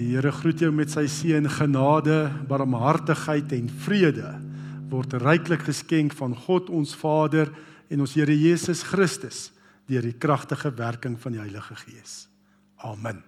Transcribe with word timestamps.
Die 0.00 0.14
Here 0.14 0.30
groet 0.32 0.62
jou 0.62 0.70
met 0.72 0.88
sy 0.88 1.04
seën 1.12 1.44
genade, 1.52 2.30
barmhartigheid 2.48 3.50
en 3.52 3.66
vrede 3.84 4.30
word 4.90 5.12
ryklik 5.20 5.66
geskenk 5.68 6.14
van 6.16 6.32
God 6.46 6.70
ons 6.72 6.94
Vader 6.96 7.50
en 7.92 8.00
ons 8.00 8.14
Here 8.16 8.32
Jesus 8.32 8.80
Christus 8.88 9.50
deur 9.90 10.06
die 10.06 10.16
kragtige 10.16 10.72
werking 10.78 11.18
van 11.20 11.36
die 11.36 11.42
Heilige 11.42 11.76
Gees. 11.82 12.14
Amen. 12.80 13.20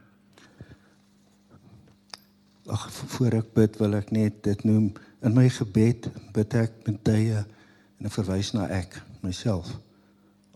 Ag 2.73 2.86
voor 3.18 3.36
ek 3.43 3.52
bid 3.52 3.77
wil 3.82 3.98
ek 3.98 4.14
net 4.14 4.41
dit 4.46 4.64
noem 4.64 4.89
in 5.20 5.36
my 5.36 5.48
gebed 5.52 6.09
bid 6.32 6.57
ek 6.57 6.80
met 6.89 7.02
tye 7.04 7.43
en 7.43 8.09
ek 8.09 8.16
verwys 8.16 8.54
na 8.57 8.70
ek 8.73 8.96
myself. 9.20 9.68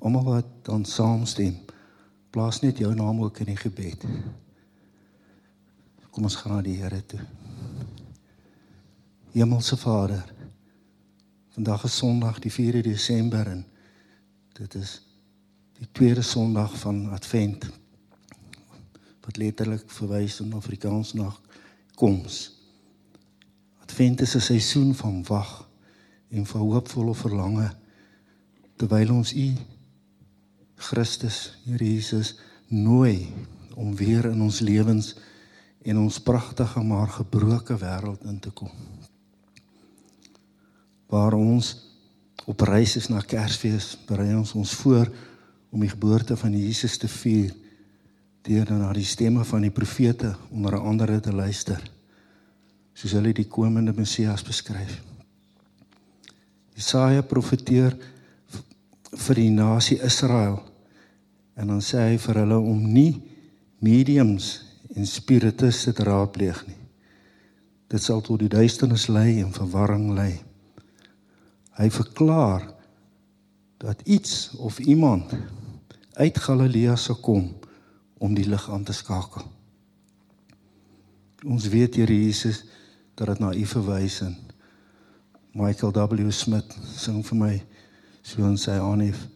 Almal 0.00 0.24
wat 0.30 0.50
dan 0.70 0.88
saamstem, 0.88 1.60
plaas 2.32 2.62
net 2.64 2.80
jou 2.80 2.94
naam 2.96 3.20
ook 3.26 3.44
in 3.44 3.52
die 3.52 3.60
gebed. 3.60 4.08
Kom 6.16 6.24
ons 6.24 6.38
gaan 6.40 6.54
na 6.54 6.62
die 6.64 6.78
Here 6.80 6.96
toe. 7.04 7.18
Hemelse 9.34 9.76
Vader, 9.76 10.22
vandag 11.52 11.82
is 11.84 11.96
Sondag 12.00 12.38
die 12.40 12.52
4de 12.54 12.80
Desember 12.86 13.50
en 13.52 13.60
dit 14.56 14.76
is 14.80 14.94
die 15.76 15.90
tweede 15.92 16.24
Sondag 16.24 16.72
van 16.80 17.02
Advent 17.12 17.68
wat 19.26 19.36
letterlik 19.36 19.84
verwys 19.98 20.38
na 20.40 20.56
Afrikaans 20.56 21.12
na 21.20 21.28
koms. 22.00 22.40
Advent 23.84 24.24
is 24.24 24.34
'n 24.40 24.46
seisoen 24.48 24.94
van 24.94 25.22
wag 25.28 25.68
en 26.32 26.46
van 26.46 26.60
hoopvolle 26.60 27.14
verlange 27.14 27.70
terwyl 28.76 29.12
ons 29.20 29.34
U 29.34 29.52
Christus, 30.76 31.58
Here 31.64 31.84
Jesus, 31.84 32.38
nooi 32.68 33.28
om 33.74 33.96
weer 33.96 34.24
in 34.24 34.40
ons 34.40 34.60
lewens 34.60 35.14
en 35.86 35.98
ons 36.02 36.18
pragtige 36.20 36.82
maar 36.82 37.08
gebroke 37.14 37.76
wêreld 37.78 38.24
in 38.26 38.40
te 38.42 38.50
kom. 38.50 38.70
Waar 41.06 41.36
ons 41.38 41.74
op 42.46 42.60
reis 42.66 42.96
is 42.98 43.06
na 43.08 43.22
Kersfees, 43.22 43.94
berei 44.06 44.34
ons 44.34 44.52
ons 44.58 44.74
voor 44.82 45.10
om 45.70 45.80
die 45.80 45.90
geboorte 45.90 46.36
van 46.36 46.54
Jesus 46.58 46.98
te 46.98 47.08
vier 47.10 47.54
deur 48.46 48.70
na 48.70 48.92
die 48.94 49.06
stemme 49.06 49.44
van 49.46 49.62
die 49.66 49.74
profete 49.74 50.34
onder 50.50 50.78
andere 50.78 51.20
te 51.20 51.34
luister 51.34 51.82
soos 52.96 53.12
hulle 53.12 53.34
die 53.36 53.48
komende 53.50 53.92
Messias 53.92 54.40
beskryf. 54.46 55.02
Jesaja 56.76 57.22
profeteer 57.26 57.92
vir 59.16 59.38
die 59.38 59.50
nasie 59.52 59.98
Israel 60.04 60.62
en 61.56 61.74
dan 61.74 61.82
sê 61.84 62.02
hy 62.02 62.16
vir 62.20 62.40
hulle 62.42 62.56
om 62.56 62.80
nie 62.80 63.18
mediums 63.84 64.65
en 64.96 65.06
spiritiste 65.06 65.92
te 65.92 66.04
raadpleeg 66.06 66.62
nie. 66.66 66.78
Dit 67.92 68.02
sal 68.02 68.22
tot 68.24 68.40
die 68.40 68.50
duisternis 68.50 69.06
lei 69.12 69.42
en 69.42 69.52
verwarring 69.54 70.08
lei. 70.16 70.32
Hy 71.76 71.90
verklaar 71.92 72.64
dat 73.82 74.00
iets 74.08 74.56
of 74.56 74.78
iemand 74.78 75.36
uit 76.16 76.38
Galilea 76.38 76.96
sou 76.96 77.18
kom 77.20 77.50
om 78.18 78.34
die 78.34 78.48
lig 78.48 78.64
aan 78.72 78.84
te 78.88 78.96
skakel. 78.96 79.44
Ons 81.44 81.68
weet 81.68 82.00
Here 82.00 82.16
Jesus 82.24 82.64
dat 83.14 83.28
dit 83.28 83.38
na 83.44 83.52
U 83.52 83.64
verwys 83.76 84.20
en 84.24 84.34
Michael 85.56 85.92
W 85.92 86.30
Smith 86.32 86.72
sing 86.96 87.22
vir 87.24 87.38
my 87.38 87.54
so 88.24 88.44
in 88.48 88.58
sy 88.60 88.80
aanhef 88.80 89.26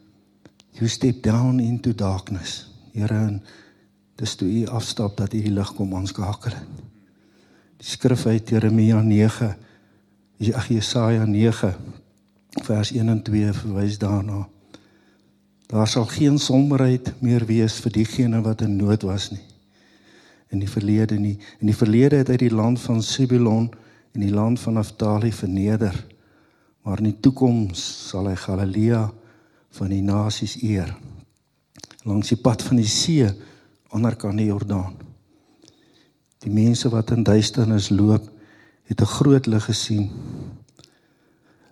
You 0.79 0.89
step 0.89 1.23
down 1.23 1.61
into 1.61 1.93
darkness. 1.93 2.71
Here 2.95 3.15
en 3.15 3.43
dis 4.21 4.37
toe 4.37 4.49
U 4.49 4.67
afstap 4.77 5.17
dat 5.17 5.33
U 5.33 5.41
die 5.41 5.53
lig 5.53 5.73
kom 5.77 5.95
aanskakel. 5.97 6.53
Die 7.81 7.89
skrif 7.89 8.27
uit 8.29 8.53
Jeremia 8.53 9.01
9 9.03 9.55
Ag 10.41 10.71
Jesaja 10.73 11.25
9 11.25 11.75
vers 12.65 12.91
1 12.93 13.09
en 13.09 13.23
2 13.23 13.53
verwys 13.53 13.99
daarna. 14.01 14.47
Daar 15.69 15.89
sal 15.89 16.07
geen 16.09 16.39
somberheid 16.39 17.13
meer 17.21 17.45
wees 17.47 17.77
vir 17.85 17.93
diegene 17.93 18.41
wat 18.43 18.65
in 18.65 18.77
nood 18.77 19.05
was 19.05 19.31
nie. 19.31 19.43
In 20.51 20.65
die 20.65 20.69
verlede 20.69 21.19
nie. 21.21 21.37
In 21.61 21.69
die 21.69 21.77
verlede 21.77 22.23
het 22.23 22.33
hy 22.33 22.39
die 22.41 22.55
land 22.55 22.81
van 22.81 23.03
Sebulon 23.05 23.69
en 24.17 24.25
die 24.25 24.33
land 24.33 24.61
van 24.61 24.81
Naftali 24.81 25.31
verneder. 25.33 25.95
Maar 26.83 27.05
in 27.05 27.13
die 27.13 27.21
toekoms 27.21 27.85
sal 28.09 28.33
hy 28.33 28.35
Galilea 28.41 29.05
van 29.77 29.93
die 29.93 30.03
nasies 30.03 30.57
eer. 30.65 30.91
Langs 32.09 32.33
die 32.33 32.41
pad 32.41 32.65
van 32.65 32.81
die 32.81 32.89
see 32.89 33.29
ander 33.91 34.17
kan 34.17 34.37
die 34.37 34.47
Jordaan. 34.47 34.97
Die 36.41 36.53
mense 36.53 36.89
wat 36.89 37.11
in 37.11 37.23
duisternis 37.27 37.89
loop, 37.89 38.31
het 38.89 39.01
'n 39.01 39.15
groot 39.17 39.47
lig 39.47 39.65
gesien. 39.65 40.11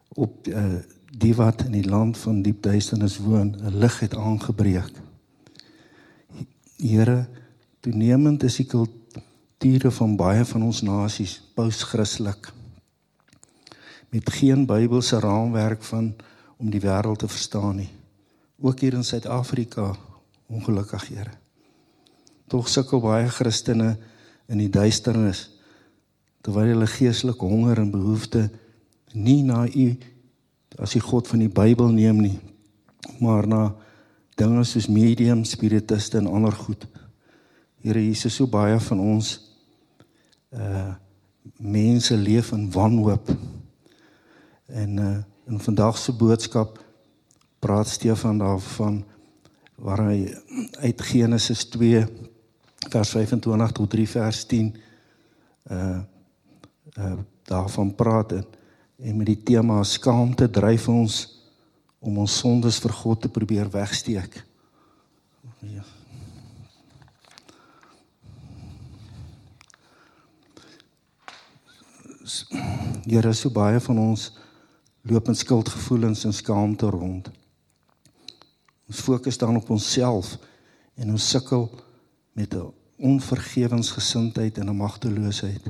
Op 0.08 0.46
uh, 0.46 0.82
die 1.18 1.34
wat 1.34 1.64
in 1.64 1.72
die 1.72 1.88
land 1.88 2.18
van 2.18 2.42
diep 2.42 2.62
duisternis 2.62 3.18
woon, 3.18 3.56
'n 3.56 3.78
lig 3.78 4.00
het 4.00 4.14
aangebreek. 4.14 4.92
Here, 6.76 7.28
toenemend 7.80 8.42
is 8.42 8.56
die 8.56 8.66
kulture 8.66 9.90
van 9.90 10.16
baie 10.16 10.44
van 10.44 10.62
ons 10.62 10.82
nasies 10.82 11.42
post-Christelik 11.54 12.52
met 14.08 14.30
geen 14.30 14.66
Bybelse 14.66 15.18
raamwerk 15.18 15.82
van 15.82 16.14
om 16.56 16.70
die 16.70 16.80
wêreld 16.80 17.18
te 17.18 17.28
verstaan 17.28 17.76
nie. 17.76 17.90
Ook 18.60 18.80
hier 18.80 18.92
in 18.92 19.04
Suid-Afrika, 19.04 19.96
ongelukkig 20.46 21.08
Here. 21.08 21.47
Tog 22.48 22.68
sukkel 22.68 23.02
baie 23.04 23.28
Christene 23.28 23.96
in 24.48 24.62
die 24.62 24.70
duisternis 24.72 25.48
terwyl 26.44 26.70
hulle 26.72 26.86
geestelike 26.88 27.44
honger 27.44 27.82
en 27.82 27.90
behoefte 27.92 28.46
nie 29.12 29.42
na 29.44 29.66
U 29.66 29.88
as 30.78 30.94
die 30.94 31.02
God 31.02 31.28
van 31.28 31.42
die 31.42 31.50
Bybel 31.52 31.90
neem 31.92 32.20
nie, 32.22 32.36
maar 33.20 33.48
na 33.48 33.62
dinge 34.38 34.62
soos 34.68 34.86
medium, 34.88 35.42
spiritiste 35.44 36.20
en 36.20 36.28
ander 36.30 36.54
goed. 36.54 36.84
Here 37.82 38.00
Jesus, 38.00 38.36
so 38.38 38.46
baie 38.50 38.78
van 38.88 39.02
ons 39.02 39.34
uh 40.54 40.94
mense 41.58 42.12
leef 42.16 42.50
in 42.52 42.66
wanhoop. 42.70 43.30
En 44.68 44.98
uh 44.98 45.16
in 45.48 45.60
vandag 45.64 45.96
se 45.98 46.12
boodskap 46.12 46.76
praat 47.58 47.88
Stefan 47.88 48.38
daarvan 48.38 49.00
waar 49.80 50.02
hy 50.10 50.34
uit 50.84 51.02
Genesis 51.02 51.64
2 51.72 52.02
vers 52.90 53.10
25 53.10 53.72
tot 53.72 53.90
3 53.90 54.08
vers 54.08 54.44
10 54.46 54.76
uh 55.70 55.98
uh 56.98 57.16
daarvan 57.48 57.94
praat 57.94 58.32
en 58.32 58.44
En 58.98 59.16
met 59.16 59.28
die 59.30 59.38
tema 59.42 59.78
skaamte 59.86 60.48
dryf 60.50 60.88
ons 60.90 61.16
om 62.02 62.16
ons 62.18 62.38
sondes 62.40 62.80
vir 62.82 62.94
God 62.98 63.20
te 63.22 63.30
probeer 63.30 63.70
wegsteek. 63.70 64.40
Ja. 65.62 65.84
Here, 73.06 73.32
so 73.32 73.54
baie 73.54 73.78
van 73.80 74.02
ons 74.02 74.32
loop 75.06 75.30
in 75.30 75.38
skuldgevoelens 75.38 76.26
en 76.26 76.34
skaamte 76.34 76.90
rond. 76.90 77.30
Ons 78.90 79.04
fokus 79.06 79.38
dan 79.38 79.62
op 79.62 79.70
onsself 79.70 80.34
en 80.98 81.14
ons 81.14 81.30
sukkel 81.30 81.70
met 82.38 82.54
'n 82.54 82.72
onvergewensgesindheid 82.96 84.58
en 84.58 84.68
'n 84.68 84.76
magteloosheid. 84.76 85.64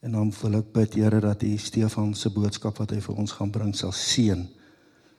En 0.00 0.12
dan 0.12 0.32
wil 0.40 0.54
ek 0.54 0.72
bid 0.72 0.94
Here 0.94 1.20
dat 1.20 1.42
U 1.42 1.56
Stefan 1.56 2.14
se 2.14 2.30
boodskap 2.30 2.76
wat 2.76 2.90
hy 2.90 3.00
vir 3.00 3.16
ons 3.16 3.32
gaan 3.32 3.50
bring 3.50 3.76
sal 3.76 3.92
seën 3.92 4.48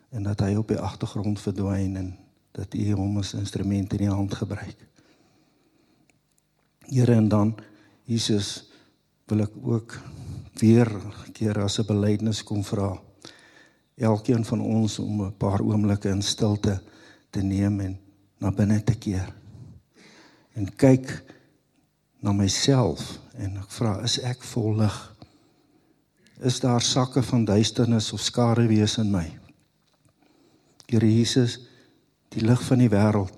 en 0.09 0.23
dat 0.23 0.39
hy 0.39 0.55
op 0.55 0.67
die 0.67 0.79
agtergrond 0.79 1.39
verdwyn 1.39 1.95
en 1.95 2.17
dat 2.51 2.73
U 2.73 2.91
hom 2.93 3.17
as 3.17 3.33
instrument 3.33 3.93
in 3.93 3.97
die 3.97 4.09
hand 4.09 4.33
gebruik. 4.33 4.87
Here 6.79 7.13
en 7.13 7.27
dan 7.27 7.55
Jesus 8.03 8.71
wil 9.25 9.39
ek 9.39 9.53
ook 9.61 9.99
weer 10.59 10.91
keer 11.33 11.61
as 11.63 11.79
'n 11.79 11.85
belydenis 11.85 12.43
kom 12.43 12.63
vra. 12.63 13.01
Elkeen 13.95 14.45
van 14.45 14.61
ons 14.61 14.99
om 14.99 15.21
'n 15.21 15.37
paar 15.37 15.61
oomblikke 15.61 16.09
in 16.09 16.21
stilte 16.21 16.81
te 17.29 17.41
neem 17.41 17.79
en 17.79 17.99
na 18.37 18.51
binne 18.51 18.83
te 18.83 18.95
keer. 18.95 19.42
En 20.53 20.69
kyk 20.77 21.09
na 22.23 22.33
myself 22.35 23.17
en 23.35 23.57
ek 23.61 23.71
vra 23.73 23.97
is 24.05 24.19
ek 24.21 24.43
vol 24.53 24.77
lig? 24.83 24.97
Is 26.43 26.59
daar 26.63 26.83
sakke 26.83 27.23
van 27.23 27.45
duisternis 27.47 28.11
of 28.13 28.21
skare 28.21 28.67
wees 28.67 28.97
in 29.01 29.11
my? 29.13 29.25
Here 30.89 31.07
Jesus, 31.09 31.57
die 32.33 32.43
lig 32.45 32.61
van 32.67 32.83
die 32.83 32.91
wêreld. 32.91 33.31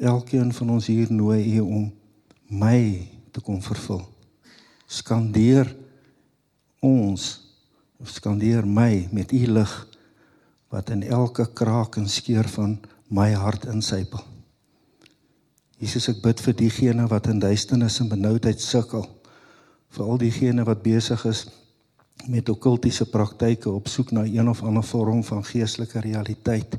Elkeen 0.00 0.52
van 0.56 0.70
ons 0.78 0.88
hier 0.88 1.10
nooi 1.12 1.44
U 1.58 1.66
om 1.66 1.86
my 2.48 2.80
te 3.30 3.42
kom 3.44 3.60
vervul. 3.62 4.02
Skandeer 4.90 5.68
ons, 6.82 7.28
skandeer 8.02 8.66
my 8.66 9.06
met 9.12 9.34
U 9.36 9.44
lig 9.60 9.76
wat 10.70 10.90
in 10.94 11.02
elke 11.04 11.46
kraak 11.54 11.98
en 12.00 12.08
skeur 12.08 12.48
van 12.48 12.78
my 13.10 13.32
hart 13.34 13.66
insypel. 13.70 14.22
Jesus, 15.80 16.10
ek 16.12 16.18
bid 16.20 16.40
vir 16.44 16.56
diegene 16.58 17.06
wat 17.08 17.30
in 17.32 17.38
duisternis 17.40 18.02
en 18.02 18.10
benoudheid 18.10 18.60
sukkel. 18.60 19.06
Vir 19.96 20.04
al 20.12 20.20
diegene 20.20 20.64
wat 20.68 20.82
besig 20.84 21.24
is 21.30 21.46
met 22.28 22.48
okkultiese 22.52 23.06
praktyke 23.08 23.70
op 23.72 23.88
soek 23.88 24.12
na 24.12 24.26
een 24.28 24.48
of 24.48 24.60
ander 24.62 24.84
vorm 24.84 25.22
van 25.24 25.40
geestelike 25.44 26.02
realiteit 26.04 26.76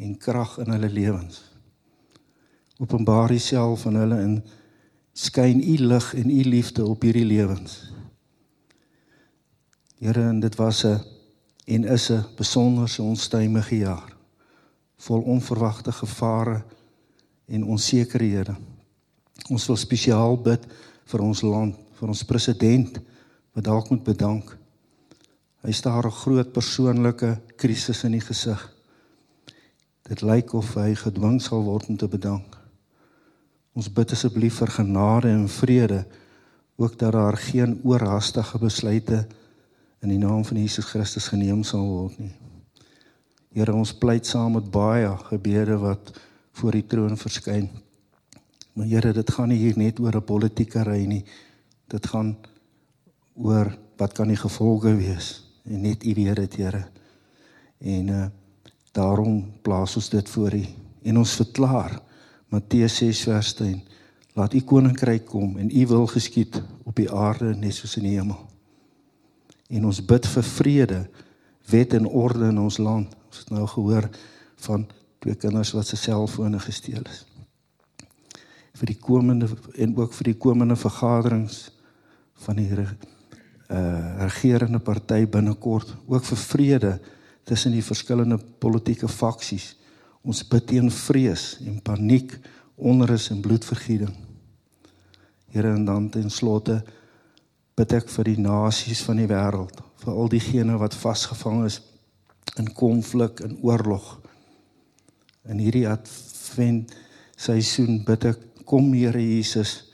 en 0.00 0.16
krag 0.16 0.56
in 0.64 0.72
hulle 0.72 0.88
lewens. 0.88 1.42
Openbaar 2.80 3.36
Uself 3.36 3.84
aan 3.86 4.00
hulle 4.00 4.20
en 4.24 4.38
skyn 5.12 5.60
U 5.60 5.76
lig 5.92 6.14
en 6.14 6.30
U 6.32 6.42
liefde 6.48 6.86
op 6.88 7.04
hierdie 7.04 7.28
lewens. 7.28 7.82
Here, 10.00 10.24
en 10.24 10.40
dit 10.40 10.56
was 10.56 10.84
'n 10.84 11.04
en 11.66 11.84
is 11.84 12.10
'n 12.10 12.24
besonderse 12.36 13.02
onstuimige 13.02 13.76
jaar 13.76 14.16
vol 14.96 15.20
onverwagte 15.20 15.92
gevare 15.92 16.64
en 17.52 17.64
onsekerhede. 17.64 18.56
Ons 19.52 19.66
wil 19.68 19.78
spesiaal 19.80 20.38
bid 20.40 20.64
vir 21.12 21.24
ons 21.24 21.42
land, 21.44 21.76
vir 21.98 22.12
ons 22.12 22.24
president 22.24 22.98
wat 23.52 23.66
dalk 23.68 23.90
moet 23.92 24.04
bedank. 24.06 24.56
Hy 25.62 25.72
staar 25.72 26.06
'n 26.06 26.20
groot 26.24 26.52
persoonlike 26.52 27.40
krisis 27.56 28.04
in 28.04 28.12
die 28.12 28.24
gesig. 28.24 28.60
Dit 30.08 30.22
lyk 30.22 30.52
of 30.54 30.74
hy 30.74 30.94
gedwing 30.94 31.40
sal 31.42 31.62
word 31.62 31.88
om 31.88 31.96
te 31.96 32.08
bedank. 32.08 32.58
Ons 33.72 33.88
bid 33.88 34.12
asseblief 34.12 34.58
vir 34.60 34.68
genade 34.68 35.28
en 35.28 35.48
vrede, 35.48 36.04
ook 36.76 36.98
dat 36.98 37.12
daar 37.12 37.36
geen 37.36 37.80
oorhaastige 37.84 38.58
besluite 38.58 39.26
in 40.02 40.08
die 40.08 40.18
naam 40.18 40.44
van 40.44 40.56
Jesus 40.56 40.84
Christus 40.84 41.28
geneem 41.28 41.62
sal 41.64 41.86
word 41.86 42.18
nie. 42.18 42.32
Here, 43.52 43.72
ons 43.72 43.92
pleit 43.92 44.26
saam 44.26 44.52
met 44.52 44.70
baie 44.70 45.16
gebede 45.28 45.76
wat 45.78 46.12
voor 46.52 46.76
die 46.78 46.86
troon 46.86 47.16
verskyn. 47.16 47.68
Maar 48.72 48.86
Here, 48.86 49.12
dit 49.12 49.30
gaan 49.30 49.48
nie 49.48 49.58
hier 49.58 49.78
net 49.78 50.00
oor 50.00 50.16
'n 50.16 50.24
politieke 50.24 50.82
ry 50.82 51.04
nie. 51.04 51.24
Dit 51.88 52.06
gaan 52.06 52.36
oor 53.34 53.78
wat 53.96 54.12
kan 54.12 54.28
die 54.28 54.36
gevolge 54.36 54.96
wees 54.96 55.44
en 55.64 55.80
net 55.80 56.04
U 56.04 56.14
weet 56.14 56.36
dit, 56.36 56.56
Here. 56.56 56.84
En 57.78 58.08
uh 58.08 58.26
daarom 58.92 59.52
plaas 59.62 59.96
ons 59.96 60.08
dit 60.08 60.28
voor 60.28 60.52
U 60.54 60.64
en 61.02 61.18
ons 61.18 61.36
verklaar 61.36 62.02
Matteus 62.48 62.96
6 62.96 63.22
vers 63.22 63.54
10 63.54 63.80
Laat 64.32 64.54
U 64.56 64.60
koninkryk 64.64 65.26
kom 65.28 65.58
en 65.60 65.68
U 65.68 65.86
wil 65.86 66.06
geskied 66.08 66.62
op 66.88 66.96
die 66.96 67.10
aarde 67.12 67.52
net 67.56 67.76
soos 67.76 67.98
in 68.00 68.06
die 68.08 68.14
hemel. 68.16 68.38
En 69.68 69.84
ons 69.88 70.00
bid 70.04 70.26
vir 70.34 70.46
vrede, 70.46 71.00
wet 71.68 71.92
en 71.98 72.08
orde 72.08 72.48
in 72.48 72.60
ons 72.60 72.78
land. 72.80 73.12
Ons 73.28 73.42
het 73.42 73.52
nou 73.52 73.66
gehoor 73.68 74.08
van 74.64 74.86
twee 75.22 75.34
kinders 75.38 75.72
wat 75.76 75.86
se 75.86 75.96
selfone 75.96 76.58
gesteel 76.60 77.02
is. 77.06 77.26
vir 78.72 78.88
die 78.88 78.98
komende 78.98 79.46
en 79.78 79.92
ook 79.96 80.14
vir 80.16 80.24
die 80.32 80.38
komende 80.40 80.76
vergaderings 80.76 81.70
van 82.46 82.56
die 82.56 82.70
uh 82.72 82.88
regerende 84.18 84.78
party 84.78 85.26
binnekort, 85.26 85.94
ook 86.06 86.24
vir 86.24 86.38
vrede 86.38 87.00
tussen 87.44 87.72
die 87.72 87.82
verskillende 87.82 88.38
politieke 88.58 89.08
faksies 89.08 89.76
Ons 90.22 90.44
bid 90.46 90.68
teen 90.70 90.90
vrees 90.94 91.56
en 91.66 91.80
paniek, 91.82 92.34
onrus 92.78 93.28
en 93.34 93.40
bloedvergieding. 93.42 94.12
Here 95.52 95.72
en 95.74 95.84
dan 95.84 96.08
ten 96.14 96.30
slotte 96.30 96.78
bid 97.76 97.94
ek 97.98 98.10
vir 98.12 98.30
die 98.30 98.42
nasies 98.44 99.02
van 99.06 99.18
die 99.18 99.28
wêreld, 99.30 99.80
vir 100.04 100.14
al 100.14 100.30
diegene 100.30 100.78
wat 100.78 100.94
vasgevang 100.94 101.64
is 101.66 101.80
in 102.60 102.70
konflik 102.76 103.42
en 103.42 103.58
oorlog. 103.66 104.20
In 105.48 105.58
hierdie 105.58 105.88
advent 105.88 106.92
seisoen 107.36 108.02
bid 108.06 108.28
ek 108.30 108.44
kom 108.68 108.92
Here 108.94 109.20
Jesus 109.20 109.92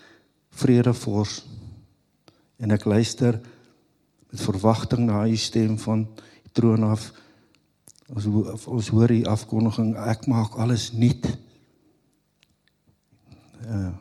vredevors 0.58 1.40
en 2.58 2.74
ek 2.74 2.84
luister 2.90 3.38
met 4.28 4.42
verwagting 4.42 5.06
na 5.06 5.22
u 5.24 5.36
stem 5.38 5.78
van 5.80 6.04
die 6.42 6.52
troon 6.52 6.84
af 6.84 7.08
Ons 8.08 8.24
ons 8.64 8.88
hoor 8.96 9.12
die 9.12 9.26
afkondiging 9.28 9.92
ek 10.08 10.24
maak 10.32 10.56
alles 10.60 10.90
nuut. 10.96 11.32
Uh 13.68 13.94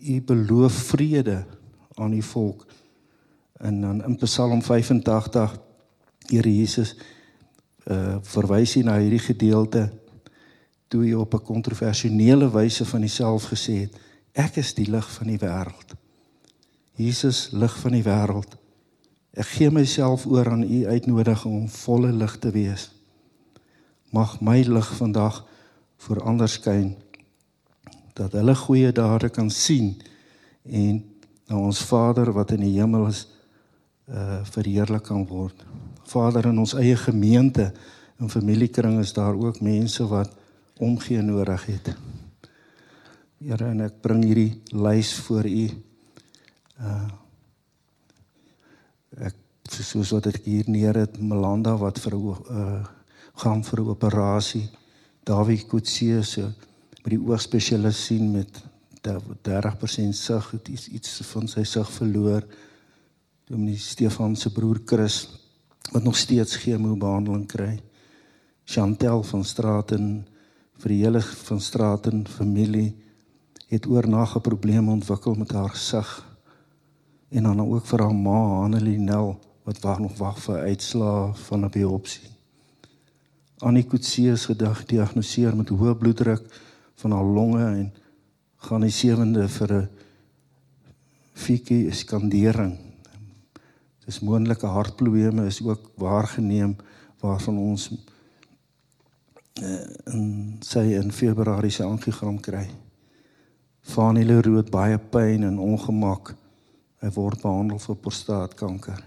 U 0.00 0.14
beloof 0.24 0.72
vrede 0.94 1.42
aan 2.00 2.14
die 2.14 2.24
volk. 2.24 2.62
En 3.60 3.82
dan 3.84 3.98
in 4.06 4.14
Psalm 4.22 4.62
85 4.64 5.58
Here 6.30 6.54
Jesus 6.54 6.94
uh 7.90 8.18
verwys 8.22 8.76
hy 8.78 8.84
na 8.86 8.98
hierdie 9.00 9.22
gedeelte 9.22 9.88
toe 10.90 11.04
hy 11.04 11.14
op 11.14 11.34
'n 11.34 11.46
kontroversiële 11.46 12.50
wyse 12.50 12.84
van 12.84 13.00
homself 13.00 13.50
gesê 13.50 13.74
het 13.86 13.98
ek 14.32 14.56
is 14.56 14.74
die 14.74 14.90
lig 14.90 15.10
van 15.18 15.26
die 15.26 15.38
wêreld. 15.38 15.94
Jesus 16.94 17.50
lig 17.50 17.74
van 17.80 17.92
die 17.92 18.02
wêreld. 18.02 18.56
Ek 19.32 19.46
gee 19.46 19.70
myself 19.70 20.26
oor 20.26 20.50
aan 20.50 20.62
u 20.62 20.86
uitnodiging 20.86 21.54
om 21.54 21.68
volle 21.68 22.12
lig 22.12 22.38
te 22.38 22.50
wees. 22.50 22.90
Mag 24.10 24.40
my 24.40 24.62
lig 24.62 24.94
vandag 24.96 25.44
vir 25.96 26.22
ander 26.22 26.48
skyn 26.48 26.96
dat 28.14 28.32
hulle 28.32 28.54
goeie 28.54 28.92
dade 28.92 29.28
kan 29.28 29.50
sien 29.50 29.94
en 30.64 31.04
na 31.48 31.56
ons 31.56 31.82
Vader 31.82 32.32
wat 32.32 32.50
in 32.50 32.60
die 32.66 32.78
hemel 32.78 33.06
is 33.06 33.26
uh 34.10 34.42
verheerlik 34.44 35.06
kan 35.06 35.26
word. 35.26 35.64
Vader 36.10 36.50
in 36.50 36.58
ons 36.58 36.74
eie 36.74 36.96
gemeente 36.96 37.70
en 38.18 38.30
familiekring 38.30 38.98
is 39.00 39.12
daar 39.16 39.36
ook 39.38 39.60
mense 39.60 40.06
wat 40.10 40.34
omgee 40.80 41.22
nodig 41.22 41.66
het. 41.70 41.92
Here 43.40 43.70
en 43.70 43.84
ek 43.86 44.00
bring 44.02 44.24
hierdie 44.24 44.60
lys 44.74 45.14
voor 45.24 45.48
u. 45.48 45.66
Uh 46.80 47.08
ek 49.30 49.36
soos 49.70 50.10
wat 50.14 50.28
ek 50.30 50.44
hier 50.44 50.68
neer 50.70 50.96
het 50.98 51.16
Melanda 51.18 51.76
wat 51.78 51.98
vir 51.98 52.14
'n 52.14 52.36
uh, 52.50 52.84
gaan 53.42 53.62
vir 53.64 53.80
'n 53.80 53.88
operasie 53.88 54.68
Dawie 55.24 55.66
Kutse 55.66 56.22
se 56.22 56.42
by 57.02 57.10
die 57.10 57.20
oogspesialis 57.20 58.06
sien 58.06 58.32
met 58.32 58.62
30% 59.02 60.14
sig 60.16 60.50
het 60.50 60.68
iets 60.68 60.88
iets 60.88 61.20
van 61.32 61.48
sy 61.48 61.64
sig 61.64 61.90
verloor. 61.90 62.44
Dominee 63.46 63.76
Stefan 63.76 64.36
se 64.36 64.50
broer 64.52 64.80
Chris 64.84 65.39
wat 65.92 66.02
nog 66.02 66.16
steeds 66.16 66.56
chemobehandeling 66.56 67.46
kry 67.46 67.80
Chantel 68.64 69.22
van 69.22 69.44
Straten 69.44 70.26
vir 70.78 70.92
die 70.92 71.02
hele 71.02 71.20
van 71.20 71.60
Straten 71.60 72.26
familie 72.28 72.94
het 73.70 73.86
oornag 73.86 74.36
'n 74.36 74.40
probleem 74.40 74.88
ontwikkel 74.88 75.34
met 75.34 75.52
haar 75.52 75.70
gesig 75.70 76.26
en 77.28 77.42
dan 77.42 77.60
ook 77.60 77.86
vir 77.86 78.00
haar 78.00 78.14
ma 78.14 78.62
Annelie 78.64 78.98
Nel 78.98 79.38
wat 79.64 79.80
wag 79.80 79.98
nog 79.98 80.18
wag 80.18 80.38
vir 80.42 80.58
uitslae 80.58 81.34
van 81.34 81.64
'n 81.64 81.70
biopsie. 81.70 82.30
Annie 83.58 83.84
Kutse 83.84 84.30
is 84.32 84.46
gediagnoseer 84.46 85.56
met 85.56 85.68
hoë 85.68 85.94
bloeddruk 85.94 86.42
van 86.94 87.12
haar 87.12 87.24
longe 87.24 87.64
en 87.64 87.92
gaan 88.56 88.80
die 88.80 88.90
sewende 88.90 89.48
vir 89.48 89.72
'n 89.72 89.88
fikie 91.32 91.92
skandering. 91.92 92.89
Dis 94.10 94.18
moontlike 94.26 94.66
hartprobleme 94.66 95.46
is 95.46 95.62
ook 95.62 95.92
waargeneem 96.02 96.74
waarvan 97.22 97.62
ons 97.62 97.86
uh, 99.62 99.86
in 100.10 100.58
sy 100.66 100.82
in 100.98 101.14
Februarie 101.14 101.70
se 101.70 101.86
angiogram 101.86 102.40
kry. 102.42 102.66
Vanille 103.94 104.40
rood 104.42 104.70
baie 104.74 104.98
pyn 104.98 105.46
en 105.46 105.62
ongemak 105.62 106.34
Hy 107.00 107.08
word 107.16 107.40
behandel 107.40 107.78
vir 107.80 107.96
prostaatkanker. 108.04 108.98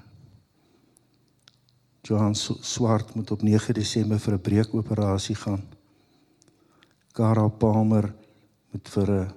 Johan 2.03 2.33
Swart 2.35 3.13
moet 3.15 3.31
op 3.31 3.43
9 3.45 3.75
Desember 3.77 4.19
vir 4.19 4.33
'n 4.33 4.41
breekoperasie 4.41 5.35
gaan. 5.35 5.61
Karel 7.13 7.49
Palmer 7.49 8.13
moet 8.71 8.89
vir 8.89 9.11
'n 9.11 9.31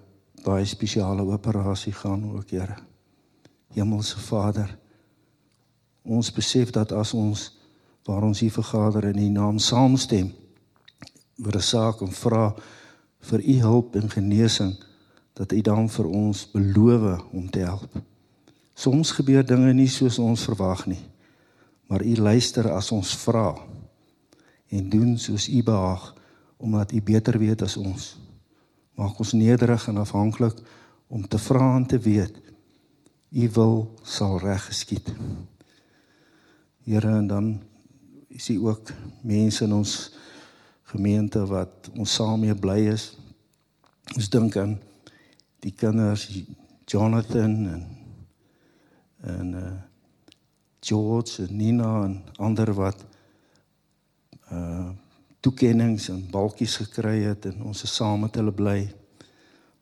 baie 0.44 0.64
spesiale 0.64 1.22
operasie 1.22 1.92
gaan 1.92 2.32
ook, 2.32 2.50
Here. 2.50 2.76
Hemelse 3.74 4.18
Vader, 4.18 4.78
ons 6.06 6.32
besef 6.32 6.70
dat 6.70 6.92
as 6.92 7.12
ons 7.14 7.52
waar 8.06 8.22
ons 8.22 8.40
hier 8.40 8.52
vergader 8.52 9.04
in 9.04 9.18
U 9.18 9.28
naam 9.28 9.58
saamstem 9.58 10.32
oor 11.44 11.56
'n 11.56 11.62
saak 11.62 12.00
en 12.00 12.12
vra 12.12 12.54
vir 13.20 13.40
U 13.40 13.60
hulp 13.60 13.96
en 13.96 14.10
genesing, 14.10 14.76
dat 15.32 15.52
U 15.52 15.60
dan 15.60 15.88
vir 15.88 16.06
ons 16.06 16.50
beloof 16.50 17.24
om 17.32 17.50
te 17.50 17.58
help. 17.58 17.90
Soms 18.74 19.10
gebeur 19.10 19.46
dinge 19.46 19.72
nie 19.72 19.88
soos 19.88 20.18
ons 20.18 20.44
verwag 20.44 20.86
nie. 20.86 21.02
Maar 21.86 22.02
U 22.02 22.14
luister 22.16 22.70
as 22.72 22.90
ons 22.92 23.16
vra 23.16 23.54
en 24.68 24.88
doen 24.88 25.18
soos 25.18 25.48
U 25.48 25.62
behaag 25.62 26.14
omdat 26.56 26.92
U 26.92 27.02
beter 27.02 27.38
weet 27.38 27.62
as 27.62 27.76
ons. 27.76 28.16
Maak 28.96 29.18
ons 29.18 29.32
nederig 29.32 29.88
en 29.88 29.96
afhanklik 29.96 30.56
om 31.08 31.28
te 31.28 31.38
vra 31.38 31.76
en 31.76 31.86
te 31.86 31.98
weet 31.98 32.40
U 33.30 33.48
wil 33.52 33.76
sal 34.02 34.38
reg 34.40 34.64
geskied. 34.66 35.12
Here 36.86 37.08
en 37.08 37.26
dan 37.26 37.62
is 38.28 38.48
U 38.48 38.66
ook 38.66 38.90
mense 39.22 39.64
in 39.64 39.72
ons 39.72 40.12
gemeente 40.82 41.40
wat 41.46 41.90
ons 41.98 42.14
saam 42.14 42.40
mee 42.40 42.54
bly 42.54 42.78
is. 42.92 43.08
Ons 44.14 44.28
dink 44.30 44.54
aan 44.56 44.76
die 45.66 45.72
kinders 45.74 46.28
Jonathan 46.86 47.56
en 47.74 47.82
en 49.26 49.52
uh 49.58 49.74
George 50.86 51.42
en 51.42 51.56
Nina 51.56 52.04
en 52.04 52.22
ander 52.38 52.70
wat 52.78 53.02
uh 54.54 54.86
toekennings 55.42 56.08
en 56.14 56.22
balkies 56.30 56.78
gekry 56.84 57.18
het 57.24 57.50
en 57.50 57.66
ons 57.66 57.82
is 57.82 57.98
saam 57.98 58.22
met 58.28 58.38
hulle 58.38 58.54
bly. 58.54 58.78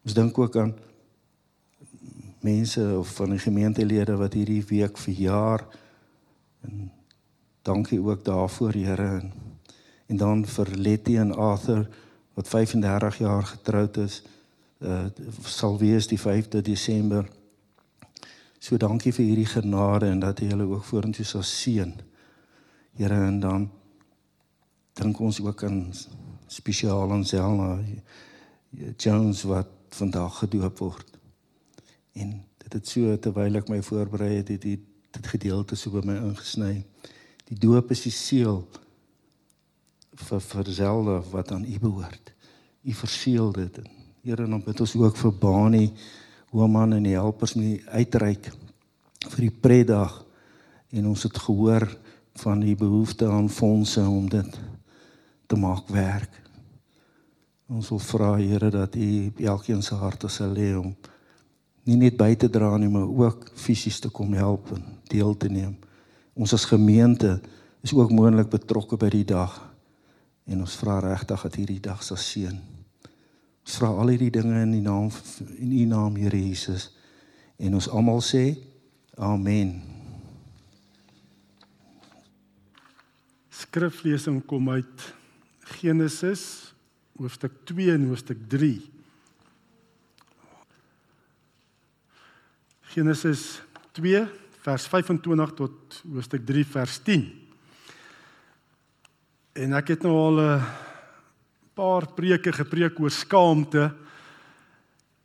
Ons 0.08 0.16
dink 0.16 0.38
ook 0.40 0.56
aan 0.56 0.72
mense 2.40 2.80
of 2.96 3.12
van 3.20 3.36
die 3.36 3.44
gemeentelede 3.44 4.16
wat 4.16 4.40
hierdie 4.40 4.64
week 4.72 4.96
verjaar 4.96 5.68
en 6.64 6.90
dankie 7.62 8.00
ook 8.02 8.24
daarvoor 8.24 8.72
Here 8.72 9.08
en 9.20 9.32
en 10.06 10.16
dan 10.16 10.46
vir 10.46 10.68
Letty 10.76 11.16
en 11.16 11.34
Arthur 11.34 11.88
wat 12.34 12.48
35 12.48 13.18
jaar 13.18 13.42
getroud 13.42 13.96
is 13.96 14.22
uh 14.78 15.06
sal 15.42 15.78
wees 15.78 16.06
die 16.06 16.20
5de 16.20 16.60
Desember. 16.62 17.28
So 18.58 18.76
dankie 18.76 19.12
vir 19.12 19.24
hierdie 19.24 19.48
genade 19.48 20.10
en 20.10 20.20
dat 20.20 20.40
jy 20.40 20.50
hulle 20.52 20.66
ook 20.68 20.84
vorentoe 20.84 21.24
sal 21.24 21.42
seën. 21.42 21.94
Here 22.98 23.20
en 23.26 23.40
dan 23.40 23.70
dink 24.92 25.20
ons 25.20 25.40
ook 25.40 25.62
aan 25.64 25.92
spesiaal 26.46 27.12
aan 27.12 27.24
Selma 27.24 27.78
Jones 28.96 29.42
wat 29.42 29.70
vandag 29.88 30.38
gedoop 30.38 30.78
word. 30.78 31.18
En 32.12 32.44
dit 32.58 32.72
het 32.72 32.88
so 32.88 33.16
terwyl 33.16 33.56
ek 33.56 33.68
my 33.68 33.80
voorberei 33.82 34.36
het, 34.36 34.48
het 34.48 34.64
dit 35.14 35.30
gedeelte 35.36 35.76
so 35.76 35.90
by 35.94 36.02
my 36.06 36.16
ingesny. 36.30 36.84
Die 37.48 37.58
doop 37.60 37.90
is 37.94 38.04
die 38.06 38.14
seël 38.14 38.62
vir 40.14 40.40
vir 40.40 40.70
Zelda 40.70 41.20
wat 41.32 41.52
aan 41.52 41.66
U 41.66 41.78
behoort. 41.78 42.32
U 42.84 42.92
verseël 42.92 43.52
dit. 43.52 43.80
Here, 44.24 44.46
dan 44.46 44.62
bid 44.64 44.80
ons 44.80 44.94
ook 44.96 45.16
vir 45.20 45.32
Bani, 45.40 45.86
Homan 46.54 46.94
en 46.94 47.02
die 47.02 47.16
helpers 47.18 47.56
nie 47.58 47.80
uitreik 47.90 48.52
vir 49.24 49.40
die 49.48 49.50
predag 49.50 50.20
en 50.94 51.08
ons 51.10 51.24
het 51.26 51.38
gehoor 51.46 51.88
van 52.44 52.60
die 52.62 52.76
behoefte 52.78 53.26
aan 53.30 53.48
fondse 53.50 54.04
om 54.06 54.28
dit 54.30 54.58
te 55.50 55.58
maak 55.58 55.88
werk. 55.90 56.30
Ons 57.70 57.90
wil 57.90 58.02
vra 58.04 58.30
Here 58.38 58.70
dat 58.70 58.94
U 58.94 59.32
elkeen 59.42 59.82
se 59.82 59.98
harte 59.98 60.28
sal 60.28 60.54
lê 60.54 60.74
om 60.78 60.92
nie 61.84 61.98
net 62.00 62.16
by 62.16 62.32
te 62.38 62.48
dra 62.48 62.74
nie, 62.80 62.88
maar 62.88 63.08
ook 63.08 63.50
fisies 63.60 64.00
te 64.00 64.10
kom 64.12 64.32
help 64.36 64.72
en 64.76 64.84
deel 65.12 65.36
te 65.36 65.50
neem. 65.52 65.76
Ons 66.34 66.54
as 66.56 66.66
gemeente 66.66 67.36
is 67.84 67.92
ook 67.94 68.12
moontlik 68.12 68.50
betrokke 68.50 68.96
by 69.00 69.10
die 69.12 69.26
dag 69.28 69.58
en 70.48 70.64
ons 70.64 70.76
vra 70.80 70.98
regtig 71.04 71.44
dat 71.46 71.58
hierdie 71.60 71.82
dag 71.84 72.02
sal 72.04 72.20
seën. 72.20 72.56
Ons 73.64 73.78
vra 73.80 73.92
al 73.92 74.12
hierdie 74.12 74.32
dinge 74.32 74.60
in 74.64 74.74
die 74.76 74.84
naam 74.84 75.10
in 75.56 75.72
U 75.72 75.84
naam 75.88 76.16
Here 76.20 76.40
Jesus 76.40 76.90
en 77.60 77.76
ons 77.76 77.88
almal 77.88 78.20
sê 78.24 78.46
amen. 79.16 79.76
Skriflesing 83.54 84.42
kom 84.48 84.68
uit 84.74 85.06
Genesis 85.78 86.74
hoofstuk 87.18 87.60
2 87.70 87.94
en 87.94 88.08
hoofstuk 88.10 88.40
3. 88.50 88.93
Genesis 92.94 93.58
2 93.98 94.20
vers 94.62 94.84
25 94.86 95.52
tot 95.58 95.96
hoofstuk 96.06 96.44
3 96.46 96.62
vers 96.76 97.00
10. 97.02 97.24
En 99.58 99.74
ek 99.74 99.96
het 99.96 100.04
nou 100.06 100.14
al 100.14 100.38
'n 100.38 100.62
paar 101.74 102.06
preke 102.14 102.52
gepreek 102.52 103.00
oor 103.00 103.10
skaamte. 103.10 103.90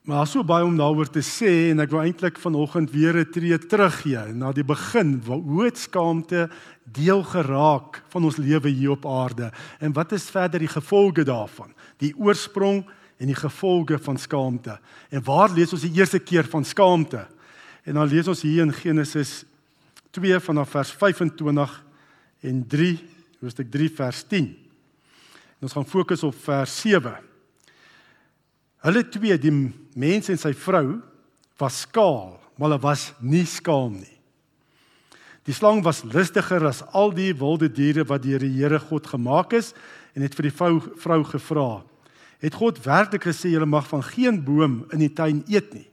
Maar 0.01 0.27
so 0.27 0.43
baie 0.43 0.65
om 0.65 0.77
daaroor 0.77 1.09
te 1.09 1.21
sê 1.21 1.69
en 1.69 1.79
ek 1.79 1.91
wil 1.91 2.01
eintlik 2.01 2.39
vanoggend 2.39 2.89
weer 2.89 3.13
'n 3.13 3.31
tree 3.31 3.57
teruggee 3.57 4.33
na 4.33 4.51
die 4.51 4.65
begin. 4.65 5.21
Hoe 5.25 5.65
het 5.65 5.77
skaamte 5.77 6.49
deel 6.83 7.23
geraak 7.23 8.01
van 8.09 8.23
ons 8.23 8.37
lewe 8.37 8.69
hier 8.69 8.91
op 8.91 9.05
aarde 9.05 9.51
en 9.79 9.93
wat 9.93 10.11
is 10.11 10.29
verder 10.29 10.59
die 10.59 10.73
gevolge 10.73 11.23
daarvan? 11.23 11.73
Die 11.97 12.15
oorsprong 12.17 12.83
en 13.19 13.27
die 13.27 13.35
gevolge 13.35 13.99
van 13.99 14.17
skaamte. 14.17 14.79
En 15.11 15.23
waar 15.23 15.51
lees 15.53 15.73
ons 15.73 15.81
die 15.81 15.99
eerste 15.99 16.19
keer 16.19 16.45
van 16.45 16.65
skaamte? 16.65 17.27
En 17.89 17.97
dan 17.97 18.05
lees 18.05 18.27
ons 18.29 18.41
hier 18.45 18.61
in 18.61 18.73
Genesis 18.73 19.47
2 20.13 20.37
vanaf 20.45 20.75
vers 20.75 20.91
25 20.93 21.71
en 22.45 22.59
3 22.69 22.91
hoofstuk 23.39 23.71
3 23.73 23.89
vers 23.97 24.19
10. 24.29 24.45
En 25.57 25.65
ons 25.65 25.73
gaan 25.73 25.89
fokus 25.89 26.23
op 26.27 26.37
vers 26.43 26.75
7. 26.83 27.15
Hulle 28.85 29.03
twee, 29.09 29.39
die 29.41 29.53
mens 29.97 30.29
en 30.29 30.37
sy 30.39 30.53
vrou, 30.53 30.99
was 31.59 31.81
skaal, 31.87 32.37
maar 32.55 32.69
hulle 32.69 32.81
was 32.83 33.09
nie 33.19 33.43
skaam 33.49 33.97
nie. 33.97 34.15
Die 35.49 35.55
slang 35.57 35.81
was 35.83 36.05
lustiger 36.05 36.67
as 36.69 36.83
al 36.93 37.09
die 37.15 37.33
wilde 37.33 37.71
diere 37.73 38.05
wat 38.05 38.21
deur 38.21 38.43
die 38.45 38.53
Here 38.59 38.77
God 38.79 39.09
gemaak 39.09 39.57
is 39.57 39.73
en 40.13 40.21
het 40.21 40.37
vir 40.37 40.51
die 40.51 40.53
vrou 40.53 40.75
vrou 41.01 41.23
gevra: 41.25 41.69
"Het 42.37 42.53
God 42.53 42.85
werklik 42.85 43.25
gesê 43.25 43.49
julle 43.49 43.65
mag 43.65 43.87
van 43.89 44.03
geen 44.03 44.43
boom 44.43 44.83
in 44.93 44.99
die 44.99 45.13
tuin 45.13 45.41
eet 45.49 45.73
nie?" 45.73 45.88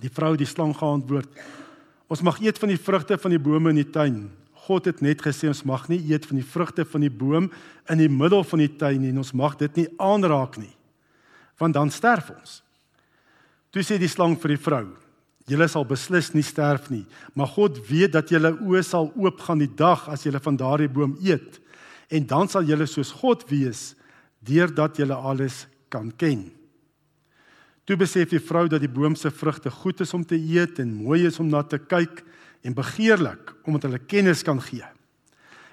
Die 0.00 0.12
vrou 0.12 0.36
die 0.36 0.48
slang 0.48 0.72
geantwoord: 0.76 1.28
"Ons 2.08 2.22
mag 2.22 2.40
eet 2.40 2.58
van 2.58 2.68
die 2.72 2.80
vrugte 2.80 3.18
van 3.18 3.30
die 3.30 3.42
bome 3.42 3.70
in 3.70 3.82
die 3.82 3.90
tuin, 3.90 4.30
God 4.70 4.86
het 4.86 5.00
net 5.02 5.22
gesê 5.24 5.48
ons 5.50 5.64
mag 5.66 5.88
nie 5.90 5.98
eet 6.12 6.26
van 6.30 6.38
die 6.38 6.46
vrugte 6.46 6.84
van 6.86 7.02
die 7.02 7.10
boom 7.10 7.48
in 7.90 7.98
die 7.98 8.10
middel 8.12 8.44
van 8.46 8.62
die 8.62 8.70
tuin 8.78 9.00
nie 9.02 9.10
en 9.10 9.22
ons 9.22 9.32
mag 9.34 9.56
dit 9.58 9.80
nie 9.80 9.88
aanraak 9.98 10.60
nie. 10.60 10.74
Want 11.58 11.74
dan 11.74 11.90
sterf 11.90 12.30
ons. 12.30 12.60
Toe 13.74 13.82
sê 13.82 13.98
die 13.98 14.10
slang 14.10 14.36
vir 14.38 14.54
die 14.54 14.62
vrou: 14.62 14.84
"Julle 15.50 15.68
sal 15.68 15.84
beslis 15.84 16.30
nie 16.34 16.46
sterf 16.46 16.90
nie, 16.90 17.06
maar 17.34 17.50
God 17.50 17.80
weet 17.88 18.12
dat 18.12 18.30
julle 18.30 18.52
oë 18.52 18.84
sal 18.84 19.10
oopgaan 19.16 19.58
die 19.58 19.74
dag 19.74 20.08
as 20.08 20.22
julle 20.22 20.40
van 20.40 20.56
daardie 20.56 20.88
boom 20.88 21.16
eet 21.22 21.58
en 22.10 22.26
dan 22.26 22.48
sal 22.48 22.62
julle 22.62 22.86
soos 22.86 23.12
God 23.12 23.44
wees 23.50 23.94
deurdat 24.40 24.96
julle 24.98 25.14
alles 25.14 25.66
kan 25.88 26.12
ken." 26.16 26.59
Toe 27.90 27.96
besef 27.98 28.28
die 28.30 28.38
vrou 28.38 28.68
dat 28.70 28.84
die 28.84 28.92
boom 28.92 29.16
se 29.18 29.32
vrugte 29.34 29.70
goed 29.74 29.98
is 30.04 30.12
om 30.14 30.22
te 30.22 30.36
eet 30.38 30.76
en 30.78 30.92
mooi 30.94 31.24
is 31.26 31.40
om 31.42 31.48
na 31.50 31.64
te 31.66 31.80
kyk 31.82 32.20
en 32.62 32.76
begeerlik 32.76 33.50
omdat 33.66 33.88
hulle 33.88 33.98
kennis 33.98 34.44
kan 34.46 34.60
gee. 34.62 34.86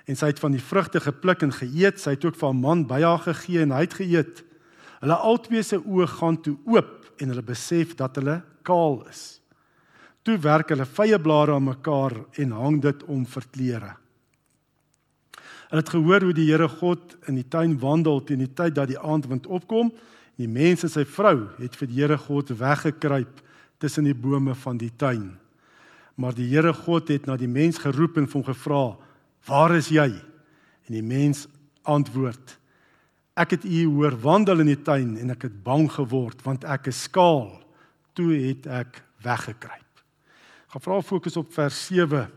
En 0.09 0.17
sy 0.17 0.31
het 0.31 0.41
van 0.41 0.55
die 0.55 0.63
vrugte 0.63 0.97
gepluk 1.03 1.45
en 1.45 1.53
geëet. 1.53 2.01
Sy 2.01 2.15
het 2.15 2.25
ook 2.25 2.39
vir 2.41 2.49
'n 2.49 2.61
man 2.61 2.87
by 2.89 3.03
haar 3.03 3.21
gegee 3.21 3.61
en 3.61 3.71
hy 3.71 3.81
het 3.85 3.93
geëet. 4.01 4.43
Hulle 5.01 5.13
albei 5.13 5.61
se 5.61 5.77
oë 5.77 6.07
gaan 6.07 6.41
toe 6.41 6.57
oop 6.65 7.05
en 7.21 7.29
hulle 7.29 7.43
besef 7.43 7.93
dat 7.93 8.15
hulle 8.15 8.41
kaal 8.63 9.05
is. 9.09 9.39
Toe 10.23 10.37
werk 10.37 10.69
hulle 10.69 10.85
vye 10.85 11.19
blare 11.19 11.53
aan 11.53 11.69
mekaar 11.69 12.25
en 12.33 12.51
hang 12.51 12.81
dit 12.81 13.03
om 13.03 13.25
vir 13.25 13.43
klere. 13.51 13.95
Hulle 15.69 15.81
het 15.81 15.89
gehoor 15.89 16.21
hoe 16.21 16.33
die 16.33 16.49
Here 16.49 16.67
God 16.67 17.15
in 17.27 17.35
die 17.35 17.47
tuin 17.47 17.79
wandel 17.79 18.23
teen 18.23 18.39
die 18.39 18.53
tyd 18.53 18.73
dat 18.73 18.87
die 18.87 18.99
aandwind 18.99 19.45
opkom. 19.45 19.91
Die 20.37 20.47
mens 20.49 20.85
en 20.85 20.91
sy 20.93 21.03
vrou 21.09 21.49
het 21.57 21.75
vir 21.79 21.89
die 21.89 21.97
Here 21.97 22.17
God 22.21 22.51
weggekruip 22.59 23.41
tussen 23.81 24.05
die 24.05 24.17
bome 24.17 24.53
van 24.57 24.77
die 24.77 24.91
tuin. 24.93 25.31
Maar 26.17 26.35
die 26.37 26.47
Here 26.51 26.73
God 26.73 27.09
het 27.09 27.25
na 27.25 27.37
die 27.37 27.49
mens 27.49 27.81
geroep 27.81 28.17
en 28.21 28.29
hom 28.29 28.43
gevra: 28.45 28.97
"Waar 29.47 29.75
is 29.75 29.89
jy?" 29.89 30.09
En 30.87 30.93
die 30.93 31.01
mens 31.01 31.47
antwoord: 31.83 32.57
"Ek 33.35 33.51
het 33.51 33.65
u 33.65 33.85
hoor 33.85 34.17
wandel 34.21 34.59
in 34.59 34.73
die 34.73 34.81
tuin 34.81 35.17
en 35.17 35.31
ek 35.31 35.49
het 35.49 35.63
bang 35.63 35.89
geword 35.91 36.41
want 36.43 36.63
ek 36.63 36.87
is 36.87 37.03
skaal. 37.03 37.61
Toe 38.13 38.33
het 38.33 38.67
ek 38.67 39.03
weggekruip." 39.23 39.85
Gaan 40.67 40.81
vra 40.81 41.01
fokus 41.01 41.37
op 41.37 41.53
vers 41.53 41.85
7. 41.87 42.29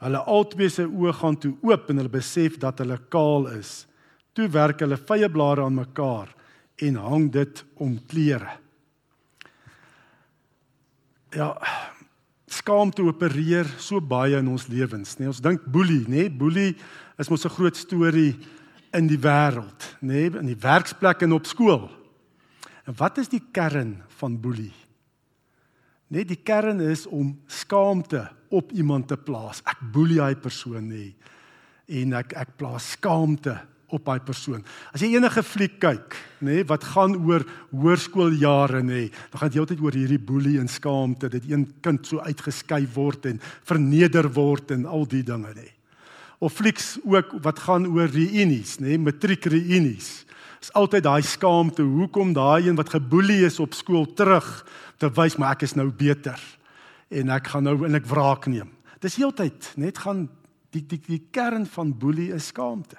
Hulle 0.00 0.18
albei 0.18 0.68
se 0.68 0.84
oë 0.84 1.12
gaan 1.12 1.36
toe 1.36 1.56
oop 1.62 1.90
en 1.90 1.96
hulle 1.96 2.08
besef 2.08 2.58
dat 2.58 2.78
hulle 2.78 2.98
kaal 3.08 3.46
is. 3.56 3.86
Toe 4.32 4.48
werk 4.48 4.80
hulle 4.80 4.96
vye 4.96 5.28
blare 5.28 5.64
aan 5.64 5.74
mekaar 5.74 6.39
en 6.80 6.96
hang 6.96 7.28
dit 7.32 7.64
om 7.80 7.98
klere. 8.08 8.56
Ja, 11.30 11.52
skaamte 12.50 13.04
opereer 13.06 13.68
so 13.78 14.00
baie 14.02 14.38
in 14.40 14.48
ons 14.50 14.66
lewens, 14.70 15.14
nê. 15.16 15.24
Nee, 15.24 15.30
ons 15.30 15.42
dink 15.44 15.66
boelie, 15.70 16.02
nê? 16.08 16.24
Nee, 16.26 16.30
boelie 16.30 16.74
is 17.18 17.30
mos 17.30 17.44
'n 17.44 17.54
groot 17.54 17.76
storie 17.76 18.34
in 18.92 19.06
die 19.06 19.18
wêreld, 19.18 19.96
nê, 20.02 20.30
nee, 20.30 20.38
in 20.40 20.46
die 20.46 20.58
werksplek 20.58 21.22
en 21.22 21.32
op 21.32 21.46
skool. 21.46 21.90
En 22.86 22.94
wat 22.96 23.18
is 23.18 23.28
die 23.28 23.42
kern 23.52 24.02
van 24.18 24.40
boelie? 24.40 24.74
Net 26.08 26.28
die 26.28 26.42
kern 26.42 26.80
is 26.80 27.06
om 27.06 27.38
skaamte 27.46 28.28
op 28.50 28.72
iemand 28.72 29.08
te 29.08 29.16
plaas. 29.16 29.62
Ek 29.64 29.78
boelie 29.92 30.20
hy 30.20 30.34
persoon 30.34 30.88
nê. 30.90 31.14
En 31.86 32.12
ek 32.18 32.32
ek 32.32 32.56
plaas 32.58 32.90
skaamte 32.96 33.60
op 33.94 34.04
daai 34.04 34.20
persoon. 34.24 34.62
As 34.94 35.02
jy 35.02 35.12
enige 35.16 35.42
fliek 35.46 35.78
kyk, 35.82 36.16
nê, 36.40 36.60
nee, 36.60 36.68
wat 36.68 36.84
gaan 36.92 37.16
oor 37.18 37.44
hoërskooljare 37.70 38.82
nê, 38.82 39.02
nee, 39.06 39.10
dan 39.32 39.40
gaan 39.40 39.52
dit 39.52 39.58
heeltyd 39.60 39.82
oor 39.84 39.98
hierdie 39.98 40.22
boelie 40.22 40.58
en 40.60 40.70
skaamte, 40.70 41.30
dit 41.32 41.50
een 41.50 41.66
kind 41.84 42.06
so 42.06 42.22
uitgeskei 42.24 42.84
word 42.94 43.28
en 43.30 43.42
verneder 43.68 44.30
word 44.34 44.72
en 44.76 44.86
al 44.86 45.06
die 45.10 45.22
dinge 45.26 45.54
nê. 45.54 45.66
Nee. 45.66 45.76
of 46.40 46.54
flieks 46.56 46.96
ook 47.04 47.34
wat 47.44 47.58
gaan 47.66 47.84
oor 47.86 48.08
reunies, 48.08 48.78
nê, 48.80 48.94
nee, 48.94 48.98
matriek 48.98 49.44
reunies. 49.44 50.24
Is 50.60 50.72
altyd 50.76 51.04
daai 51.04 51.22
skaamte, 51.24 51.84
hoekom 51.84 52.32
daai 52.36 52.68
een 52.68 52.78
wat 52.80 52.92
geboelie 52.94 53.42
is 53.44 53.60
op 53.60 53.76
skool 53.76 54.06
terug 54.16 54.48
te 55.00 55.08
wys 55.16 55.36
maar 55.40 55.56
ek 55.56 55.66
is 55.68 55.76
nou 55.76 55.88
beter 55.92 56.40
en 57.10 57.32
ek 57.34 57.52
gaan 57.52 57.66
nou 57.68 57.76
en 57.88 57.96
ek 57.96 58.08
wraak 58.08 58.48
neem. 58.48 58.68
Dis 59.00 59.18
heeltyd 59.20 59.72
net 59.80 60.00
gaan 60.04 60.26
die 60.72 60.84
die 60.86 61.00
die 61.06 61.22
kern 61.32 61.66
van 61.68 61.92
boelie 61.96 62.30
is 62.36 62.50
skaamte. 62.52 62.96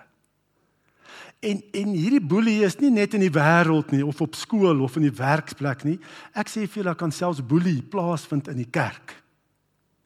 En 1.42 1.62
en 1.74 1.94
hierdie 1.98 2.22
boelie 2.22 2.60
is 2.66 2.78
nie 2.78 2.92
net 2.94 3.16
in 3.18 3.24
die 3.24 3.34
wêreld 3.34 3.90
nie 3.92 4.04
of 4.06 4.20
op 4.22 4.36
skool 4.38 4.84
of 4.86 4.98
in 5.00 5.08
die 5.08 5.16
werksplek 5.18 5.86
nie. 5.88 5.98
Ek 6.38 6.52
sê 6.52 6.68
vir 6.68 6.84
julle 6.84 6.94
kan 7.00 7.14
selfs 7.14 7.42
boelie 7.42 7.80
plaasvind 7.82 8.52
in 8.52 8.60
die 8.62 8.70
kerk. 8.70 9.16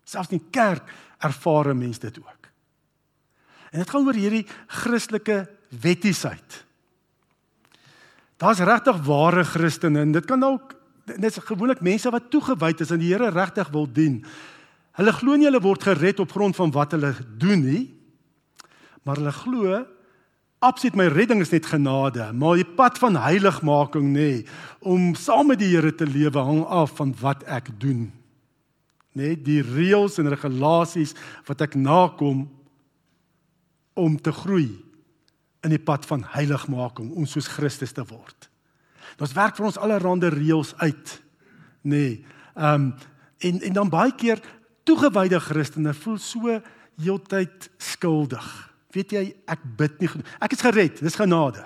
Selfs 0.07 0.31
in 0.31 0.39
die 0.39 0.53
kerk 0.55 0.87
ervaar 1.19 1.73
mense 1.75 2.05
dit 2.05 2.21
ook. 2.21 2.47
En 3.73 3.81
dit 3.83 3.91
gaan 3.91 4.07
oor 4.07 4.15
hierdie 4.15 4.45
Christelike 4.71 5.41
wettiesheid. 5.83 6.61
Daar's 8.39 8.63
regtig 8.63 9.01
ware 9.03 9.43
Christene 9.43 10.05
en 10.05 10.13
dit 10.15 10.25
kan 10.25 10.43
ook 10.43 10.75
net 11.19 11.35
gewoonlik 11.43 11.83
mense 11.83 12.11
wat 12.11 12.29
toegewyd 12.31 12.79
is 12.81 12.91
aan 12.91 13.03
die 13.03 13.11
Here 13.11 13.29
regtig 13.29 13.69
wil 13.75 13.87
dien. 13.91 14.21
Hulle 14.95 15.11
glo 15.11 15.35
nie 15.35 15.49
hulle 15.49 15.59
word 15.59 15.83
gered 15.83 16.21
op 16.23 16.31
grond 16.31 16.55
van 16.55 16.71
wat 16.71 16.95
hulle 16.95 17.11
doen 17.39 17.63
nie. 17.67 17.83
Maar 19.03 19.19
hulle 19.19 19.35
glo 19.35 19.83
absoluut 20.65 20.97
my 20.97 21.07
redding 21.11 21.41
is 21.43 21.53
net 21.53 21.67
genade, 21.69 22.25
maar 22.33 22.59
die 22.59 22.67
pad 22.77 22.97
van 23.01 23.17
heiligmaking 23.21 24.11
nê, 24.15 24.29
om 24.81 25.13
saam 25.17 25.51
met 25.51 25.61
die 25.61 25.71
Here 25.73 25.93
te 25.95 26.07
lewe 26.09 26.41
hang 26.41 26.63
af 26.65 26.97
van 26.99 27.13
wat 27.21 27.45
ek 27.45 27.69
doen. 27.81 28.09
Nê, 29.15 29.35
die 29.39 29.61
reëls 29.63 30.17
en 30.19 30.29
regulasies 30.33 31.13
wat 31.47 31.61
ek 31.63 31.77
nakom 31.79 32.45
om 33.95 34.17
te 34.19 34.33
groei 34.35 34.73
in 35.65 35.71
die 35.73 35.81
pad 35.81 36.05
van 36.09 36.25
heiligmaking 36.35 37.13
om 37.15 37.25
soos 37.29 37.47
Christus 37.49 37.95
te 37.95 38.03
word. 38.05 38.49
Ons 39.21 39.35
werk 39.37 39.55
vir 39.55 39.69
ons 39.69 39.79
allerlei 39.79 40.33
reëls 40.33 40.75
uit, 40.81 41.19
nê. 41.83 41.91
Nee, 41.95 42.15
ehm 42.55 42.89
um, 42.89 42.93
en 43.45 43.57
en 43.67 43.73
dan 43.75 43.89
baie 43.91 44.13
keer 44.15 44.39
toegewyde 44.87 45.39
Christene 45.43 45.93
voel 45.93 46.17
so 46.17 46.59
heeltyd 47.01 47.69
skuldig. 47.77 48.74
Weet 48.95 49.11
jy, 49.11 49.25
ek 49.51 49.63
bid 49.77 49.97
nie 49.99 50.09
genoeg. 50.11 50.35
Ek 50.45 50.55
is 50.55 50.63
gered, 50.63 51.01
dis 51.03 51.19
genade. 51.19 51.65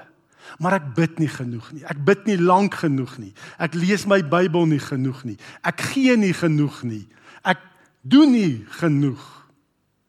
Maar 0.58 0.80
ek 0.80 0.88
bid 0.98 1.20
nie 1.22 1.30
genoeg 1.30 1.68
nie. 1.76 1.84
Ek 1.86 2.00
bid 2.06 2.26
nie 2.26 2.40
lank 2.42 2.80
genoeg 2.82 3.14
nie. 3.22 3.32
Ek 3.62 3.76
lees 3.78 4.08
my 4.10 4.24
Bybel 4.26 4.66
nie 4.72 4.82
genoeg 4.82 5.22
nie. 5.28 5.38
Ek 5.62 5.84
gee 5.92 6.16
nie 6.18 6.34
genoeg 6.34 6.82
nie. 6.88 7.04
Ek 7.46 7.62
doen 8.02 8.34
nie 8.34 8.66
genoeg 8.80 9.22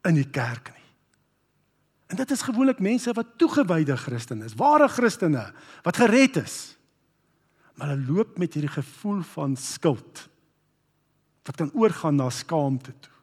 in 0.09 0.17
die 0.17 0.29
kerk 0.33 0.73
nie. 0.73 0.81
En 2.11 2.19
dit 2.19 2.33
is 2.33 2.43
gewoonlik 2.43 2.81
mense 2.83 3.13
wat 3.15 3.37
toegewyde 3.39 3.95
Christene 3.95 4.49
is, 4.49 4.57
ware 4.59 4.89
Christene 4.91 5.45
wat 5.85 6.01
gered 6.01 6.41
is. 6.41 6.57
Maar 7.77 7.93
hulle 7.93 8.17
loop 8.17 8.41
met 8.41 8.57
hierdie 8.57 8.73
gevoel 8.73 9.21
van 9.35 9.55
skuld 9.55 10.27
wat 11.47 11.57
kan 11.57 11.71
oorgaan 11.73 12.19
na 12.19 12.27
skaamte 12.29 12.91
toe. 13.01 13.13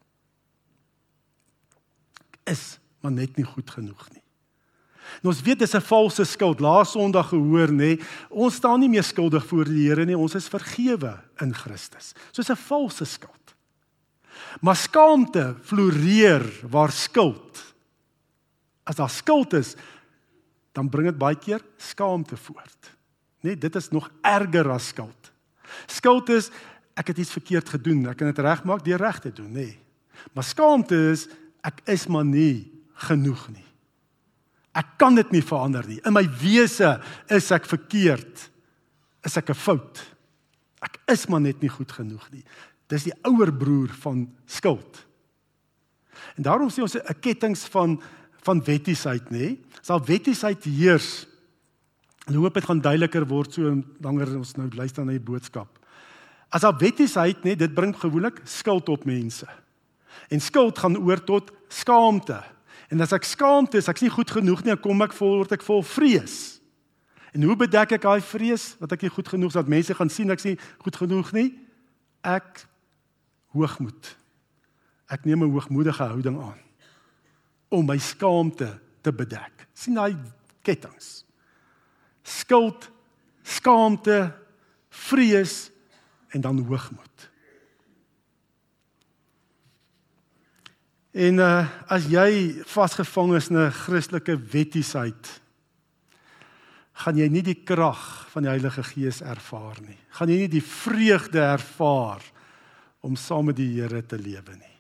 Is 2.51 2.79
maar 3.01 3.13
net 3.13 3.37
nie 3.37 3.47
goed 3.47 3.71
genoeg 3.71 4.09
nie. 4.13 4.23
En 5.23 5.31
ons 5.33 5.41
weet 5.43 5.59
dis 5.59 5.75
'n 5.75 5.81
valse 5.81 6.25
skuld. 6.25 6.61
Laas 6.61 6.91
Sondag 6.91 7.29
gehoor 7.29 7.73
nê, 7.73 8.01
ons 8.29 8.55
staan 8.55 8.81
nie 8.81 8.89
meer 8.89 9.05
skuldig 9.05 9.47
voor 9.47 9.65
die 9.65 9.89
Here 9.89 10.05
nie, 10.05 10.17
ons 10.17 10.35
is 10.35 10.49
vergewe 10.49 11.21
in 11.41 11.55
Christus. 11.55 12.15
Soos 12.33 12.51
'n 12.51 12.57
valse 12.57 13.05
skuld. 13.05 13.55
Maar 14.61 14.77
skaamte 14.77 15.57
floreer 15.63 16.45
waar 16.69 16.93
skuld 16.93 17.75
as 18.85 18.97
daar 18.97 19.11
skuld 19.11 19.53
is, 19.53 19.77
dan 20.73 20.89
bring 20.89 21.07
dit 21.07 21.19
baie 21.19 21.37
keer 21.37 21.61
skaamte 21.77 22.37
voort. 22.37 22.97
Nee, 23.41 23.59
dit 23.59 23.77
is 23.77 23.91
nog 23.91 24.11
erger 24.23 24.71
as 24.71 24.89
skuld. 24.89 25.33
Skuld 25.87 26.29
is 26.29 26.51
ek 26.95 27.07
het 27.07 27.19
iets 27.19 27.33
verkeerd 27.33 27.69
gedoen, 27.69 28.09
ek 28.09 28.17
kan 28.17 28.27
dit 28.27 28.39
regmaak 28.39 28.85
deur 28.85 28.99
reg 28.99 29.21
te 29.21 29.33
doen, 29.33 29.53
nê. 29.53 29.67
Nee. 29.69 29.79
Maar 30.33 30.45
skaamte 30.45 30.97
is 31.13 31.29
ek 31.63 31.81
is 31.85 32.07
maar 32.07 32.25
nie 32.25 32.78
genoeg 33.07 33.49
nie. 33.55 33.65
Ek 34.79 34.95
kan 35.01 35.17
dit 35.19 35.31
nie 35.35 35.43
verander 35.43 35.87
nie. 35.89 35.99
In 36.07 36.15
my 36.15 36.25
wese 36.41 36.99
is 37.35 37.51
ek 37.55 37.67
verkeerd. 37.67 38.51
Is 39.27 39.37
ek 39.37 39.51
'n 39.51 39.55
fout. 39.55 39.99
Ek 40.83 40.99
is 41.09 41.29
maar 41.29 41.41
net 41.41 41.61
nie 41.61 41.71
goed 41.71 41.91
genoeg 41.93 42.31
nie. 42.31 42.45
Dis 42.89 43.05
die 43.05 43.15
ouer 43.25 43.53
broer 43.53 43.89
van 43.89 44.29
skuld. 44.47 45.07
En 46.37 46.43
daarom 46.43 46.71
sê 46.71 46.83
ons 46.83 46.95
'n 46.97 47.21
kettinge 47.21 47.69
van 47.71 48.01
van 48.43 48.65
wettiesheid 48.65 49.31
nê. 49.31 49.59
Sal 49.83 50.01
wettiesheid 50.01 50.65
heers. 50.65 51.27
En 52.27 52.35
hoop 52.35 52.55
dit 52.55 52.65
gaan 52.65 52.81
duideliker 52.81 53.27
word 53.27 53.53
so 53.53 53.83
langer 54.01 54.37
ons 54.37 54.57
nou 54.57 54.69
luister 54.73 55.05
na 55.05 55.13
die 55.13 55.21
boodskap. 55.21 55.69
As 56.49 56.65
al 56.65 56.77
wettiesheid 56.79 57.45
nê, 57.45 57.57
dit 57.57 57.75
bring 57.75 57.93
gewoonlik 57.97 58.41
skuld 58.45 58.89
op 58.89 59.05
mense. 59.05 59.47
En 60.31 60.41
skuld 60.41 60.79
gaan 60.79 60.97
oor 60.97 61.21
tot 61.25 61.51
skaamte. 61.69 62.43
En 62.89 63.01
as 63.05 63.13
ek 63.13 63.27
skaamte 63.29 63.77
is, 63.77 63.89
ek's 63.91 64.05
nie 64.05 64.13
goed 64.13 64.31
genoeg 64.33 64.65
nie, 64.65 64.77
kom 64.81 65.03
ek 65.05 65.17
vol 65.17 65.43
word 65.43 65.53
ek 65.53 65.65
vol 65.67 65.83
vrees. 65.85 66.59
En 67.37 67.45
hoe 67.45 67.57
bedek 67.61 67.93
ek 67.99 68.07
daai 68.07 68.23
vrees 68.25 68.71
wat 68.81 68.95
ek 68.97 69.05
nie 69.05 69.13
goed 69.13 69.29
genoeg 69.29 69.53
is 69.53 69.59
dat 69.59 69.69
mense 69.69 69.95
gaan 69.95 70.13
sien 70.13 70.33
ek 70.33 70.41
sê 70.41 70.55
goed 70.81 70.97
genoeg 70.97 71.33
nie? 71.37 71.51
Ek 72.25 72.65
hoogmoed. 73.53 74.15
Ek 75.13 75.25
neem 75.25 75.45
'n 75.45 75.53
hoogmoedige 75.53 76.05
houding 76.05 76.41
aan 76.41 76.61
om 77.69 77.85
my 77.85 77.99
skaamte 77.99 78.79
te 79.03 79.13
bedek. 79.13 79.69
sien 79.75 79.95
daai 79.95 80.17
kettinge. 80.63 81.23
Skuld, 82.23 82.91
skaamte, 83.43 84.35
vrees 84.89 85.71
en 86.29 86.41
dan 86.41 86.59
hoogmoed. 86.59 87.28
En 91.13 91.41
uh 91.41 91.67
as 91.89 92.07
jy 92.11 92.63
vasgevang 92.69 93.37
is 93.37 93.51
in 93.51 93.57
'n 93.57 93.73
Christelike 93.73 94.37
wettiesheid, 94.37 95.41
gaan 96.93 97.17
jy 97.17 97.29
nie 97.29 97.43
die 97.43 97.63
krag 97.65 98.31
van 98.31 98.43
die 98.43 98.51
Heilige 98.51 98.83
Gees 98.83 99.21
ervaar 99.21 99.77
nie. 99.81 99.99
Gaan 100.11 100.29
jy 100.29 100.37
nie 100.37 100.49
die 100.49 100.65
vreugde 100.65 101.41
ervaar 101.41 102.23
om 103.01 103.17
saam 103.17 103.47
met 103.47 103.57
die 103.57 103.81
Here 103.81 104.03
te 104.03 104.19
lewe 104.19 104.57
nie 104.57 104.79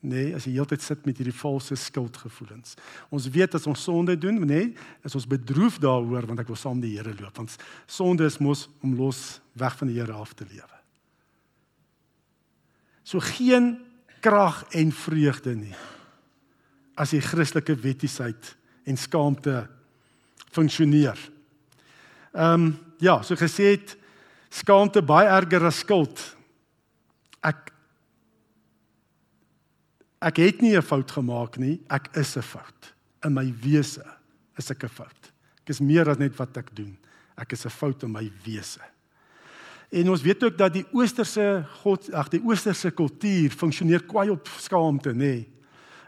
nee, 0.00 0.30
as 0.36 0.46
jy 0.48 0.54
heeltyd 0.56 0.82
sit 0.82 1.04
met 1.08 1.18
hierdie 1.20 1.36
valse 1.36 1.76
skuldgevoelens. 1.78 2.76
Ons 3.12 3.28
weet 3.32 3.56
as 3.56 3.66
ons 3.68 3.84
sonde 3.84 4.16
doen, 4.20 4.40
nê, 4.40 4.64
nee, 4.70 4.70
is 5.06 5.16
ons 5.16 5.28
bedroef 5.28 5.78
daaroor 5.82 6.28
want 6.30 6.40
ek 6.42 6.50
wil 6.50 6.58
saam 6.58 6.80
die 6.82 6.94
Here 6.96 7.12
loop. 7.18 7.36
Want 7.36 7.56
sonde 7.90 8.28
is 8.28 8.40
mos 8.42 8.66
om 8.84 8.96
los 8.98 9.40
weg 9.60 9.76
van 9.80 9.92
die 9.92 9.98
Here 10.00 10.16
af 10.16 10.32
te 10.36 10.48
lewe. 10.48 10.80
So 13.04 13.20
geen 13.36 13.74
krag 14.20 14.64
en 14.70 14.92
vreugde 14.92 15.54
nie 15.56 15.76
as 17.00 17.14
jy 17.14 17.20
Christelike 17.24 17.74
wettiesheid 17.80 18.50
en 18.84 18.98
skaamte 19.00 19.64
funksioneer. 20.52 21.18
Ehm 22.34 22.66
um, 22.66 22.70
ja, 23.00 23.22
so 23.24 23.32
gesê 23.40 23.70
het 23.72 23.94
skaamte 24.52 25.00
baie 25.00 25.28
erger 25.32 25.64
as 25.64 25.80
skuld. 25.80 26.20
Ek 27.40 27.70
Ek 30.20 30.36
het 30.36 30.60
nie 30.60 30.76
'n 30.76 30.82
fout 30.82 31.10
gemaak 31.10 31.56
nie, 31.56 31.80
ek 31.88 32.10
is 32.16 32.36
'n 32.36 32.42
fout. 32.42 32.92
In 33.24 33.32
my 33.32 33.54
wese 33.62 34.04
is 34.58 34.70
ek 34.70 34.84
'n 34.84 34.88
fout. 34.88 35.32
Ek 35.62 35.70
is 35.70 35.80
meer 35.80 36.10
as 36.10 36.18
net 36.18 36.36
wat 36.36 36.56
ek 36.56 36.76
doen. 36.76 36.98
Ek 37.38 37.52
is 37.52 37.64
'n 37.64 37.70
fout 37.70 38.02
in 38.02 38.12
my 38.12 38.30
wese. 38.44 38.80
En 39.90 40.10
ons 40.10 40.22
weet 40.22 40.44
ook 40.44 40.58
dat 40.58 40.72
die 40.72 40.84
oosterse 40.92 41.64
god, 41.82 42.12
ag 42.12 42.28
die 42.28 42.42
oosterse 42.44 42.90
kultuur 42.90 43.50
funksioneer 43.50 44.04
kwai 44.06 44.28
op 44.30 44.48
skaamte, 44.58 45.10
nê. 45.10 45.16
Nee. 45.16 45.46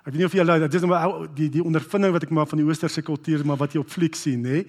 Ek 0.03 0.11
weet 0.11 0.19
nie 0.19 0.27
of 0.27 0.35
julle 0.35 0.59
dit 0.59 0.75
is 0.75 0.83
nou 0.83 1.27
die 1.35 1.49
die 1.49 1.63
ondervinding 1.63 2.13
wat 2.13 2.25
ek 2.27 2.31
maar 2.35 2.49
van 2.51 2.59
die 2.59 2.67
oosterse 2.67 3.03
kultuur 3.07 3.45
maar 3.47 3.61
wat 3.61 3.75
jy 3.75 3.83
op 3.83 3.91
fliek 3.91 4.19
sien, 4.19 4.43
nê. 4.43 4.63
Nee 4.63 4.67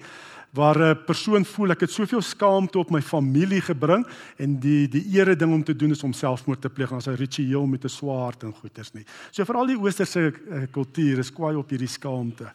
waar 0.54 0.78
'n 0.78 1.04
persoon 1.04 1.44
voel 1.44 1.70
ek 1.70 1.80
het 1.80 1.90
soveel 1.90 2.22
skaamte 2.22 2.78
op 2.78 2.90
my 2.90 3.02
familie 3.02 3.60
gebring 3.60 4.06
en 4.36 4.60
die 4.60 4.88
die 4.88 5.04
ere 5.18 5.36
ding 5.36 5.52
om 5.52 5.64
te 5.64 5.76
doen 5.76 5.90
is 5.90 6.02
om 6.02 6.12
selfmoord 6.12 6.60
te 6.60 6.70
pleeg 6.70 6.92
as 6.92 7.06
'n 7.06 7.16
ritueel 7.16 7.66
met 7.66 7.84
'n 7.84 7.88
swaard 7.88 8.42
en 8.42 8.52
goeters 8.52 8.92
nie. 8.92 9.04
So 9.30 9.44
veral 9.44 9.66
die 9.66 9.78
oosterse 9.78 10.32
uh, 10.50 10.62
kultuur 10.70 11.18
is 11.18 11.32
kwaai 11.32 11.56
op 11.56 11.68
hierdie 11.70 11.88
skaamte. 11.88 12.52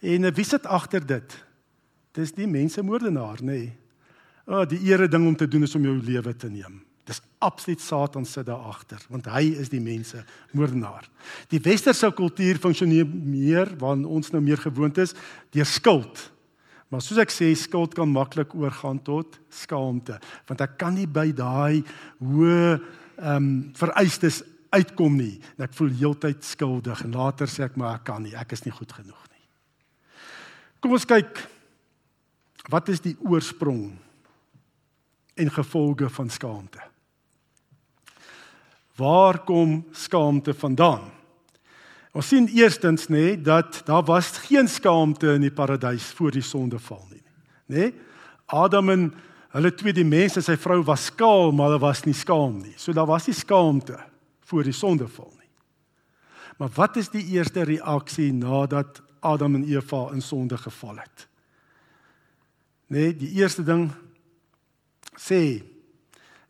En 0.00 0.22
uh, 0.22 0.30
wie 0.30 0.44
sit 0.44 0.66
agter 0.66 1.06
dit? 1.06 1.44
Dis 2.12 2.32
die 2.32 2.46
mense 2.46 2.82
moordenaar, 2.82 3.42
nê. 3.42 3.72
Oh, 4.44 4.64
die 4.68 4.80
ere 4.90 5.08
ding 5.08 5.24
om 5.26 5.36
te 5.36 5.48
doen 5.48 5.64
is 5.64 5.74
om 5.74 5.86
jou 5.86 5.94
lewe 6.04 6.34
te 6.36 6.50
neem. 6.52 6.82
Dis 7.08 7.20
absoluut 7.44 7.80
Satan 7.80 8.24
sit 8.28 8.46
daar 8.48 8.64
agter, 8.70 9.00
want 9.12 9.26
hy 9.32 9.50
is 9.60 9.70
die 9.72 9.80
mense 9.80 10.22
moordenaar. 10.56 11.04
Die 11.52 11.60
westerse 11.64 12.08
kultuur 12.16 12.60
funksioneer 12.60 13.08
meer 13.08 13.72
waar 13.80 14.00
ons 14.00 14.32
nou 14.32 14.40
meer 14.44 14.60
gewoond 14.60 15.00
is 15.04 15.12
deur 15.52 15.68
skuld. 15.68 16.22
Maar 16.92 17.04
soos 17.04 17.20
ek 17.20 17.32
sê, 17.32 17.50
skuld 17.58 17.96
kan 17.96 18.08
maklik 18.08 18.54
oorgaan 18.56 19.00
tot 19.04 19.38
skaamte, 19.52 20.16
want 20.48 20.64
ek 20.64 20.76
kan 20.80 20.96
nie 20.96 21.08
by 21.08 21.30
daai 21.36 21.82
hoë 22.20 22.76
ehm 23.14 23.36
um, 23.36 23.50
vereistes 23.78 24.42
uitkom 24.74 25.14
nie 25.18 25.36
en 25.54 25.68
ek 25.68 25.74
voel 25.76 25.92
heeltyd 26.00 26.42
skuldig 26.42 27.04
en 27.04 27.12
later 27.14 27.50
sê 27.50 27.62
ek 27.68 27.76
maar 27.78 28.00
ek 28.00 28.08
kan 28.08 28.24
nie, 28.24 28.34
ek 28.34 28.56
is 28.56 28.64
nie 28.66 28.74
goed 28.74 28.90
genoeg 28.90 29.20
nie. 29.30 29.44
Kom 30.82 30.96
ons 30.96 31.06
kyk 31.06 31.44
wat 32.72 32.90
is 32.90 33.04
die 33.04 33.14
oorsprong 33.22 33.92
en 35.34 35.50
gevolge 35.50 36.08
van 36.10 36.30
skaamte? 36.30 36.80
Waar 38.96 39.38
kom 39.44 39.84
skaamte 39.92 40.54
vandaan? 40.54 41.10
Ons 42.14 42.28
sien 42.30 42.46
eerstens 42.46 43.08
nê 43.10 43.18
nee, 43.18 43.38
dat 43.42 43.80
daar 43.88 44.04
was 44.06 44.28
geen 44.46 44.68
skaamte 44.70 45.34
in 45.34 45.42
die 45.42 45.54
paradys 45.54 46.12
voor 46.14 46.30
die 46.30 46.44
sondeval 46.46 47.02
nie, 47.10 47.24
nê? 47.66 47.78
Nee? 47.78 47.94
Adam 48.46 48.90
en 48.90 49.06
hulle 49.54 49.70
twee 49.74 49.94
die 49.94 50.06
mens 50.06 50.36
en 50.38 50.44
sy 50.44 50.56
vrou 50.60 50.80
was 50.86 51.08
skaal, 51.10 51.52
maar 51.54 51.72
hulle 51.72 51.82
was 51.82 52.04
nie 52.04 52.14
skaam 52.16 52.58
nie. 52.60 52.74
So 52.76 52.92
daar 52.92 53.08
was 53.08 53.28
nie 53.30 53.36
skaamte 53.36 53.96
voor 54.44 54.66
die 54.66 54.74
sondeval 54.74 55.30
nie. 55.38 55.50
Maar 56.58 56.70
wat 56.76 56.98
is 57.00 57.10
die 57.10 57.24
eerste 57.34 57.64
reaksie 57.66 58.32
nadat 58.34 59.00
Adam 59.24 59.56
en 59.58 59.64
Eva 59.66 60.08
in 60.12 60.22
sonde 60.22 60.58
geval 60.58 61.00
het? 61.02 61.26
Nee, 62.92 63.14
die 63.16 63.30
eerste 63.40 63.64
ding 63.64 63.88
sê 65.20 65.62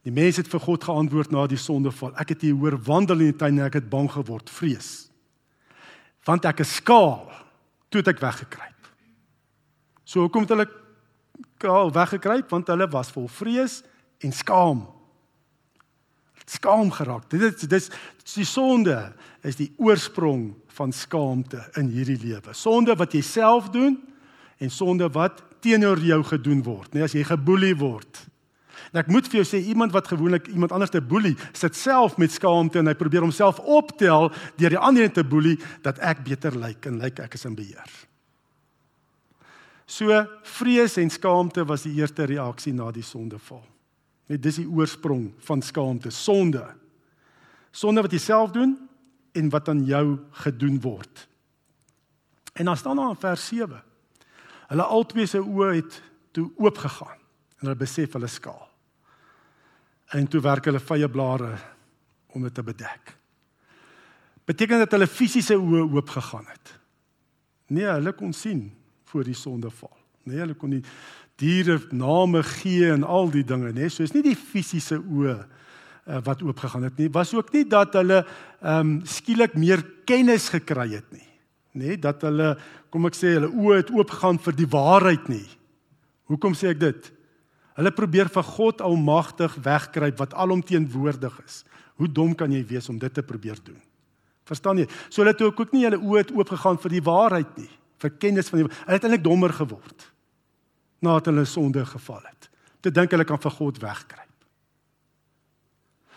die 0.04 0.12
mense 0.12 0.42
het 0.42 0.50
vir 0.52 0.60
God 0.60 0.84
geantwoord 0.84 1.32
na 1.32 1.46
die 1.48 1.60
sondeval. 1.60 2.12
Ek 2.20 2.34
het 2.34 2.44
hier 2.44 2.56
hoor 2.60 2.76
wandel 2.84 3.24
in 3.24 3.32
die 3.32 3.40
tuin 3.40 3.58
en 3.58 3.66
ek 3.66 3.80
het 3.80 3.90
bang 3.90 4.10
geword, 4.12 4.50
vrees. 4.52 5.08
Want 6.28 6.44
ek 6.48 6.60
is 6.64 6.76
skaal, 6.80 7.24
toe 7.88 8.02
het 8.02 8.10
ek 8.12 8.20
weggekruip. 8.20 8.90
So 10.04 10.26
hoekom 10.26 10.44
het 10.44 10.52
hulle 10.52 10.68
kaal 11.62 11.92
weggekruip? 11.92 12.50
Want 12.52 12.68
hulle 12.68 12.88
was 12.92 13.12
vol 13.14 13.28
vrees 13.32 13.80
en 14.24 14.32
skaam. 14.32 14.84
Skaam 16.44 16.90
geraak. 16.92 17.24
Dit 17.32 17.64
is 17.64 17.68
dis 17.68 17.88
die 18.34 18.48
sonde 18.48 18.98
is 19.44 19.56
die 19.56 19.70
oorsprong 19.80 20.50
van 20.76 20.92
skaamte 20.92 21.62
in 21.80 21.88
hierdie 21.92 22.20
lewe. 22.20 22.52
Sonde 22.56 22.96
wat 23.00 23.16
jy 23.16 23.22
self 23.24 23.70
doen 23.72 23.96
en 24.60 24.70
sonde 24.72 25.08
wat 25.12 25.42
teenoor 25.64 26.00
jou 26.04 26.20
gedoen 26.28 26.60
word, 26.64 26.92
nee 26.92 27.04
as 27.04 27.14
jy 27.16 27.24
geboelie 27.24 27.74
word. 27.80 28.20
En 28.94 29.00
ek 29.02 29.08
moet 29.10 29.26
vir 29.26 29.40
jou 29.40 29.46
sê 29.48 29.58
iemand 29.66 29.90
wat 29.90 30.06
gewoonlik 30.06 30.46
iemand 30.54 30.72
anders 30.72 30.92
te 30.94 31.00
boelie, 31.02 31.34
sit 31.50 31.74
self 31.74 32.14
met 32.22 32.30
skaamte 32.30 32.78
en 32.78 32.86
hy 32.86 32.94
probeer 32.94 33.24
homself 33.26 33.58
optel 33.58 34.28
deur 34.54 34.70
die 34.70 34.78
ander 34.78 35.08
te 35.10 35.24
boelie 35.26 35.56
dat 35.82 35.98
ek 35.98 36.20
beter 36.22 36.54
lyk 36.54 36.86
en 36.86 37.00
lyk 37.02 37.18
ek 37.24 37.32
is 37.34 37.42
in 37.48 37.56
beheer. 37.58 37.88
So 39.90 40.14
vrees 40.46 40.94
en 41.02 41.10
skaamte 41.10 41.64
was 41.66 41.88
die 41.88 41.96
eerste 41.98 42.28
reaksie 42.30 42.70
na 42.72 42.92
die 42.94 43.02
sondeval. 43.02 43.64
Net 44.30 44.44
dis 44.44 44.60
die 44.62 44.70
oorsprong 44.70 45.32
van 45.42 45.62
skaamte, 45.62 46.12
sonde. 46.14 46.62
Sonde 47.74 48.04
wat 48.06 48.14
jy 48.14 48.20
self 48.22 48.52
doen 48.54 48.76
en 49.34 49.48
wat 49.50 49.72
aan 49.72 49.82
jou 49.88 50.04
gedoen 50.44 50.76
word. 50.84 51.24
En 52.54 52.70
dan 52.70 52.78
staan 52.78 53.02
daar 53.02 53.10
in 53.10 53.18
vers 53.18 53.48
7. 53.50 53.82
Hulle 54.70 54.86
albei 54.86 55.26
se 55.26 55.42
oë 55.42 55.72
het 55.80 55.98
toe 56.30 56.46
oop 56.62 56.78
gegaan 56.78 57.18
en 57.58 57.66
hulle 57.66 57.82
besef 57.82 58.14
hulle 58.14 58.30
skaal 58.30 58.70
en 60.14 60.28
toe 60.30 60.40
werk 60.44 60.68
hulle 60.70 60.82
vye 60.82 61.08
blare 61.10 61.50
om 62.34 62.46
dit 62.46 62.54
te 62.54 62.62
bedek. 62.62 63.14
Beteken 64.44 64.82
dat 64.84 64.94
hulle 64.94 65.08
fisiese 65.10 65.56
oë 65.58 65.84
oop 65.88 66.14
gegaan 66.14 66.46
het. 66.50 66.72
Nee, 67.74 67.88
hulle 67.88 68.12
kon 68.16 68.32
sien 68.36 68.68
voor 69.10 69.24
die 69.26 69.36
sondeval. 69.38 69.92
Nee, 70.28 70.42
hulle 70.42 70.56
kon 70.58 70.74
die 70.76 70.82
diere 71.40 71.80
name 71.90 72.44
gee 72.46 72.92
en 72.92 73.04
al 73.04 73.30
die 73.32 73.44
dinge, 73.46 73.72
nee, 73.74 73.90
so 73.90 74.04
is 74.06 74.14
nie 74.14 74.22
die 74.22 74.38
fisiese 74.38 75.00
oë 75.00 75.34
uh, 75.34 76.20
wat 76.26 76.44
oop 76.44 76.60
gegaan 76.62 76.86
het 76.86 77.00
nie. 77.00 77.10
Was 77.12 77.34
ook 77.34 77.50
nie 77.54 77.64
dat 77.68 77.96
hulle 77.98 78.22
ehm 78.24 78.80
um, 78.80 78.94
skielik 79.08 79.56
meer 79.58 79.82
kennis 80.06 80.50
gekry 80.52 80.90
het 80.94 81.10
nie. 81.12 81.26
Nee, 81.74 81.98
dat 81.98 82.22
hulle 82.22 82.54
kom 82.92 83.08
ek 83.08 83.18
sê 83.18 83.34
hulle 83.34 83.50
oë 83.50 83.80
het 83.82 83.90
oop 83.90 84.12
gegaan 84.14 84.38
vir 84.38 84.58
die 84.60 84.70
waarheid 84.70 85.28
nie. 85.32 85.46
Hoekom 86.30 86.54
sê 86.54 86.70
ek 86.70 86.80
dit? 86.80 87.10
Hulle 87.74 87.90
probeer 87.94 88.30
vir 88.30 88.46
God 88.46 88.82
almagtig 88.84 89.56
wegkruip 89.64 90.18
wat 90.20 90.34
alomteenwoordig 90.38 91.40
is. 91.44 91.62
Hoe 91.98 92.08
dom 92.10 92.34
kan 92.38 92.52
jy 92.52 92.62
wees 92.66 92.88
om 92.88 92.98
dit 92.98 93.14
te 93.14 93.22
probeer 93.22 93.58
doen? 93.64 93.80
Verstaan 94.46 94.82
jy? 94.82 94.88
So 95.08 95.22
hulle 95.22 95.32
het 95.34 95.42
ook 95.42 95.72
nie 95.72 95.86
hulle 95.86 95.98
oë 95.98 96.28
oop 96.36 96.52
gegaan 96.54 96.78
vir 96.82 96.94
die 96.94 97.04
waarheid 97.04 97.56
nie, 97.58 97.70
vir 98.02 98.12
kennis 98.20 98.50
van 98.52 98.62
die 98.62 98.68
Hulle 98.68 98.98
het 98.98 99.06
eintlik 99.06 99.24
dommer 99.24 99.54
geword 99.54 100.10
nadat 101.04 101.26
hulle 101.28 101.44
sonde 101.44 101.82
geval 101.84 102.22
het. 102.24 102.46
Te 102.80 102.88
dink 102.88 103.12
hulle 103.12 103.26
kan 103.28 103.40
vir 103.40 103.52
God 103.58 103.80
wegkruip. 103.82 104.30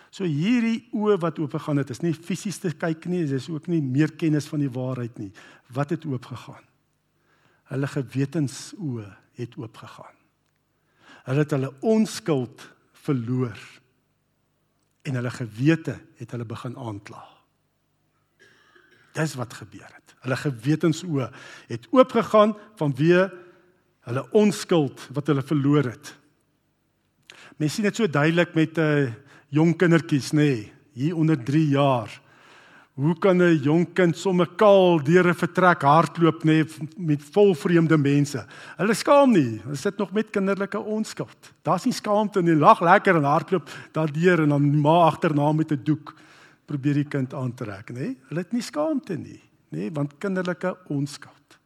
So 0.08 0.24
hierdie 0.24 0.86
oë 0.96 1.18
wat 1.20 1.40
oop 1.42 1.52
gegaan 1.58 1.82
het, 1.82 1.90
is 1.92 2.00
nie 2.00 2.14
fisies 2.16 2.56
te 2.62 2.72
kyk 2.72 3.04
nie, 3.12 3.26
dis 3.28 3.50
ook 3.52 3.68
nie 3.68 3.82
meer 3.84 4.14
kennis 4.16 4.48
van 4.48 4.62
die 4.64 4.72
waarheid 4.72 5.18
nie. 5.20 5.28
Wat 5.76 5.92
het 5.92 6.06
oop 6.08 6.30
gegaan? 6.30 6.64
Hulle 7.68 7.90
gewetensoë 7.92 9.10
het 9.36 9.58
oop 9.60 9.76
gegaan. 9.76 10.17
Hulle 11.28 11.44
het 11.44 11.52
hulle 11.52 11.72
onskuld 11.84 12.62
verloor 13.04 13.58
en 15.08 15.18
hulle 15.18 15.32
gewete 15.32 15.98
het 16.16 16.30
hulle 16.32 16.46
begin 16.48 16.76
aankla. 16.76 17.20
Dis 19.16 19.34
wat 19.36 19.56
gebeur 19.60 19.88
het. 19.88 20.14
Hulle 20.24 20.38
gewetensoë 20.40 21.28
het 21.68 21.88
oopgegaan 21.92 22.54
vanweë 22.80 23.28
hulle 24.08 24.24
onskuld 24.40 25.04
wat 25.16 25.28
hulle 25.28 25.44
verloor 25.44 25.90
het. 25.90 26.14
Mens 27.60 27.76
sien 27.76 27.84
dit 27.84 27.96
so 27.96 28.08
duidelik 28.08 28.54
met 28.54 28.78
'n 28.78 28.80
uh, 28.80 29.02
eh, 29.02 29.12
jong 29.48 29.76
kindertjies 29.76 30.32
nê, 30.32 30.36
nee, 30.36 30.72
hier 30.92 31.16
onder 31.16 31.44
3 31.44 31.68
jaar. 31.68 32.20
Hoe 32.98 33.14
kan 33.18 33.38
'n 33.38 33.62
jong 33.62 33.94
kind 33.94 34.16
sommer 34.16 34.48
kaal 34.56 34.98
deur 34.98 35.28
'n 35.28 35.34
vertrek 35.34 35.82
hardloop 35.82 36.42
nê 36.42 36.66
met 36.96 37.22
vol 37.22 37.54
vreemde 37.54 37.96
mense? 37.96 38.46
Hulle 38.76 38.94
skaam 38.94 39.30
nie. 39.32 39.60
Hulle 39.62 39.76
sit 39.76 39.96
nog 39.98 40.10
met 40.12 40.30
kinderlike 40.30 40.78
onskuld. 40.78 41.52
Daar's 41.62 41.84
nie 41.84 41.92
skaamte 41.92 42.42
nie. 42.42 42.56
Lag 42.56 42.80
lekker 42.80 43.16
en 43.16 43.24
hardloop 43.24 43.70
daardeur 43.92 44.42
en 44.42 44.48
dan 44.48 44.80
ma 44.80 45.06
agterna 45.06 45.52
met 45.52 45.70
'n 45.70 45.84
doek 45.84 46.14
probeer 46.66 46.94
die 46.94 47.04
kind 47.04 47.34
aantrek 47.34 47.90
nê. 47.90 48.16
Hulle 48.28 48.40
het 48.40 48.52
nie 48.52 48.62
skaamte 48.62 49.16
nie, 49.16 49.42
nê, 49.70 49.92
want 49.92 50.18
kinderlike 50.18 50.76
onskuld. 50.88 51.58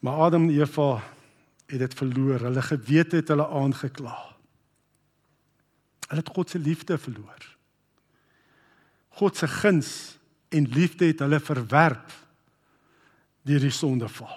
Maar 0.00 0.14
Adam 0.14 0.48
en 0.48 0.60
Eva 0.60 1.02
het 1.66 1.78
dit 1.78 1.94
verloor. 1.94 2.40
Hulle 2.40 2.62
gewete 2.62 3.16
het 3.16 3.28
hulle 3.28 3.48
aangekla. 3.48 4.16
Hulle 6.08 6.20
het 6.20 6.28
God 6.34 6.50
se 6.50 6.58
liefde 6.58 6.98
verloor. 6.98 7.57
God 9.18 9.36
se 9.36 9.48
guns 9.50 9.92
en 10.54 10.68
liefde 10.72 11.10
het 11.10 11.24
hulle 11.24 11.40
verwerp 11.42 12.12
deur 13.48 13.64
die 13.64 13.74
sondeval. 13.74 14.36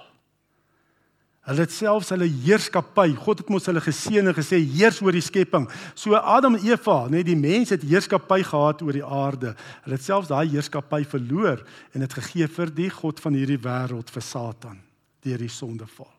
Hulle 1.50 1.65
het 1.65 1.74
selfs 1.74 2.12
hulle 2.13 2.28
heerskappy, 2.30 3.15
God 3.17 3.41
het 3.41 3.50
mos 3.50 3.65
hulle 3.65 3.82
geseën 3.82 4.30
en 4.30 4.36
gesê 4.38 4.60
heers 4.62 5.00
oor 5.02 5.15
die 5.15 5.24
skepping. 5.26 5.65
So 5.98 6.13
Adam 6.15 6.60
en 6.60 6.67
Eva, 6.67 7.08
net 7.10 7.26
die 7.26 7.38
mens 7.38 7.74
het 7.74 7.86
heerskappy 7.88 8.44
gehad 8.46 8.84
oor 8.86 8.94
die 8.94 9.06
aarde. 9.06 9.56
Hulle 9.86 9.98
het 9.98 10.06
selfs 10.06 10.30
daai 10.30 10.54
heerskappy 10.54 11.02
verloor 11.10 11.63
en 11.96 12.06
dit 12.06 12.17
gegee 12.20 12.50
vir 12.58 12.74
die 12.78 12.89
god 12.94 13.22
van 13.24 13.38
hierdie 13.38 13.60
wêreld 13.62 14.13
vir 14.13 14.26
Satan 14.26 14.78
deur 15.26 15.41
die 15.41 15.54
sondeval. 15.54 16.10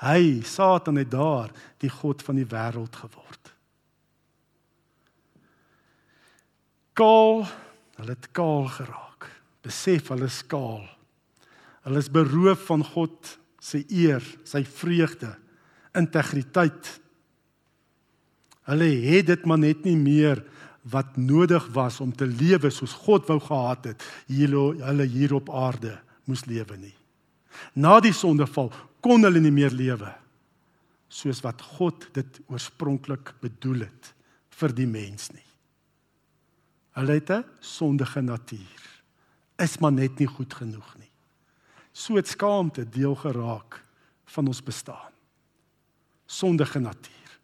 Hy, 0.00 0.40
Satan 0.46 0.98
het 1.02 1.10
daar 1.12 1.50
die 1.82 1.90
god 1.90 2.22
van 2.24 2.38
die 2.38 2.46
wêreld 2.48 2.94
geword. 3.02 3.50
Kaal 6.98 7.44
Hulle 8.00 8.16
het 8.16 8.30
kaal 8.36 8.64
geraak. 8.72 9.28
Besef 9.64 10.08
hulle 10.08 10.28
is 10.30 10.40
kaal. 10.48 10.86
Hulle 11.84 12.00
is 12.00 12.08
beroof 12.12 12.64
van 12.70 12.84
God 12.84 13.36
se 13.60 13.82
eer, 13.92 14.24
sy 14.48 14.62
vreugde, 14.64 15.34
integriteit. 15.96 16.94
Hulle 18.70 18.88
het 19.04 19.28
dit 19.28 19.44
maar 19.48 19.60
net 19.60 19.84
nie 19.84 19.98
meer 20.00 20.40
wat 20.90 21.18
nodig 21.20 21.66
was 21.74 21.98
om 22.00 22.12
te 22.16 22.24
lewe 22.24 22.70
soos 22.72 22.94
God 23.04 23.28
wou 23.28 23.36
gehad 23.42 23.90
het 23.90 24.06
hier 24.30 24.54
hulle 24.80 25.04
hier 25.04 25.34
op 25.36 25.52
aarde 25.52 25.98
moes 26.24 26.46
lewe 26.48 26.78
nie. 26.80 26.94
Na 27.76 27.98
die 28.00 28.14
sondeval 28.16 28.72
kon 29.04 29.28
hulle 29.28 29.42
nie 29.44 29.52
meer 29.52 29.76
lewe 29.76 30.14
soos 31.10 31.42
wat 31.44 31.60
God 31.76 32.06
dit 32.16 32.40
oorspronklik 32.48 33.34
bedoel 33.42 33.84
het 33.90 34.12
vir 34.60 34.76
die 34.76 34.88
mens 34.88 35.28
nie. 35.34 35.49
Hulle 37.00 37.12
het 37.12 37.30
'n 37.30 37.44
sondige 37.60 38.20
natuur. 38.20 39.02
Is 39.56 39.78
maar 39.78 39.92
net 39.92 40.18
nie 40.18 40.26
goed 40.26 40.54
genoeg 40.54 40.96
nie. 40.98 41.10
So 41.92 42.14
het 42.14 42.28
skaamte 42.28 42.88
deel 42.88 43.14
geraak 43.14 43.84
van 44.24 44.46
ons 44.46 44.62
bestaan. 44.62 45.12
Sondige 46.26 46.78
natuur. 46.78 47.38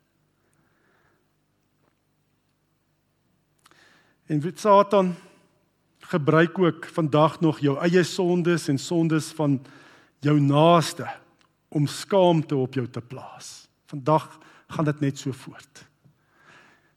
En 4.27 4.41
wit 4.41 4.61
Satan 4.61 5.15
gebruik 5.99 6.59
ook 6.59 6.87
vandag 6.87 7.41
nog 7.41 7.59
jou 7.59 7.79
eie 7.79 8.03
sondes 8.03 8.69
en 8.69 8.79
sondes 8.79 9.27
van 9.27 9.67
jou 10.19 10.41
naaste 10.41 11.15
om 11.69 11.87
skaamte 11.87 12.57
op 12.57 12.75
jou 12.75 12.89
te 12.89 13.01
plaas. 13.01 13.69
Vandag 13.87 14.39
gaan 14.67 14.85
dit 14.85 15.01
net 15.01 15.19
so 15.19 15.33
voort. 15.33 15.87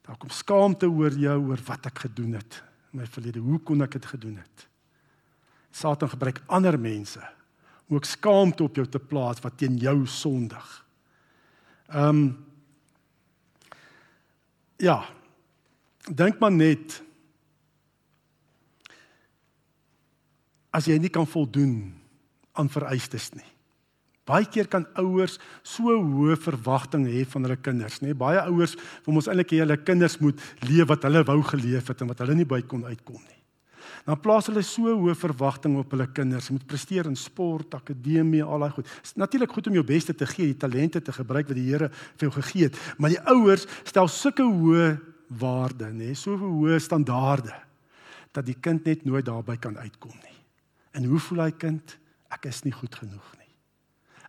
Daar 0.10 0.17
kom 0.17 0.32
skaamte 0.34 0.88
oor 0.89 1.13
jou 1.13 1.38
oor 1.52 1.62
wat 1.67 1.86
ek 1.86 2.08
gedoen 2.08 2.34
het 2.39 2.63
in 2.89 3.04
my 3.04 3.06
verlede. 3.06 3.43
Hoe 3.45 3.60
kon 3.62 3.86
ek 3.86 3.93
dit 4.00 4.06
gedoen 4.10 4.39
het? 4.41 4.63
Satan 5.69 6.10
gebruik 6.10 6.41
ander 6.50 6.80
mense 6.82 7.22
om 7.86 8.00
ook 8.00 8.08
skaamte 8.10 8.65
op 8.65 8.80
jou 8.80 8.88
te 8.89 9.02
plaas 9.02 9.41
wat 9.45 9.58
teen 9.62 9.78
jou 9.78 10.08
sondig. 10.10 10.69
Ehm 11.93 12.24
um, 12.24 12.30
Ja. 14.80 15.04
Dink 16.08 16.39
maar 16.39 16.54
net 16.56 17.02
as 20.72 20.88
jy 20.88 20.95
nie 20.98 21.12
kan 21.12 21.28
voldoen 21.28 21.91
aan 22.56 22.72
vereistes 22.72 23.34
nie. 23.36 23.50
Baie 24.30 24.46
keer 24.46 24.70
kan 24.70 24.86
ouers 25.02 25.39
so 25.65 25.89
hoë 25.89 26.38
verwagtinge 26.44 27.10
hê 27.10 27.26
van 27.32 27.48
hulle 27.48 27.58
kinders, 27.58 28.00
nê? 28.04 28.13
Baie 28.13 28.44
ouers 28.52 28.76
wil 29.08 29.18
mos 29.18 29.30
eintlik 29.32 29.56
hê 29.56 29.63
hulle 29.63 29.80
kinders 29.82 30.20
moet 30.22 30.39
leef 30.70 30.89
wat 30.92 31.08
hulle 31.08 31.26
wou 31.26 31.39
geleef 31.50 31.89
het 31.89 32.04
en 32.04 32.12
wat 32.12 32.22
hulle 32.22 32.38
nie 32.38 32.48
by 32.50 32.62
kon 32.70 32.86
uitkom 32.86 33.20
nie. 33.24 33.39
Dan 34.06 34.20
plaas 34.22 34.48
hulle 34.50 34.62
so 34.65 34.89
hoë 34.89 35.15
verwagtinge 35.18 35.82
op 35.82 35.92
hulle 35.94 36.08
kinders. 36.13 36.48
Hulle 36.50 36.60
moet 36.60 36.70
presteer 36.70 37.10
in 37.10 37.18
sport, 37.20 37.76
akademie, 37.78 38.44
al 38.46 38.65
daai 38.65 38.74
goed. 38.78 38.88
Dit 38.89 39.12
is 39.12 39.18
natuurlik 39.22 39.54
goed 39.54 39.70
om 39.70 39.80
jou 39.80 39.86
beste 39.86 40.15
te 40.18 40.28
gee, 40.30 40.52
die 40.52 40.60
talente 40.62 41.02
te 41.02 41.13
gebruik 41.13 41.50
wat 41.50 41.58
die 41.58 41.68
Here 41.70 41.89
vir 41.92 42.28
jou 42.28 42.34
gegee 42.39 42.70
het, 42.70 42.78
maar 42.98 43.13
die 43.13 43.22
ouers 43.30 43.68
stel 43.84 44.10
sulke 44.10 44.46
hoë 44.46 44.94
waarde, 45.39 45.92
nê, 45.94 46.13
so 46.18 46.38
hoë 46.39 46.80
standaarde 46.82 47.54
dat 48.34 48.46
die 48.46 48.58
kind 48.62 48.86
net 48.86 49.06
nooit 49.06 49.26
daarby 49.26 49.58
kan 49.62 49.78
uitkom 49.78 50.13
nie. 50.13 50.38
En 50.98 51.06
hoe 51.10 51.22
voel 51.22 51.46
hy 51.48 51.52
kind? 51.58 51.98
Ek 52.34 52.50
is 52.50 52.63
nie 52.65 52.74
goed 52.74 52.96
genoeg 52.98 53.26
nie. 53.38 53.38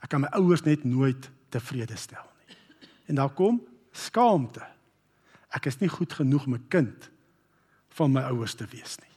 Ek 0.00 0.08
kan 0.08 0.20
my 0.24 0.30
ouers 0.38 0.64
net 0.64 0.84
nooit 0.84 1.30
tevrede 1.52 1.96
stel 1.96 2.24
nie. 2.40 2.56
En 3.10 3.20
daar 3.20 3.32
kom 3.36 3.60
skaamte. 3.92 4.64
Ek 5.50 5.66
is 5.66 5.80
nie 5.80 5.90
goed 5.90 6.12
genoeg 6.12 6.46
om 6.46 6.54
'n 6.54 6.68
kind 6.68 7.10
van 7.98 8.12
my 8.12 8.22
ouers 8.30 8.54
te 8.54 8.66
wees 8.70 8.98
nie. 8.98 9.14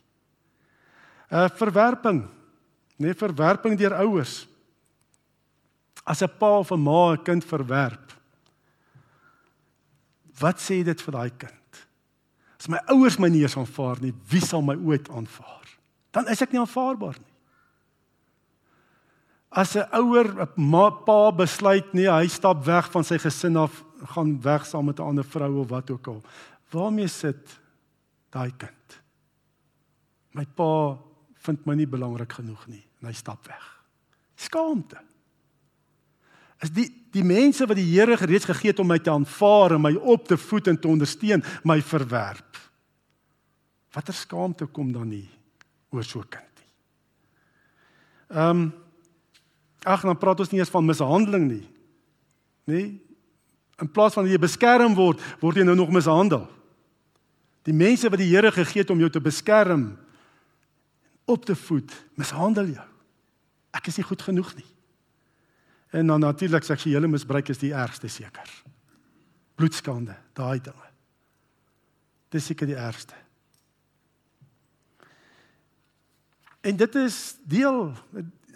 'n 1.32 1.46
uh, 1.46 1.50
Verwerping. 1.50 2.28
Nee, 2.98 3.14
verwerping 3.14 3.78
deur 3.78 3.94
ouers. 3.94 4.48
As 6.04 6.22
'n 6.22 6.38
pa 6.38 6.58
of 6.60 6.72
'n 6.72 6.80
ma 6.80 7.14
'n 7.14 7.24
kind 7.24 7.46
verwerp. 7.46 8.14
Wat 10.40 10.60
sê 10.60 10.84
dit 10.84 11.02
vir 11.02 11.12
daai 11.12 11.32
kind? 11.38 11.88
As 12.60 12.68
my 12.68 12.80
ouers 12.88 13.18
my 13.20 13.30
nie 13.30 13.42
eens 13.42 13.58
aanvaar 13.58 14.02
nie, 14.02 14.14
wie 14.30 14.42
sal 14.42 14.62
my 14.62 14.76
ooit 14.76 15.10
aanvaar? 15.10 15.68
Dan 16.12 16.28
is 16.28 16.42
ek 16.42 16.52
nie 16.52 16.60
aanvaarbaar 16.60 17.18
nie. 17.20 17.33
As 19.54 19.76
'n 19.76 19.86
ouer 19.94 20.50
'n 20.58 21.04
pa 21.06 21.32
besluit 21.32 21.94
nee, 21.94 22.10
hy 22.10 22.28
stap 22.28 22.66
weg 22.66 22.90
van 22.92 23.04
sy 23.04 23.18
gesin 23.18 23.58
af, 23.58 23.84
gaan 24.16 24.42
weg 24.42 24.66
saam 24.66 24.86
met 24.86 25.00
'n 25.00 25.04
ander 25.04 25.24
vrou 25.24 25.60
of 25.62 25.70
wat 25.70 25.92
ook 25.92 26.08
al. 26.08 26.24
Waarmee 26.72 27.08
sit 27.08 27.60
daai 28.30 28.52
kind? 28.58 29.02
My 30.32 30.46
pa 30.46 30.98
vind 31.46 31.66
my 31.66 31.76
nie 31.76 31.88
belangrik 31.88 32.34
genoeg 32.34 32.68
nie 32.68 32.84
en 33.02 33.08
hy 33.08 33.14
stap 33.14 33.46
weg. 33.48 33.84
Skaamte. 34.36 34.98
Is 36.64 36.72
die 36.72 36.90
die 37.14 37.24
mense 37.24 37.68
wat 37.68 37.78
die 37.78 38.00
Here 38.00 38.18
gereeds 38.18 38.46
gegee 38.46 38.72
het 38.72 38.80
om 38.80 38.88
my 38.88 38.98
te 38.98 39.12
aanvaar 39.12 39.76
en 39.76 39.82
my 39.82 39.94
op 39.94 40.28
te 40.28 40.38
voed 40.38 40.68
en 40.68 40.80
te 40.80 40.88
ondersteun, 40.88 41.44
my 41.64 41.82
verwerp. 41.82 42.58
Watter 43.94 44.14
skaamte 44.14 44.66
kom 44.66 44.92
dan 44.92 45.10
nie 45.10 45.30
oor 45.92 46.04
so 46.04 46.20
'n 46.20 46.30
kind 46.30 46.56
nie? 46.58 46.74
Ehm 48.38 48.50
um, 48.50 48.74
Ag, 49.84 50.06
dan 50.08 50.18
praat 50.18 50.40
ons 50.40 50.52
nie 50.52 50.62
eens 50.62 50.72
van 50.72 50.86
mishandeling 50.86 51.48
nie. 51.50 51.66
Nee. 52.70 52.88
In 53.82 53.90
plaas 53.92 54.16
van 54.16 54.28
jy 54.30 54.40
beskerm 54.40 54.96
word, 54.96 55.22
word 55.42 55.60
jy 55.60 55.66
nou 55.68 55.76
nog 55.76 55.92
mishandel. 55.92 56.46
Die 57.68 57.76
mense 57.76 58.10
wat 58.12 58.20
die 58.20 58.30
Here 58.32 58.52
gegee 58.52 58.84
het 58.84 58.92
om 58.94 59.02
jou 59.02 59.10
te 59.12 59.24
beskerm 59.24 59.94
op 61.26 61.46
te 61.48 61.56
voed, 61.56 61.92
mishandel 62.20 62.74
jou. 62.76 62.88
Ek 63.74 63.88
is 63.88 63.98
nie 64.00 64.08
goed 64.08 64.22
genoeg 64.22 64.52
nie. 64.58 64.68
En 65.94 66.08
dan 66.08 66.24
natuurlik 66.24 66.66
seksuele 66.66 67.08
misbruik 67.08 67.52
is 67.54 67.62
die 67.62 67.74
ergste 67.74 68.10
seker. 68.12 68.50
Bloedskande, 69.56 70.16
daai 70.34 70.60
dinge. 70.64 70.90
Dis 72.34 72.48
seker 72.50 72.68
die 72.68 72.80
ergste. 72.80 73.16
En 76.64 76.78
dit 76.80 76.96
is 76.96 77.18
deel 77.44 77.92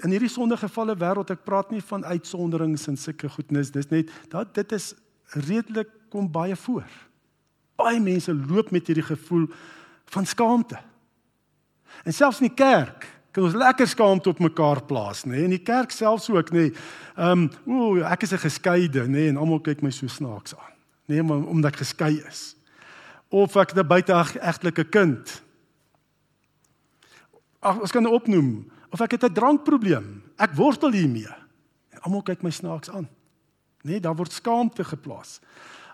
in 0.03 0.13
hierdie 0.13 0.29
sondegevalle 0.29 0.95
wêreld 0.99 1.31
ek 1.33 1.45
praat 1.47 1.71
nie 1.73 1.81
van 1.81 2.05
uitsonderings 2.05 2.87
en 2.87 2.97
sulke 2.97 3.29
goednis 3.29 3.71
dis 3.73 3.89
net 3.89 4.11
dat 4.29 4.53
dit 4.53 4.71
is 4.77 4.93
redelik 5.33 5.89
kom 6.13 6.29
baie 6.31 6.55
voor. 6.55 6.87
Baie 7.77 7.99
mense 8.01 8.33
loop 8.33 8.71
met 8.71 8.87
hierdie 8.87 9.05
gevoel 9.05 9.47
van 10.13 10.25
skaamte. 10.25 10.79
En 12.05 12.13
selfs 12.13 12.41
in 12.41 12.49
die 12.49 12.57
kerk 12.57 13.07
kan 13.35 13.45
ons 13.45 13.57
lekker 13.57 13.87
skaamte 13.89 14.31
op 14.31 14.39
mekaar 14.41 14.81
plaas, 14.89 15.25
nê? 15.29 15.43
In 15.45 15.53
die 15.53 15.61
kerk 15.61 15.91
selfs 15.93 16.29
ook, 16.33 16.49
nê. 16.55 16.71
Ehm, 17.15 17.43
um, 17.45 17.49
ooh, 17.69 18.05
ek 18.11 18.23
is 18.23 18.33
'n 18.33 18.41
geskeide, 18.41 19.07
nê, 19.07 19.27
en 19.29 19.37
almal 19.37 19.59
kyk 19.61 19.81
my 19.81 19.91
so 19.91 20.07
snaaks 20.07 20.55
aan. 20.55 20.73
Nee, 21.05 21.23
maar 21.23 21.37
omdat 21.37 21.73
ek 21.73 21.79
geskei 21.79 22.23
is. 22.27 22.55
Of 23.29 23.55
ek 23.55 23.75
'n 23.75 23.87
buiteegtelike 23.87 24.83
kind. 24.89 25.43
Ag, 27.59 27.79
ons 27.79 27.91
kan 27.91 28.05
opnoem 28.05 28.71
of 28.89 29.01
ek 29.01 29.11
het 29.11 29.23
'n 29.23 29.33
drankprobleem. 29.33 30.23
Ek 30.37 30.53
worstel 30.53 30.91
hiermee. 30.91 31.33
En 31.89 31.99
almal 32.01 32.21
kyk 32.21 32.41
my 32.41 32.49
snaaks 32.49 32.89
aan. 32.89 33.09
Nee, 33.81 33.99
daar 33.99 34.15
word 34.15 34.31
skaamte 34.31 34.83
geplaas. 34.83 35.39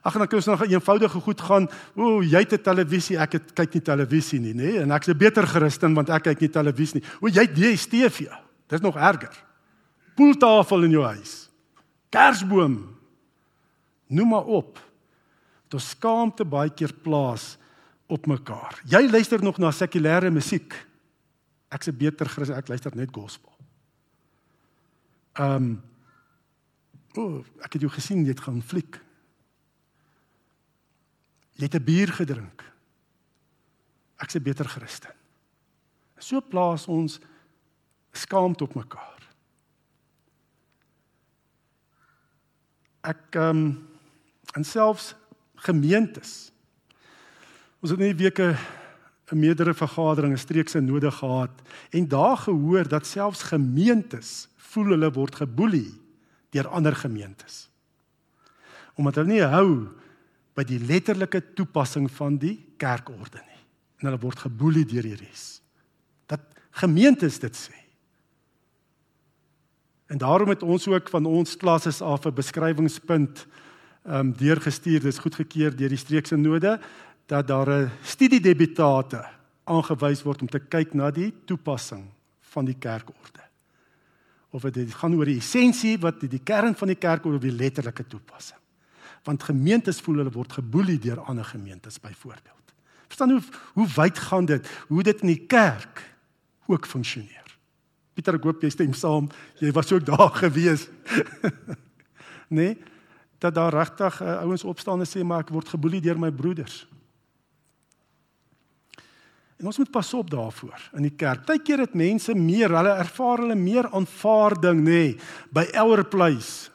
Ag, 0.04 0.18
dan 0.18 0.28
kan 0.28 0.38
ons 0.38 0.46
nog 0.46 0.62
'n 0.62 0.72
eenvoudige 0.72 1.20
goed 1.20 1.42
gaan. 1.42 1.70
O, 1.96 2.22
jy 2.22 2.40
het 2.40 2.54
'n 2.54 2.62
televisie, 2.62 3.18
ek 3.18 3.32
het 3.32 3.54
kyk 3.54 3.74
nie 3.74 3.82
televisie 3.82 4.40
nie, 4.40 4.54
nê? 4.54 4.56
Nee? 4.56 4.80
En 4.80 4.92
ek's 4.92 5.08
'n 5.08 5.18
beter 5.18 5.48
Christen 5.48 5.94
want 5.94 6.10
ek 6.10 6.24
kyk 6.24 6.40
nie 6.40 6.50
televisie 6.50 7.00
nie. 7.00 7.10
O, 7.22 7.28
jy 7.28 7.42
het 7.42 7.56
DStv. 7.56 8.28
Dis 8.68 8.82
nog 8.82 8.96
erger. 8.96 9.44
Pooltafel 10.16 10.84
in 10.84 10.92
jou 10.92 11.04
huis. 11.04 11.50
Kersboom. 12.10 12.96
Noem 14.08 14.28
maar 14.28 14.46
op. 14.46 14.80
Dit 15.68 15.82
skaamte 15.82 16.46
baie 16.46 16.70
keer 16.70 16.94
plaas 16.94 17.58
op 18.08 18.26
mekaar. 18.26 18.82
Jy 18.86 19.10
luister 19.10 19.44
nog 19.44 19.58
na 19.58 19.72
sekulêre 19.72 20.30
musiek. 20.32 20.74
Ek's 21.74 21.88
'n 21.90 21.98
beter 21.98 22.30
Christen, 22.30 22.58
ek 22.58 22.68
luister 22.68 22.96
net 22.96 23.12
gospel. 23.12 23.52
Ehm 25.34 25.56
um, 25.56 25.82
O, 27.14 27.44
ek 27.62 27.76
het 27.76 27.84
jou 27.86 27.92
gesien 27.94 28.24
jy 28.26 28.34
het 28.34 28.42
gaan 28.42 28.62
fliek. 28.66 28.98
Jy 31.62 31.68
het 31.70 31.76
'n 31.76 31.86
bier 31.86 32.10
gedrink. 32.10 32.64
Ek's 34.18 34.36
'n 34.36 34.42
beter 34.42 34.66
Christen. 34.66 35.14
So 36.18 36.42
plaas 36.42 36.88
ons 36.88 37.20
skaamte 38.12 38.64
op 38.64 38.74
mekaar. 38.74 39.22
Ek 43.02 43.36
ehm 43.36 43.50
um, 43.50 43.90
en 44.54 44.64
selfs 44.64 45.16
gemeentes. 45.56 46.52
Ons 47.80 47.92
het 47.92 48.00
nie 48.00 48.16
weke 48.16 48.56
'n 49.32 49.40
meerdere 49.40 49.74
vergadering, 49.74 50.34
'n 50.34 50.38
streekse 50.38 50.80
nodig 50.80 51.16
gehad 51.16 51.62
en 51.90 52.08
daar 52.08 52.38
gehoor 52.38 52.88
dat 52.88 53.06
selfs 53.06 53.44
gemeentes 53.44 54.48
voel 54.58 54.86
hulle 54.86 55.12
word 55.12 55.36
geboelie 55.36 55.94
deur 56.50 56.68
ander 56.68 56.96
gemeentes. 56.96 57.70
Omdat 58.96 59.16
hulle 59.16 59.34
nie 59.34 59.42
hou 59.42 59.88
by 60.54 60.64
die 60.64 60.80
letterlike 60.80 61.42
toepassing 61.58 62.12
van 62.12 62.38
die 62.38 62.58
kerkorde 62.78 63.42
nie. 63.42 63.62
En 64.02 64.10
hulle 64.10 64.22
word 64.22 64.44
geboelie 64.46 64.86
deur 64.86 65.02
die 65.02 65.16
res. 65.16 65.62
Dat 66.30 66.42
gemeentes 66.72 67.40
dit 67.40 67.58
sê. 67.58 67.78
En 70.12 70.18
daarom 70.18 70.50
het 70.50 70.64
ons 70.64 70.88
ook 70.88 71.10
van 71.10 71.26
ons 71.26 71.58
klasse 71.58 72.04
af 72.04 72.26
'n 72.26 72.34
beskrywingspunt 72.34 73.48
ehm 74.04 74.16
um, 74.20 74.34
deurgestuur. 74.38 75.00
Dit 75.00 75.14
is 75.14 75.20
goedgekeur 75.20 75.76
deur 75.76 75.90
die 75.90 75.98
streekse 75.98 76.36
node 76.36 76.80
dat 77.26 77.48
daar 77.48 77.70
'n 77.70 77.92
studiedebutate 78.02 79.26
aangewys 79.64 80.24
word 80.24 80.42
om 80.42 80.50
te 80.50 80.60
kyk 80.60 80.94
na 80.94 81.12
die 81.12 81.34
toepassing 81.46 82.04
van 82.40 82.66
die 82.66 82.78
kerkorde. 82.80 83.42
Of 84.50 84.62
dit 84.62 84.94
gaan 84.94 85.16
oor 85.16 85.26
die 85.26 85.38
essensie 85.38 85.98
wat 86.00 86.20
die, 86.20 86.30
die 86.30 86.44
kern 86.44 86.76
van 86.76 86.88
die 86.88 87.00
kerk 87.00 87.26
oor 87.26 87.40
die 87.40 87.52
letterlike 87.52 88.06
toepassing. 88.08 88.60
Want 89.24 89.44
gemeentes 89.44 90.02
voel 90.02 90.22
hulle 90.22 90.32
word 90.32 90.54
geboelie 90.54 91.00
deur 91.00 91.20
ander 91.20 91.46
gemeentes 91.46 92.00
byvoorbeeld. 92.00 92.74
Verstaan 93.08 93.32
hoe 93.32 93.42
hoe 93.74 93.88
wyd 93.96 94.20
gaan 94.20 94.46
dit? 94.46 94.70
Hoe 94.88 95.04
dit 95.04 95.22
in 95.22 95.28
die 95.28 95.46
kerk 95.48 96.04
ook 96.66 96.86
funksioneer. 96.86 97.58
Pieter, 98.14 98.38
ek 98.38 98.46
hoop 98.46 98.62
jy 98.62 98.70
stem 98.70 98.94
saam. 98.94 99.30
Jy 99.62 99.72
was 99.74 99.92
ook 99.92 100.06
daar 100.06 100.30
gewees. 100.44 100.88
nee, 102.48 102.78
dat 103.42 103.56
daar 103.56 103.74
regtig 103.74 104.22
uh, 104.22 104.38
ouens 104.46 104.64
opstaan 104.64 105.02
en 105.02 105.10
sê 105.10 105.24
maar 105.26 105.48
ek 105.48 105.54
word 105.54 105.74
geboelie 105.74 106.02
deur 106.02 106.20
my 106.20 106.32
broeders. 106.32 106.84
En 109.64 109.70
ons 109.72 109.78
moet 109.80 109.92
pas 109.96 110.08
op 110.14 110.28
daarvoor 110.28 110.82
in 111.00 111.06
die 111.08 111.14
kerk. 111.16 111.46
Partykeer 111.48 111.86
het 111.86 111.94
mense 111.96 112.34
meer, 112.36 112.74
hulle 112.76 112.98
ervaar 113.00 113.46
hulle 113.46 113.56
meer 113.56 113.88
aanvaarding 113.96 114.82
nê 114.84 114.92
nee, 114.92 115.14
by 115.56 115.64
elder 115.72 116.04
place. 116.04 116.68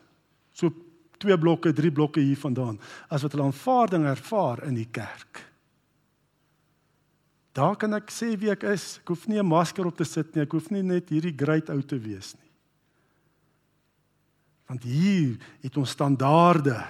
So 0.57 0.73
twee 1.21 1.37
blokke, 1.37 1.75
drie 1.77 1.93
blokke 1.93 2.25
hier 2.25 2.41
vandaan 2.41 2.79
as 3.13 3.27
wat 3.27 3.37
hulle 3.37 3.51
aanvaarding 3.51 4.07
ervaar 4.09 4.65
in 4.71 4.79
die 4.81 4.89
kerk. 4.89 5.43
Daar 7.53 7.77
kan 7.77 7.93
ek 7.99 8.09
sê 8.15 8.31
wie 8.41 8.55
ek 8.55 8.65
is. 8.73 9.03
Ek 9.03 9.13
hoef 9.13 9.29
nie 9.29 9.37
'n 9.37 9.45
masker 9.45 9.85
op 9.85 9.97
te 10.01 10.09
sit 10.09 10.35
nie. 10.35 10.49
Ek 10.49 10.53
hoef 10.53 10.71
nie 10.71 10.83
net 10.83 11.11
hierdie 11.11 11.37
great 11.37 11.69
ou 11.69 11.83
te 11.83 11.99
wees 12.01 12.33
nie. 12.41 12.51
Want 14.67 14.83
hier 14.83 15.37
het 15.61 15.77
ons 15.77 15.91
standaarde 15.91 16.87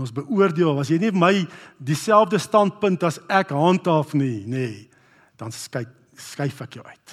en 0.00 0.06
ons 0.06 0.14
beoordeel 0.16 0.78
as 0.80 0.88
jy 0.88 0.96
nie 1.02 1.12
my 1.12 1.34
dieselfde 1.76 2.40
standpunt 2.40 3.04
as 3.04 3.18
ek 3.28 3.52
handhaaf 3.52 4.14
nie, 4.16 4.46
nê, 4.48 4.64
nee, 4.64 4.86
dan 5.36 5.52
skei 5.52 5.84
skuif 6.20 6.60
ek 6.64 6.78
jou 6.78 6.84
uit. 6.84 7.12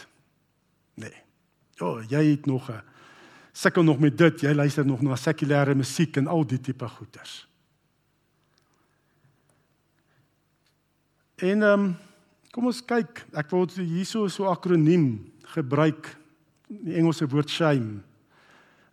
Nee. 1.00 1.16
O, 1.80 1.98
oh, 1.98 2.00
jy 2.04 2.24
het 2.32 2.48
nog 2.48 2.70
'n 2.72 2.82
sukkel 3.54 3.84
nog 3.84 4.00
met 4.00 4.18
dit. 4.18 4.42
Jy 4.42 4.54
luister 4.54 4.86
nog 4.86 5.02
na 5.02 5.16
sekulêre 5.16 5.76
musiek 5.76 6.18
en 6.18 6.28
al 6.28 6.46
die 6.46 6.60
tipe 6.60 6.88
goeters. 6.88 7.48
En 11.36 11.64
ehm 11.64 11.80
um, 11.80 11.96
kom 12.52 12.66
ons 12.66 12.82
kyk, 12.86 13.26
ek 13.34 13.52
wil 13.52 13.68
hierso 13.70 14.28
so 14.28 14.44
'n 14.44 14.52
akroniem 14.52 15.32
gebruik, 15.44 16.18
die 16.68 16.96
Engelse 16.96 17.28
woord 17.28 17.50
shame. 17.50 18.02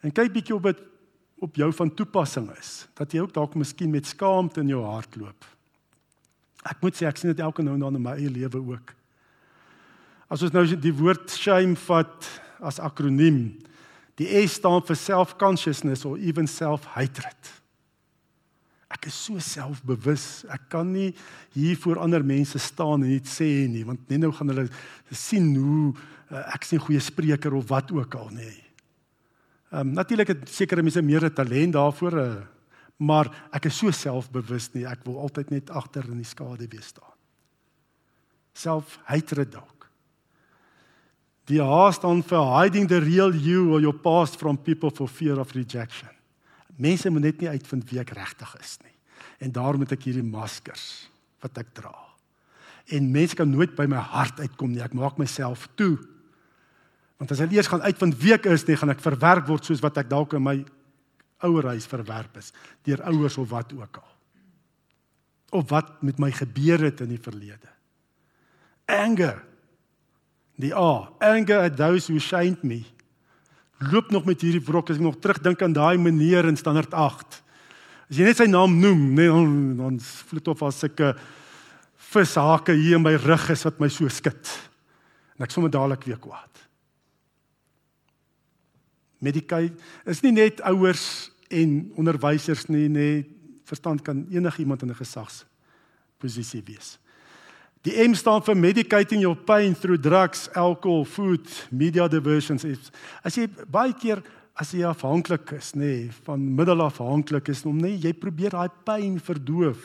En 0.00 0.12
kyk 0.12 0.32
bietjie 0.32 0.54
op 0.54 0.62
dit 0.62 0.93
op 1.42 1.56
jou 1.56 1.70
van 1.72 1.94
toepassing 1.94 2.50
is. 2.58 2.86
Dat 2.94 3.12
jy 3.12 3.24
ook 3.24 3.34
dalk 3.34 3.56
miskien 3.58 3.90
met 3.90 4.06
skaamte 4.06 4.62
in 4.62 4.72
jou 4.72 4.82
hart 4.84 5.16
loop. 5.16 5.48
Ek 6.64 6.80
moet 6.80 6.96
sê 6.96 7.08
ek 7.08 7.20
sien 7.20 7.32
dit 7.32 7.42
elke 7.44 7.64
nou 7.64 7.74
en 7.76 7.84
dan 7.84 7.98
in 7.98 8.04
my 8.04 8.14
eie 8.16 8.32
lewe 8.32 8.62
ook. 8.62 8.94
As 10.32 10.42
ons 10.42 10.54
nou 10.54 10.64
die 10.80 10.94
woord 10.96 11.28
shame 11.34 11.76
vat 11.84 12.30
as 12.64 12.80
akroniem, 12.80 13.58
die 14.16 14.30
S 14.44 14.56
staan 14.60 14.80
vir 14.86 14.96
self-consciousness 14.96 16.06
or 16.08 16.16
even 16.22 16.48
self-hatred. 16.48 17.50
Ek 18.94 19.08
is 19.10 19.16
so 19.26 19.42
selfbewus. 19.42 20.44
Ek 20.54 20.68
kan 20.72 20.92
nie 20.94 21.10
hier 21.56 21.76
voor 21.82 22.00
ander 22.04 22.24
mense 22.24 22.60
staan 22.62 23.02
en 23.02 23.16
iets 23.16 23.40
sê 23.40 23.66
nie, 23.68 23.82
want 23.84 24.06
net 24.08 24.22
nou 24.22 24.30
gaan 24.32 24.52
hulle 24.54 24.68
sien 25.10 25.50
hoe 25.58 25.90
uh, 26.30 26.44
ek 26.54 26.64
sien 26.68 26.82
goeie 26.82 27.02
spreker 27.02 27.56
of 27.58 27.68
wat 27.72 27.92
ook 27.92 28.14
al 28.20 28.30
nie. 28.32 28.63
Ehm 29.74 29.88
um, 29.88 29.94
natuurlik 29.94 30.28
het 30.30 30.42
sekere 30.48 30.82
mense 30.86 31.02
meer 31.02 31.32
talent 31.34 31.72
daarvoor, 31.74 32.14
uh, 32.22 32.34
maar 33.02 33.26
ek 33.50 33.64
is 33.66 33.78
so 33.78 33.90
selfbewus 33.90 34.68
nie. 34.72 34.84
Ek 34.86 35.02
wil 35.02 35.18
altyd 35.18 35.50
net 35.50 35.70
agter 35.74 36.06
in 36.06 36.20
die 36.22 36.28
skade 36.28 36.68
wees 36.70 36.92
staan. 36.92 37.16
Self-hatred 38.54 39.50
dalk. 39.50 39.88
Die 41.50 41.58
H 41.58 41.90
staan 41.98 42.22
vir 42.22 42.46
hiding 42.54 42.86
the 42.88 43.00
real 43.02 43.34
you 43.34 43.72
or 43.74 43.80
your 43.82 43.98
past 43.98 44.38
from 44.38 44.56
people 44.56 44.94
for 44.94 45.10
fear 45.10 45.40
of 45.40 45.56
rejection. 45.58 46.12
Mense 46.78 47.10
moet 47.10 47.26
net 47.26 47.42
nie 47.42 47.50
uitvind 47.50 47.90
wie 47.90 47.98
ek 47.98 48.14
regtig 48.14 48.54
is 48.60 48.78
nie. 48.84 48.94
En 49.42 49.50
daarom 49.52 49.82
moet 49.82 49.92
ek 49.92 50.06
hierdie 50.06 50.24
maskers 50.24 51.10
wat 51.42 51.58
ek 51.58 51.74
dra. 51.74 51.92
En 52.94 53.10
mense 53.10 53.34
kan 53.34 53.50
nooit 53.50 53.74
by 53.74 53.90
my 53.90 53.98
hart 53.98 54.38
uitkom 54.38 54.70
nie. 54.70 54.84
Ek 54.86 54.94
maak 54.94 55.18
myself 55.18 55.66
toe 55.74 55.98
Want 57.20 57.30
as 57.30 57.40
hulle 57.42 57.54
eers 57.54 57.70
gaan 57.70 57.84
uitvind 57.84 58.16
wie 58.20 58.34
ek 58.34 58.48
is, 58.50 58.64
dan 58.66 58.80
gaan 58.80 58.94
ek 58.94 59.04
verwerp 59.04 59.46
word 59.48 59.68
soos 59.68 59.82
wat 59.84 60.00
ek 60.02 60.10
dalk 60.10 60.34
in 60.34 60.44
my 60.44 60.56
ouer 61.44 61.70
huis 61.74 61.86
verwerp 61.88 62.38
is 62.40 62.52
deur 62.86 63.02
ouers 63.10 63.36
of 63.40 63.50
wat 63.52 63.72
ook 63.76 64.00
al. 64.00 64.10
Of 65.60 65.68
wat 65.70 66.02
met 66.02 66.18
my 66.18 66.30
gebeur 66.34 66.82
het 66.88 67.02
in 67.04 67.12
die 67.14 67.20
verlede. 67.20 67.70
Anger. 68.90 69.38
Die 70.60 70.72
A, 70.74 71.10
anger 71.22 71.66
at 71.66 71.76
those 71.78 72.10
who 72.10 72.18
shamed 72.18 72.64
me. 72.64 72.82
Loop 73.90 74.10
nog 74.14 74.26
met 74.26 74.42
hierdie 74.42 74.62
wrok 74.64 74.90
as 74.90 74.98
ek 74.98 75.06
nog 75.06 75.20
terugdink 75.22 75.62
aan 75.62 75.74
daai 75.76 75.98
meneer 75.98 76.46
in 76.48 76.58
standaard 76.58 76.94
8. 76.94 77.40
As 78.10 78.18
jy 78.18 78.26
net 78.28 78.38
sy 78.38 78.46
naam 78.50 78.76
noem, 78.80 79.06
nee, 79.16 79.30
dan 79.30 79.54
dan 79.80 80.00
vloet 80.02 80.50
of 80.52 80.62
as 80.66 80.78
sulke 80.84 81.14
vishake 82.14 82.76
hier 82.78 82.98
in 82.98 83.04
my 83.04 83.14
rug 83.18 83.48
is 83.50 83.64
wat 83.66 83.80
my 83.82 83.90
so 83.90 84.10
skud. 84.12 84.52
En 85.38 85.46
ek 85.46 85.54
sommer 85.54 85.72
dadelik 85.72 86.06
weer 86.06 86.20
kwaad. 86.22 86.53
Medikai 89.24 89.70
is 90.10 90.20
nie 90.24 90.32
net 90.32 90.60
ouers 90.68 91.30
en 91.48 91.78
onderwysers 92.00 92.68
nie, 92.68 92.88
nê, 92.92 93.08
verstand 93.64 94.02
kan 94.04 94.26
enigiemand 94.30 94.82
in 94.82 94.90
'n 94.90 95.00
gesagsposisie 95.00 96.62
wees. 96.66 96.98
Die 97.84 97.92
M 98.08 98.14
staan 98.14 98.42
vir 98.42 98.56
medicating 98.56 99.20
your 99.20 99.36
pain 99.36 99.74
through 99.74 100.00
drugs, 100.00 100.48
alcohol, 100.54 101.04
food, 101.04 101.48
media 101.70 102.08
diversions. 102.08 102.64
As 103.22 103.36
jy 103.36 103.48
baie 103.68 103.92
keer 103.92 104.22
as 104.56 104.70
jy 104.70 104.84
afhanklik 104.86 105.52
is, 105.52 105.72
nê, 105.74 106.10
van 106.24 106.40
middelafhanklik 106.56 107.48
is 107.48 107.64
om 107.66 107.76
net 107.76 108.04
jy 108.04 108.12
probeer 108.12 108.54
daai 108.54 108.70
pyn 108.86 109.18
verdoof. 109.18 109.82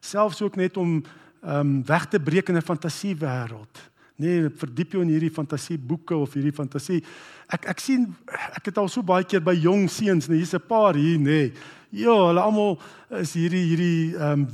Selfs 0.00 0.42
ook 0.42 0.56
net 0.56 0.76
om 0.76 1.02
ehm 1.42 1.60
um, 1.60 1.70
weg 1.86 2.06
te 2.06 2.20
breek 2.20 2.48
in 2.48 2.56
'n 2.56 2.62
fantasiewêreld. 2.62 3.91
Nee, 4.20 4.48
verdiep 4.60 4.92
jou 4.92 5.02
in 5.02 5.08
hierdie 5.08 5.32
fantasieboeke 5.32 6.16
of 6.16 6.34
hierdie 6.36 6.54
fantasie. 6.54 7.02
Ek 7.48 7.66
ek 7.72 7.80
sien 7.80 8.06
ek 8.56 8.66
het 8.70 8.78
al 8.78 8.88
so 8.88 9.02
baie 9.02 9.24
keer 9.24 9.40
by 9.40 9.54
jong 9.54 9.88
seuns, 9.90 10.28
nee, 10.28 10.38
hier's 10.42 10.54
'n 10.54 10.60
paar 10.68 10.94
hier, 10.94 11.18
nê. 11.18 11.24
Nee. 11.24 11.52
Ja, 11.92 12.14
hulle 12.28 12.40
almal 12.40 12.78
is 13.10 13.34
hierdie 13.34 13.64
hierdie 13.68 14.14
ehm 14.16 14.32
um, 14.32 14.48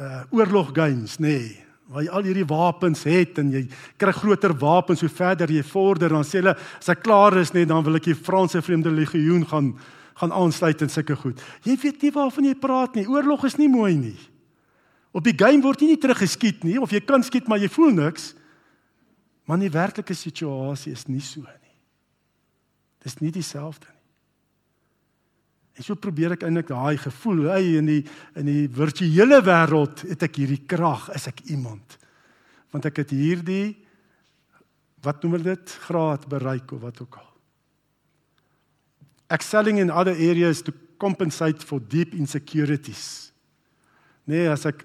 uh 0.00 0.22
oorlog 0.30 0.72
games, 0.74 1.18
nê. 1.18 1.26
Nee, 1.28 1.68
waar 1.88 2.02
jy 2.02 2.10
al 2.12 2.26
hierdie 2.28 2.48
wapens 2.48 3.02
het 3.08 3.38
en 3.38 3.50
jy 3.52 3.62
kry 3.96 4.12
groter 4.12 4.52
wapens 4.52 5.00
hoe 5.00 5.08
verder 5.08 5.50
jy 5.50 5.62
vorder, 5.64 6.12
dan 6.12 6.24
sê 6.24 6.42
hulle 6.42 6.54
as 6.54 6.88
ek 6.92 7.02
klaar 7.02 7.38
is, 7.40 7.54
nee, 7.54 7.66
dan 7.68 7.84
wil 7.84 7.96
ek 7.96 8.10
die 8.10 8.14
Franse 8.16 8.60
vreemde 8.62 8.92
legioen 8.92 9.46
gaan 9.48 9.72
gaan 10.18 10.32
aansluit 10.34 10.80
en 10.82 10.90
sulke 10.90 11.14
goed. 11.14 11.38
Jy 11.62 11.76
weet 11.78 12.02
nie 12.02 12.10
waarvan 12.10 12.48
jy 12.48 12.54
praat 12.58 12.96
nie. 12.98 13.04
Oorlog 13.06 13.44
is 13.46 13.54
nie 13.54 13.68
mooi 13.70 13.92
nie. 13.94 14.16
Op 15.14 15.22
die 15.22 15.36
game 15.36 15.62
word 15.62 15.78
jy 15.78 15.92
nie 15.92 16.00
teruggeskiet 16.02 16.64
nie 16.66 16.74
of 16.82 16.90
jy 16.90 17.00
kan 17.06 17.22
skiet 17.22 17.46
maar 17.46 17.62
jy 17.62 17.70
voel 17.70 17.94
niks. 17.94 18.32
Maar 19.48 19.62
die 19.62 19.72
werklike 19.72 20.14
situasie 20.14 20.92
is 20.92 21.06
nie 21.08 21.24
so 21.24 21.40
nie. 21.40 21.76
Dis 23.04 23.16
nie 23.22 23.32
dieselfde 23.32 23.88
nie. 23.88 23.98
En 25.78 25.86
so 25.86 25.94
probeer 25.94 26.34
ek 26.34 26.42
eintlik 26.42 26.72
daai 26.72 26.98
gevoel, 26.98 27.44
hy 27.52 27.76
in 27.78 27.86
die 27.86 28.00
in 28.40 28.48
die 28.50 28.64
virtuele 28.74 29.38
wêreld 29.46 30.02
het 30.08 30.24
ek 30.26 30.40
hierdie 30.42 30.64
krag, 30.66 31.06
is 31.14 31.28
ek 31.30 31.44
iemand. 31.54 31.94
Want 32.74 32.88
ek 32.90 33.04
het 33.04 33.14
hierdie 33.14 33.76
wat 35.06 35.22
noem 35.22 35.36
hulle 35.36 35.54
dit 35.54 35.74
graad 35.86 36.26
bereik 36.28 36.74
of 36.74 36.82
wat 36.82 36.98
ook 37.04 37.20
al. 37.20 37.28
Excelling 39.38 39.78
in 39.78 39.94
other 39.94 40.18
areas 40.18 40.64
to 40.66 40.74
compensate 40.98 41.62
for 41.62 41.78
deep 41.78 42.16
insecurities. 42.16 43.30
Nee, 44.26 44.48
as 44.50 44.66
ek 44.66 44.82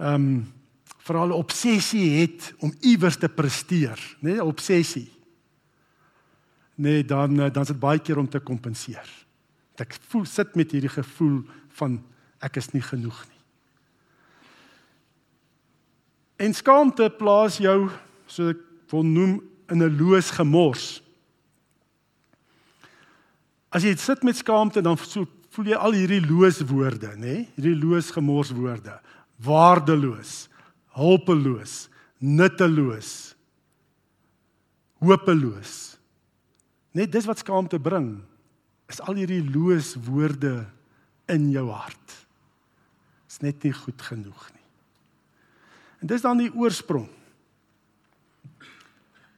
ehm 0.00 0.16
um, 0.16 0.32
veral 1.10 1.28
'n 1.34 1.42
obsessie 1.42 2.20
het 2.20 2.54
om 2.58 2.70
iewers 2.80 3.16
te 3.16 3.28
presteer, 3.28 3.98
nê, 4.20 4.32
nee, 4.38 4.44
obsessie. 4.44 5.10
Nee, 6.74 7.04
dan 7.04 7.40
eh, 7.40 7.52
dan 7.52 7.62
is 7.62 7.72
dit 7.74 7.78
baie 7.78 7.98
keer 7.98 8.18
om 8.18 8.28
te 8.28 8.38
kompenseer. 8.38 9.08
Ek 9.74 9.96
voel 10.08 10.24
sit 10.24 10.54
met 10.54 10.70
hierdie 10.70 10.92
gevoel 10.92 11.42
van 11.68 11.98
ek 12.38 12.56
is 12.56 12.70
nie 12.72 12.82
genoeg 12.82 13.24
nie. 13.26 13.40
En 16.46 16.54
skaamte 16.54 17.10
plaas 17.18 17.58
jou 17.58 17.90
so 18.26 18.48
ek 18.54 18.62
wil 18.92 19.02
noem 19.02 19.40
in 19.68 19.82
'n 19.82 19.96
loos 19.98 20.30
gemors. 20.30 21.02
As 23.70 23.82
jy 23.82 23.96
sit 23.96 24.22
met 24.22 24.36
skaamte 24.36 24.82
dan 24.82 24.96
so 24.96 25.26
voel 25.50 25.66
jy 25.66 25.74
al 25.74 25.92
hierdie 25.92 26.26
loos 26.26 26.60
woorde, 26.60 27.16
nê? 27.16 27.18
Nee? 27.18 27.48
Hierdie 27.56 27.82
loos 27.82 28.10
gemors 28.10 28.50
woorde. 28.50 29.00
Waardeloos 29.42 30.50
hulpeloos, 30.96 31.88
nutteloos, 32.18 33.34
hopeloos. 35.00 35.76
Net 36.96 37.12
dis 37.12 37.28
wat 37.28 37.40
skaamte 37.40 37.78
bring. 37.82 38.18
Is 38.90 39.00
al 39.06 39.20
hierdie 39.20 39.44
loos 39.46 39.94
woorde 40.08 40.64
in 41.30 41.50
jou 41.54 41.68
hart. 41.70 42.16
Is 43.30 43.38
net 43.44 43.62
nie 43.62 43.74
goed 43.74 44.02
genoeg 44.02 44.48
nie. 44.50 44.66
En 46.02 46.10
dis 46.10 46.24
dan 46.24 46.40
die 46.40 46.50
oorsprong. 46.50 47.08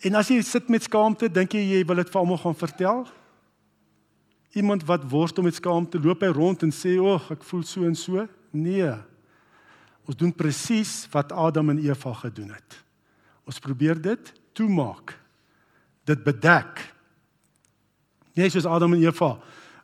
En 0.03 0.19
as 0.19 0.31
jy 0.33 0.41
sit 0.43 0.71
met 0.73 0.83
skaamte, 0.83 1.29
dink 1.31 1.55
jy 1.55 1.63
jy 1.77 1.83
wil 1.87 2.00
dit 2.00 2.11
vir 2.11 2.21
almal 2.23 2.40
gaan 2.42 2.59
vertel? 2.59 3.05
Iemand 4.59 4.83
wat 4.88 5.05
worstel 5.09 5.46
met 5.46 5.57
skaamte, 5.57 6.00
loop 6.03 6.25
hy 6.25 6.33
rond 6.35 6.63
en 6.63 6.73
sê, 6.73 6.98
"Ag, 6.98 7.31
ek 7.31 7.44
voel 7.44 7.63
so 7.63 7.85
en 7.85 7.94
so." 7.94 8.27
Nee. 8.50 8.96
Ons 10.07 10.17
doen 10.17 10.33
presies 10.35 11.07
wat 11.13 11.33
Adam 11.33 11.71
en 11.71 11.79
Eva 11.79 12.13
gedoen 12.13 12.50
het. 12.50 12.79
Ons 13.46 13.59
probeer 13.59 14.00
dit 14.03 14.33
toemaak. 14.53 15.15
Dit 16.05 16.25
bedek. 16.25 16.83
Nie 18.35 18.50
soos 18.50 18.67
Adam 18.67 18.94
en 18.94 19.03
Eva. 19.03 19.37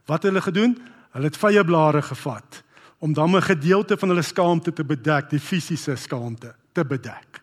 Wat 0.07 0.23
hulle 0.23 0.41
gedoen? 0.43 0.79
Hulle 1.14 1.31
het 1.31 1.37
vye 1.37 1.64
blare 1.64 2.03
gevat 2.03 2.62
om 2.99 3.12
dan 3.12 3.37
'n 3.37 3.43
gedeelte 3.43 3.97
van 3.97 4.09
hulle 4.09 4.23
skaamte 4.23 4.73
te 4.73 4.85
bedek, 4.85 5.31
die 5.31 5.41
fisiese 5.41 5.97
skaamte 5.97 6.55
te 6.73 6.85
bedek. 6.85 7.43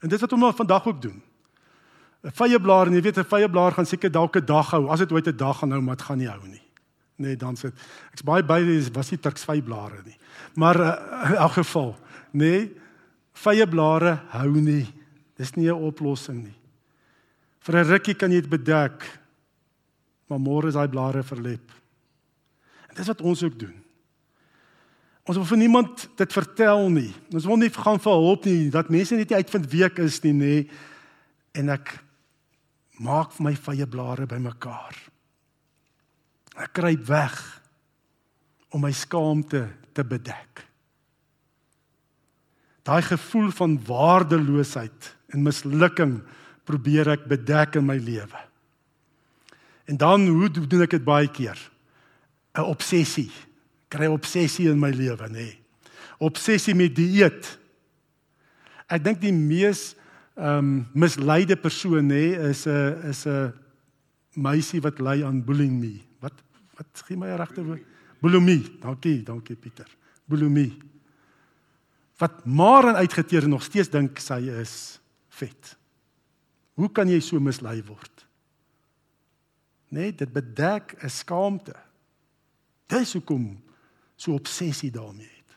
En 0.00 0.08
dit 0.08 0.20
wat 0.20 0.32
ons 0.32 0.56
vandag 0.56 0.86
ook 0.86 1.02
doen. 1.02 1.22
'n 2.22 2.30
Vye 2.34 2.60
blaar, 2.60 2.90
jy 2.90 3.02
weet 3.02 3.18
'n 3.18 3.24
vye 3.24 3.48
blaar 3.50 3.72
gaan 3.72 3.86
seker 3.86 4.10
dalk 4.10 4.36
'n 4.36 4.44
dag 4.44 4.70
hou, 4.70 4.88
as 4.88 4.98
dit 4.98 5.12
ooit 5.12 5.26
'n 5.26 5.36
dag 5.36 5.58
gaan 5.58 5.70
hou, 5.70 5.80
maar 5.80 5.96
dit 5.96 6.06
gaan 6.06 6.18
nie 6.18 6.28
hou 6.28 6.46
nie. 6.48 6.62
Nee, 7.16 7.36
dan 7.36 7.56
sit 7.56 7.72
ek's 8.12 8.22
baie 8.22 8.42
by 8.42 8.60
dis 8.64 8.90
was 8.92 9.10
nie 9.10 9.20
turksvy 9.20 9.62
blare 9.62 10.02
nie. 10.04 10.16
Maar 10.54 10.80
uh, 10.80 11.30
in 11.30 11.36
elk 11.36 11.52
geval, 11.52 11.96
nee, 12.36 12.68
vye 13.44 13.66
blare 13.68 14.18
hou 14.34 14.52
nie. 14.60 14.86
Dis 15.36 15.56
nie 15.56 15.68
'n 15.68 15.82
oplossing 15.88 16.44
nie. 16.44 16.58
Vir 17.60 17.76
'n 17.76 17.88
rukkie 17.88 18.14
kan 18.14 18.30
jy 18.30 18.40
dit 18.40 18.50
bedek, 18.50 19.04
maar 20.28 20.38
môre 20.38 20.68
is 20.68 20.74
daai 20.74 20.88
blare 20.88 21.22
verlep. 21.22 21.70
En 22.88 22.94
dis 22.94 23.06
wat 23.06 23.20
ons 23.20 23.42
ook 23.42 23.58
doen. 23.58 23.74
Ons 25.26 25.36
wil 25.36 25.44
vir 25.44 25.58
niemand 25.58 26.08
dit 26.16 26.32
vertel 26.32 26.88
nie. 26.90 27.14
Ons 27.34 27.46
wil 27.46 27.56
nie 27.56 27.70
gaan 27.70 27.98
vir 27.98 28.12
hulp 28.12 28.44
nie 28.44 28.70
dat 28.70 28.90
mense 28.90 29.16
net 29.16 29.32
uitvind 29.32 29.66
wie 29.72 29.84
ek 29.84 29.98
is 29.98 30.22
nie, 30.22 30.32
nê. 30.32 30.70
En 31.52 31.68
ek 31.68 31.98
maak 33.02 33.40
my 33.40 33.54
vye 33.54 33.86
blare 33.86 34.26
bymekaar. 34.26 34.94
Ek 36.56 36.72
kruip 36.72 37.02
weg 37.08 37.34
om 38.70 38.80
my 38.86 38.92
skaamte 38.92 39.66
te 39.92 40.04
bedek. 40.04 40.62
Daai 42.86 43.02
gevoel 43.02 43.50
van 43.50 43.78
waardeloosheid 43.86 45.16
en 45.34 45.42
mislukking 45.42 46.20
probeer 46.66 47.10
ek 47.16 47.26
bedek 47.30 47.80
in 47.80 47.86
my 47.86 47.96
lewe. 47.98 48.42
En 49.90 49.98
dan 49.98 50.26
hoe 50.26 50.50
doen 50.50 50.82
ek 50.86 50.94
dit 50.98 51.04
baie 51.04 51.28
keer? 51.30 51.58
'n 52.56 52.64
Obsessie 52.64 53.30
kry 53.92 54.08
obsessie 54.10 54.68
in 54.70 54.80
my 54.80 54.90
lewe 54.94 55.28
nê. 55.30 55.46
Obsessie 56.18 56.74
met 56.74 56.94
dieet. 56.96 57.52
Ek 58.88 59.04
dink 59.04 59.22
die 59.22 59.34
mees 59.34 59.94
ehm 60.36 60.58
um, 60.58 60.72
misleide 60.92 61.56
persoon 61.56 62.10
nê 62.12 62.36
is 62.50 62.66
'n 62.66 63.08
is 63.08 63.26
'n 63.26 63.52
meisie 64.36 64.80
wat 64.80 65.00
ly 65.00 65.24
aan 65.24 65.44
bulimie. 65.44 66.04
Wat 66.20 66.34
wat 66.76 67.04
gee 67.06 67.16
my 67.16 67.36
regte 67.36 67.64
woord? 67.64 67.82
Bulimie. 68.20 68.78
Dankie, 68.80 69.22
dankie 69.22 69.56
Pieter. 69.56 69.88
Bulimie. 70.28 70.76
Wat 72.16 72.44
maar 72.44 72.88
en 72.88 72.94
uitgeteer 72.94 73.48
nog 73.48 73.62
steeds 73.62 73.90
dink 73.92 74.18
sy 74.18 74.40
is 74.60 75.00
vet. 75.28 75.76
Hoe 76.76 76.88
kan 76.92 77.08
jy 77.08 77.20
so 77.20 77.40
mislei 77.40 77.82
word? 77.84 78.26
Nee, 79.88 80.14
dit 80.14 80.32
bedek 80.32 80.96
'n 81.02 81.08
skaamte. 81.08 81.76
Dis 82.86 83.12
hoekom 83.12 83.62
so 84.16 84.32
obsessie 84.32 84.90
daarmee 84.90 85.30
het. 85.36 85.56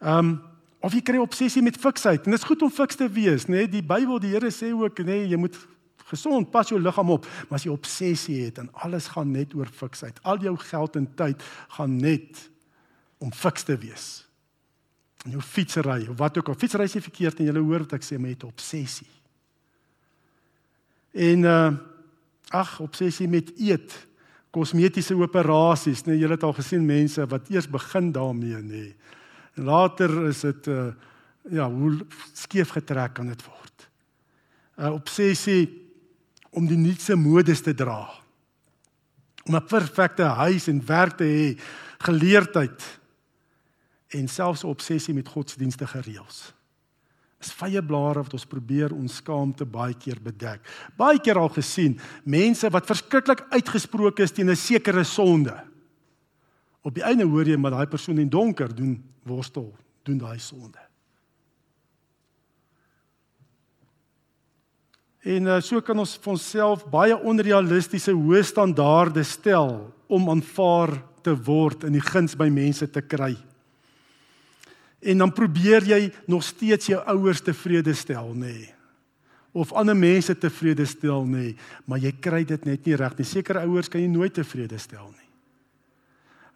Ehm 0.00 0.18
um, 0.18 0.42
of 0.82 0.92
jy 0.92 1.02
kry 1.02 1.18
obsessie 1.22 1.62
met 1.62 1.76
fiksheid 1.78 2.24
en 2.24 2.30
dit 2.30 2.40
is 2.40 2.46
goed 2.46 2.62
om 2.62 2.70
fiks 2.70 2.96
te 2.98 3.08
wees, 3.08 3.46
nê? 3.46 3.62
Nee? 3.62 3.68
Die 3.68 3.82
Bybel, 3.82 4.18
die 4.18 4.32
Here 4.34 4.50
sê 4.50 4.72
ook, 4.74 4.98
nê, 4.98 5.04
nee, 5.04 5.28
jy 5.28 5.36
moet 5.36 5.56
gesond 6.10 6.50
pas 6.50 6.68
jou 6.68 6.80
liggaam 6.80 7.10
op, 7.10 7.26
maar 7.48 7.60
as 7.60 7.64
jy 7.64 7.70
obsessie 7.70 8.40
het 8.44 8.58
en 8.58 8.72
alles 8.72 9.06
gaan 9.06 9.30
net 9.30 9.54
oor 9.54 9.66
fiksheid, 9.66 10.18
al 10.22 10.42
jou 10.42 10.56
geld 10.56 10.96
en 10.96 11.14
tyd 11.14 11.42
gaan 11.76 11.96
net 11.96 12.50
om 13.18 13.32
fiks 13.32 13.62
te 13.62 13.76
wees. 13.78 14.21
En 15.22 15.36
jou 15.36 15.42
fietsry 15.42 16.08
of 16.10 16.18
wat 16.18 16.38
ook 16.38 16.48
al, 16.50 16.58
fietsry 16.58 16.86
is 16.88 16.96
nie 16.98 17.04
verkeerd 17.04 17.40
en 17.40 17.50
jy 17.50 17.58
hoor 17.58 17.84
wat 17.84 17.96
ek 17.98 18.06
sê, 18.06 18.18
maar 18.18 18.32
jy 18.32 18.38
het 18.38 18.48
obsessie. 18.48 19.10
En 21.12 21.48
uh 21.48 21.72
ag, 22.52 22.72
obsessie 22.84 23.24
met 23.32 23.48
eet 23.56 23.94
kosmetiese 24.52 25.14
operasies, 25.16 26.02
nee, 26.04 26.18
julle 26.20 26.36
het 26.36 26.42
al 26.44 26.52
gesien 26.52 26.82
mense 26.84 27.24
wat 27.30 27.46
eers 27.48 27.68
begin 27.70 28.10
daarmee 28.12 28.58
nê. 28.60 28.82
En 29.56 29.70
later 29.70 30.12
is 30.28 30.42
dit 30.44 30.68
uh 30.68 30.90
ja, 31.50 31.70
hoe 31.70 32.04
skeef 32.34 32.74
getrek 32.76 33.14
kan 33.16 33.30
dit 33.32 33.40
word. 33.46 33.88
'n 34.78 34.84
uh, 34.84 34.92
Obsessie 34.94 35.64
om 36.50 36.66
die 36.66 36.76
nuutste 36.76 37.16
modes 37.16 37.62
te 37.64 37.74
dra. 37.74 38.10
Om 39.48 39.56
'n 39.56 39.66
perfekte 39.66 40.22
huis 40.22 40.68
en 40.68 40.86
werk 40.86 41.16
te 41.16 41.24
hê, 41.24 41.58
geleerdheid 41.98 43.00
en 44.12 44.28
selfs 44.28 44.64
obsessie 44.64 45.14
met 45.14 45.28
godsdienstige 45.28 46.00
reëls 46.00 46.52
is 47.42 47.52
vye 47.58 47.82
blare 47.84 48.22
wat 48.22 48.36
ons 48.36 48.46
probeer 48.48 48.94
ons 48.94 49.18
skaamte 49.20 49.66
baie 49.68 49.94
keer 49.98 50.20
bedek. 50.22 50.62
Baie 50.98 51.20
keer 51.22 51.40
al 51.40 51.50
gesien 51.52 51.98
mense 52.24 52.70
wat 52.72 52.88
verskriklik 52.88 53.44
uitgesproke 53.52 54.22
is 54.22 54.32
teen 54.32 54.50
'n 54.50 54.56
sekere 54.56 55.04
sonde. 55.04 55.54
Op 56.82 56.94
die 56.94 57.04
einde 57.04 57.24
hoor 57.24 57.46
jy 57.46 57.56
maar 57.56 57.70
daai 57.70 57.86
persoon 57.86 58.18
in 58.18 58.28
donker 58.28 58.74
doen 58.74 59.02
worstel, 59.24 59.74
doen 60.02 60.18
daai 60.18 60.38
sonde. 60.38 60.78
En 65.22 65.46
uh, 65.46 65.60
so 65.60 65.80
kan 65.80 65.98
ons 65.98 66.16
vir 66.16 66.32
onsself 66.32 66.90
baie 66.90 67.14
onrealistiese 67.14 68.10
hoë 68.10 68.42
standaarde 68.42 69.22
stel 69.22 69.94
om 70.08 70.28
aanvaar 70.28 70.98
te 71.22 71.34
word 71.34 71.84
en 71.84 71.92
die 71.92 72.00
guns 72.00 72.34
by 72.34 72.48
mense 72.48 72.90
te 72.90 73.00
kry. 73.00 73.36
En 75.02 75.24
dan 75.24 75.32
probeer 75.34 75.82
jy 75.86 76.12
nog 76.30 76.44
steeds 76.46 76.86
jou 76.92 77.00
ouers 77.10 77.42
tevrede 77.42 77.94
stel, 77.94 78.30
nê? 78.34 78.52
Nee. 78.52 78.70
Of 79.52 79.72
ander 79.76 79.96
mense 79.98 80.32
tevrede 80.38 80.86
stel, 80.88 81.26
nê, 81.26 81.50
nee. 81.52 81.56
maar 81.84 82.00
jy 82.00 82.12
kry 82.24 82.44
dit 82.48 82.64
net 82.64 82.86
nie 82.86 82.96
reg 82.96 83.18
nie. 83.18 83.26
Sekere 83.28 83.66
ouers 83.66 83.90
kan 83.90 84.00
jy 84.00 84.08
nooit 84.08 84.32
tevrede 84.32 84.78
stel 84.80 85.10
nie. 85.10 85.22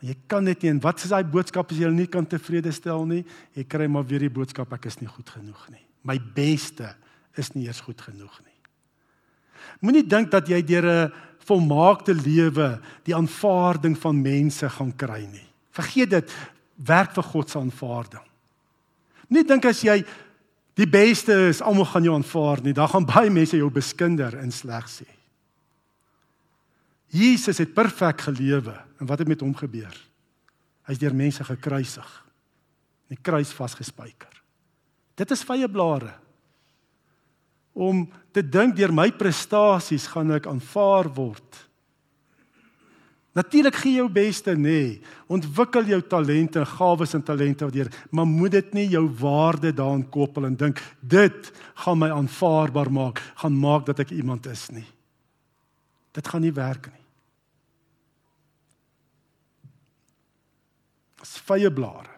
Jy 0.07 0.15
kan 0.29 0.45
net 0.45 0.63
nie 0.63 0.71
en 0.75 0.81
wat 0.85 1.01
is 1.01 1.13
daai 1.13 1.25
boodskap 1.25 1.73
as 1.73 1.79
jy 1.79 1.87
hulle 1.87 1.97
nie 1.97 2.11
kan 2.11 2.27
tevrede 2.29 2.73
stel 2.75 3.07
nie? 3.09 3.23
Jy 3.57 3.65
kry 3.69 3.89
maar 3.89 4.05
weer 4.07 4.27
die 4.27 4.33
boodskap 4.33 4.75
ek 4.77 4.91
is 4.91 5.01
nie 5.01 5.09
goed 5.09 5.31
genoeg 5.33 5.63
nie. 5.73 5.83
My 6.07 6.19
beste 6.21 6.93
is 7.41 7.55
nie 7.55 7.67
eers 7.67 7.81
goed 7.85 8.01
genoeg 8.05 8.35
nie. 8.45 8.55
Moenie 9.83 10.05
dink 10.07 10.31
dat 10.31 10.49
jy 10.49 10.61
deur 10.63 10.87
'n 10.87 11.13
volmaakte 11.47 12.15
lewe 12.15 12.81
die 13.05 13.15
aanvaarding 13.15 13.97
van 13.99 14.23
mense 14.23 14.69
gaan 14.69 14.93
kry 14.97 15.27
nie. 15.27 15.47
Vergeet 15.71 16.11
dit, 16.11 16.33
werk 16.77 17.15
vir 17.15 17.23
God 17.23 17.51
se 17.51 17.59
aanvaarding. 17.59 18.25
Nie 19.33 19.45
dink 19.47 19.65
as 19.69 19.83
jy 19.85 20.01
die 20.77 20.89
beste 20.89 21.35
is, 21.49 21.63
almal 21.65 21.89
gaan 21.89 22.05
jou 22.05 22.15
aanvaar 22.15 22.61
nie. 22.65 22.75
Daar 22.77 22.91
gaan 22.93 23.07
baie 23.09 23.31
mense 23.33 23.57
jou 23.57 23.71
beskinder 23.73 24.37
en 24.39 24.53
sleg 24.53 24.89
sê. 24.93 25.09
Jesus 27.17 27.63
het 27.63 27.75
perfek 27.75 28.27
gelewe 28.29 28.75
en 29.01 29.09
wat 29.09 29.23
het 29.23 29.31
met 29.31 29.41
hom 29.41 29.55
gebeur? 29.57 29.95
Hy's 30.87 31.01
deur 31.01 31.15
mense 31.17 31.45
gekruisig. 31.45 32.11
In 33.07 33.17
die 33.17 33.23
kruis 33.23 33.53
vasgespijker. 33.55 34.33
Dit 35.17 35.33
is 35.33 35.45
vye 35.47 35.69
blare. 35.71 36.13
Om 37.77 38.05
te 38.35 38.43
dink 38.43 38.77
deur 38.77 38.93
my 38.95 39.09
prestasies 39.17 40.09
gaan 40.13 40.35
ek 40.37 40.49
aanvaar 40.51 41.09
word. 41.15 41.63
Natuurlik 43.37 43.77
gee 43.83 43.99
jou 43.99 44.09
beste 44.09 44.55
nê. 44.57 44.63
Nee. 44.65 44.93
Ontwikkel 45.29 45.91
jou 45.91 46.01
talente, 46.09 46.63
gawes 46.65 47.13
en 47.15 47.23
talente 47.23 47.69
jy, 47.75 47.85
maar 48.11 48.25
moet 48.25 48.55
dit 48.57 48.75
nie 48.79 48.87
jou 48.95 49.05
waarde 49.21 49.75
daaraan 49.77 50.07
koppel 50.09 50.47
en 50.49 50.57
dink 50.57 50.81
dit 51.01 51.51
gaan 51.85 51.99
my 52.01 52.09
aanvaarbaar 52.15 52.89
maak, 52.91 53.21
gaan 53.43 53.59
maak 53.61 53.85
dat 53.87 54.01
ek 54.01 54.15
iemand 54.17 54.47
is 54.49 54.71
nie. 54.73 54.87
Dit 56.17 56.29
gaan 56.29 56.41
nie 56.41 56.55
werk 56.55 56.89
nie. 56.89 57.03
As 61.21 61.37
vye 61.45 61.69
blare, 61.69 62.15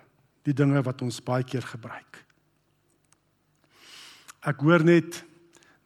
die 0.46 0.54
dinge 0.54 0.82
wat 0.86 1.02
ons 1.02 1.18
baie 1.24 1.42
keer 1.42 1.66
gebruik. 1.66 2.20
Ek 4.46 4.62
hoor 4.62 4.84
net 4.86 5.24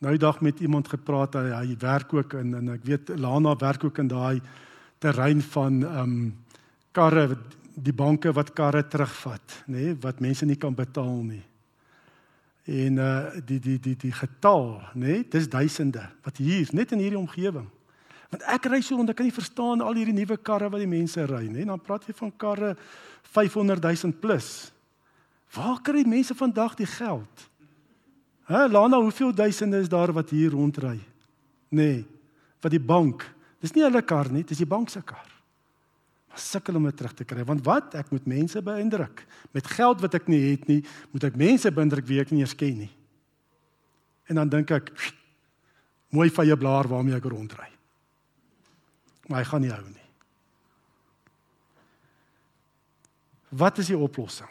nou 0.02 0.12
dag 0.20 0.42
met 0.44 0.60
iemand 0.60 0.90
gepraat, 0.92 1.38
hy, 1.38 1.54
hy 1.56 1.78
werk 1.80 2.12
ook 2.12 2.36
in 2.36 2.52
en 2.58 2.74
ek 2.74 2.84
weet 2.84 3.14
Lana 3.16 3.54
werk 3.56 3.86
ook 3.88 4.02
in 4.02 4.12
daai 4.12 4.42
terrein 5.02 5.42
van 5.52 5.82
ehm 5.82 5.98
um, 6.02 6.30
karre 6.92 7.38
die 7.72 7.94
banke 7.96 8.28
wat 8.36 8.52
karre 8.52 8.82
terugvat, 8.84 9.62
nê, 9.64 9.86
nee, 9.88 9.94
wat 10.02 10.20
mense 10.20 10.44
nie 10.44 10.58
kan 10.60 10.74
betaal 10.76 11.22
nie. 11.24 11.42
En 12.68 12.98
uh 13.00 13.40
die 13.46 13.58
die 13.58 13.78
die 13.80 13.96
die 13.96 14.12
getal, 14.12 14.76
nê, 14.94 15.06
nee, 15.06 15.22
dis 15.28 15.48
duisende 15.48 16.04
wat 16.22 16.36
hier 16.36 16.68
net 16.76 16.92
in 16.92 17.00
hierdie 17.02 17.18
omgewing. 17.18 17.68
Want 18.32 18.44
ek 18.48 18.68
ry 18.70 18.80
so 18.80 19.00
en 19.00 19.08
ek 19.08 19.18
kan 19.18 19.26
nie 19.28 19.34
verstaan 19.34 19.82
al 19.84 19.96
hierdie 19.98 20.16
nuwe 20.16 20.38
karre 20.40 20.70
wat 20.72 20.80
die 20.80 20.88
mense 20.88 21.24
ry 21.28 21.46
nie. 21.48 21.66
Dan 21.68 21.80
praat 21.80 22.06
jy 22.08 22.14
van 22.16 22.30
karre 22.36 22.74
500 23.32 23.82
000 23.82 24.20
plus. 24.20 24.70
Waar 25.52 25.82
kry 25.84 26.04
mense 26.08 26.36
vandag 26.36 26.78
die 26.78 26.88
geld? 26.88 27.48
Hæ, 28.48 28.68
Lana, 28.72 29.00
hoeveel 29.00 29.34
duisende 29.36 29.80
is 29.80 29.88
daar 29.88 30.12
wat 30.12 30.32
hier 30.32 30.50
rondry? 30.52 30.96
Nê, 31.72 31.82
nee, 31.82 32.00
wat 32.60 32.72
die 32.72 32.80
bank 32.80 33.26
Dis 33.62 33.76
nie 33.76 33.84
hulle 33.86 34.02
kar 34.02 34.30
nie, 34.34 34.42
dis 34.46 34.58
die 34.58 34.68
bank 34.68 34.90
se 34.90 35.00
kar. 35.06 35.28
Maar 36.32 36.40
sukkel 36.42 36.78
om 36.78 36.88
dit 36.88 36.96
terug 36.98 37.14
te 37.14 37.26
kry, 37.28 37.44
want 37.46 37.62
wat? 37.66 37.94
Ek 38.00 38.10
moet 38.10 38.26
mense 38.26 38.62
beïndruk. 38.64 39.22
Met 39.54 39.68
geld 39.70 40.02
wat 40.02 40.16
ek 40.18 40.30
nie 40.32 40.40
het 40.48 40.64
nie, 40.66 40.80
moet 41.14 41.28
ek 41.28 41.38
mense 41.38 41.70
beïndruk 41.70 42.08
wie 42.08 42.18
ek 42.22 42.32
nie 42.34 42.42
eens 42.42 42.56
ken 42.58 42.80
nie. 42.82 42.90
En 44.32 44.40
dan 44.40 44.50
dink 44.50 44.72
ek, 44.74 44.90
mooi 46.16 46.30
vye 46.32 46.56
blaar 46.58 46.88
waarmee 46.90 47.18
ek 47.18 47.28
rondry. 47.30 47.68
Maar 49.28 49.42
hy 49.42 49.50
gaan 49.50 49.62
nie 49.66 49.74
hou 49.74 49.84
nie. 49.84 50.08
Wat 53.52 53.78
is 53.78 53.92
die 53.92 53.98
oplossing? 54.00 54.48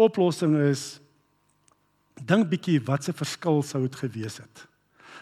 Oplossing 0.00 0.56
is 0.64 0.96
dink 2.16 2.48
bietjie 2.50 2.80
wat 2.88 3.04
se 3.04 3.12
verskil 3.16 3.60
sou 3.66 3.84
dit 3.84 4.00
gewees 4.00 4.40
het 4.40 4.66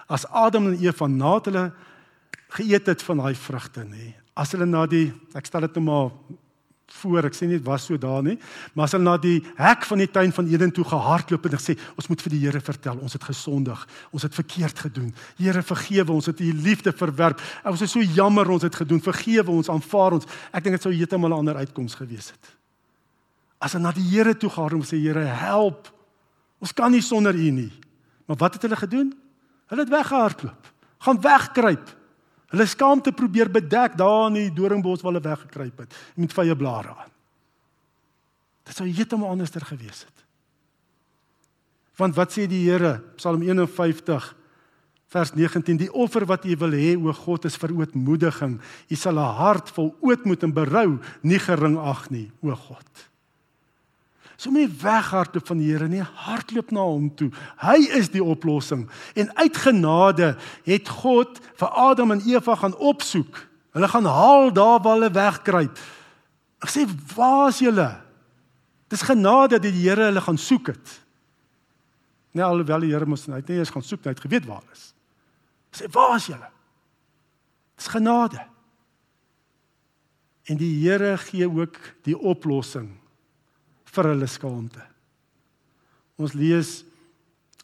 as 0.08 0.26
Adam 0.32 0.72
en 0.72 0.80
Eva 0.80 1.06
na 1.06 1.36
hulle 1.44 1.64
geëet 2.56 2.86
het 2.88 3.02
van 3.04 3.22
daai 3.22 3.34
vrugte 3.36 3.84
nê. 3.84 4.14
As 4.38 4.52
hulle 4.54 4.66
na 4.66 4.86
die 4.88 5.10
ek 5.36 5.46
stel 5.46 5.66
dit 5.66 5.76
nou 5.76 5.84
maar 5.84 6.12
voor, 6.98 7.26
ek 7.28 7.36
sê 7.36 7.44
nie 7.44 7.58
dit 7.58 7.66
was 7.66 7.84
so 7.84 8.00
daar 8.00 8.22
nie, 8.24 8.38
maar 8.72 8.86
as 8.86 8.94
hulle 8.96 9.04
na 9.04 9.18
die 9.20 9.42
hek 9.58 9.84
van 9.90 10.00
die 10.00 10.08
tuin 10.08 10.32
van 10.32 10.48
Eden 10.48 10.72
toe 10.72 10.86
gehardloop 10.88 11.44
en 11.44 11.56
gesê 11.58 11.76
ons 12.00 12.08
moet 12.08 12.22
vir 12.24 12.32
die 12.32 12.40
Here 12.46 12.62
vertel, 12.64 13.02
ons 13.04 13.12
het 13.12 13.26
gesondig, 13.28 13.82
ons 14.14 14.24
het 14.24 14.34
verkeerd 14.34 14.80
gedoen. 14.86 15.10
Here 15.36 15.62
vergewe 15.62 16.14
ons, 16.14 16.30
het 16.30 16.40
u 16.40 16.48
liefde 16.64 16.94
verwerp. 16.96 17.42
Ons 17.68 17.84
is 17.84 17.92
so 17.92 18.00
jammer 18.00 18.48
ons 18.48 18.64
het 18.64 18.80
gedoen. 18.80 19.02
Vergewe 19.04 19.52
ons, 19.52 19.68
aanvaar 19.72 20.16
ons. 20.16 20.28
Ek 20.48 20.64
dink 20.64 20.78
dit 20.78 20.88
sou 20.88 20.94
heeltemal 20.94 21.34
'n 21.34 21.40
ander 21.44 21.60
uitkoms 21.60 21.94
gewees 22.00 22.32
het. 22.32 22.56
As 23.60 23.72
hulle 23.72 23.84
na 23.84 23.92
die 23.92 24.08
Here 24.08 24.34
toe 24.34 24.48
gehardloop 24.48 24.82
en 24.82 24.88
sê 24.88 24.96
Here, 24.96 25.24
help. 25.24 25.92
Ons 26.58 26.72
kan 26.72 26.90
nie 26.90 27.02
sonder 27.02 27.34
u 27.34 27.50
nie. 27.50 27.72
Maar 28.26 28.36
wat 28.36 28.54
het 28.54 28.62
hulle 28.62 28.76
gedoen? 28.76 29.12
Hulle 29.68 29.84
het 29.84 29.92
weggehardloop. 29.92 30.72
Gaan 31.04 31.20
wegkruip. 31.20 31.94
Hulle 32.48 32.66
skaamte 32.66 33.12
probeer 33.12 33.50
bedek 33.52 33.96
daar 33.96 34.26
in 34.30 34.38
die 34.40 34.52
doringbos 34.52 35.02
waar 35.04 35.12
hulle 35.12 35.28
weggekruip 35.28 35.84
het 35.84 35.96
met 36.16 36.32
vye 36.32 36.56
blare 36.56 36.94
aan. 36.94 37.12
Dit 38.64 38.76
sou 38.76 38.88
heeltemal 38.88 39.32
anderster 39.32 39.64
gewees 39.64 40.04
het. 40.04 40.24
Want 41.98 42.16
wat 42.16 42.32
sê 42.32 42.46
die 42.48 42.62
Here? 42.68 42.98
Psalm 43.18 43.42
51 43.42 44.34
vers 45.12 45.32
19: 45.34 45.76
Die 45.80 45.92
offer 45.92 46.26
wat 46.28 46.44
U 46.44 46.56
wil 46.60 46.76
hê, 46.76 46.94
o 46.96 47.12
God, 47.12 47.44
is 47.48 47.56
vir 47.56 47.74
ootmoediging. 47.74 48.58
U 48.88 48.96
sal 48.96 49.18
'n 49.18 49.36
hart 49.40 49.70
vol 49.70 49.96
ootmoed 50.00 50.42
en 50.42 50.52
berou 50.52 51.00
nie 51.22 51.38
gering 51.38 51.78
ag 51.78 52.10
nie, 52.10 52.30
o 52.42 52.54
God. 52.54 53.08
So 54.38 54.52
moenie 54.54 54.70
weghardloop 54.70 55.48
van 55.50 55.58
die 55.58 55.72
Here 55.72 55.88
nie, 55.90 56.04
hardloop 56.22 56.70
na 56.70 56.84
hom 56.86 57.08
toe. 57.18 57.32
Hy 57.58 57.78
is 57.98 58.12
die 58.12 58.22
oplossing. 58.22 58.84
En 59.18 59.32
uit 59.34 59.56
genade 59.58 60.36
het 60.68 60.90
God 61.00 61.40
vir 61.58 61.72
Adam 61.74 62.14
en 62.14 62.22
Eva 62.22 62.54
gaan 62.60 62.76
opsoek. 62.78 63.40
Hulle 63.74 63.88
gaan 63.90 64.06
haal 64.06 64.52
daar 64.54 64.78
waar 64.84 64.94
hulle 64.94 65.10
wegkruip. 65.10 65.80
Ek 66.62 66.70
sê, 66.70 66.86
"Waar 67.16 67.48
is 67.48 67.58
julle?" 67.58 68.00
Dis 68.88 69.02
genade 69.02 69.58
dat 69.58 69.62
die 69.62 69.88
Here 69.88 70.04
hulle 70.04 70.20
gaan 70.20 70.38
soek 70.38 70.66
het. 70.66 71.00
Nee, 72.32 72.44
alhoewel 72.44 72.80
die 72.80 72.92
Here 72.92 73.06
mos 73.06 73.26
net 73.26 73.48
nie 73.48 73.58
eens 73.58 73.70
gaan 73.70 73.82
soek, 73.82 74.04
hy 74.04 74.10
het 74.10 74.20
geweet 74.20 74.46
waar 74.46 74.60
hulle 74.60 74.72
is. 74.72 74.94
Sê, 75.72 75.90
"Waar 75.90 76.16
is 76.16 76.26
julle?" 76.26 76.50
Dis 77.76 77.88
genade. 77.88 78.46
En 80.44 80.56
die 80.56 80.88
Here 80.88 81.18
gee 81.18 81.50
ook 81.50 81.76
die 82.02 82.18
oplossing 82.18 82.98
vir 83.98 84.12
hulle 84.12 84.28
skaamte. 84.30 84.84
Ons 86.18 86.34
lees 86.38 86.78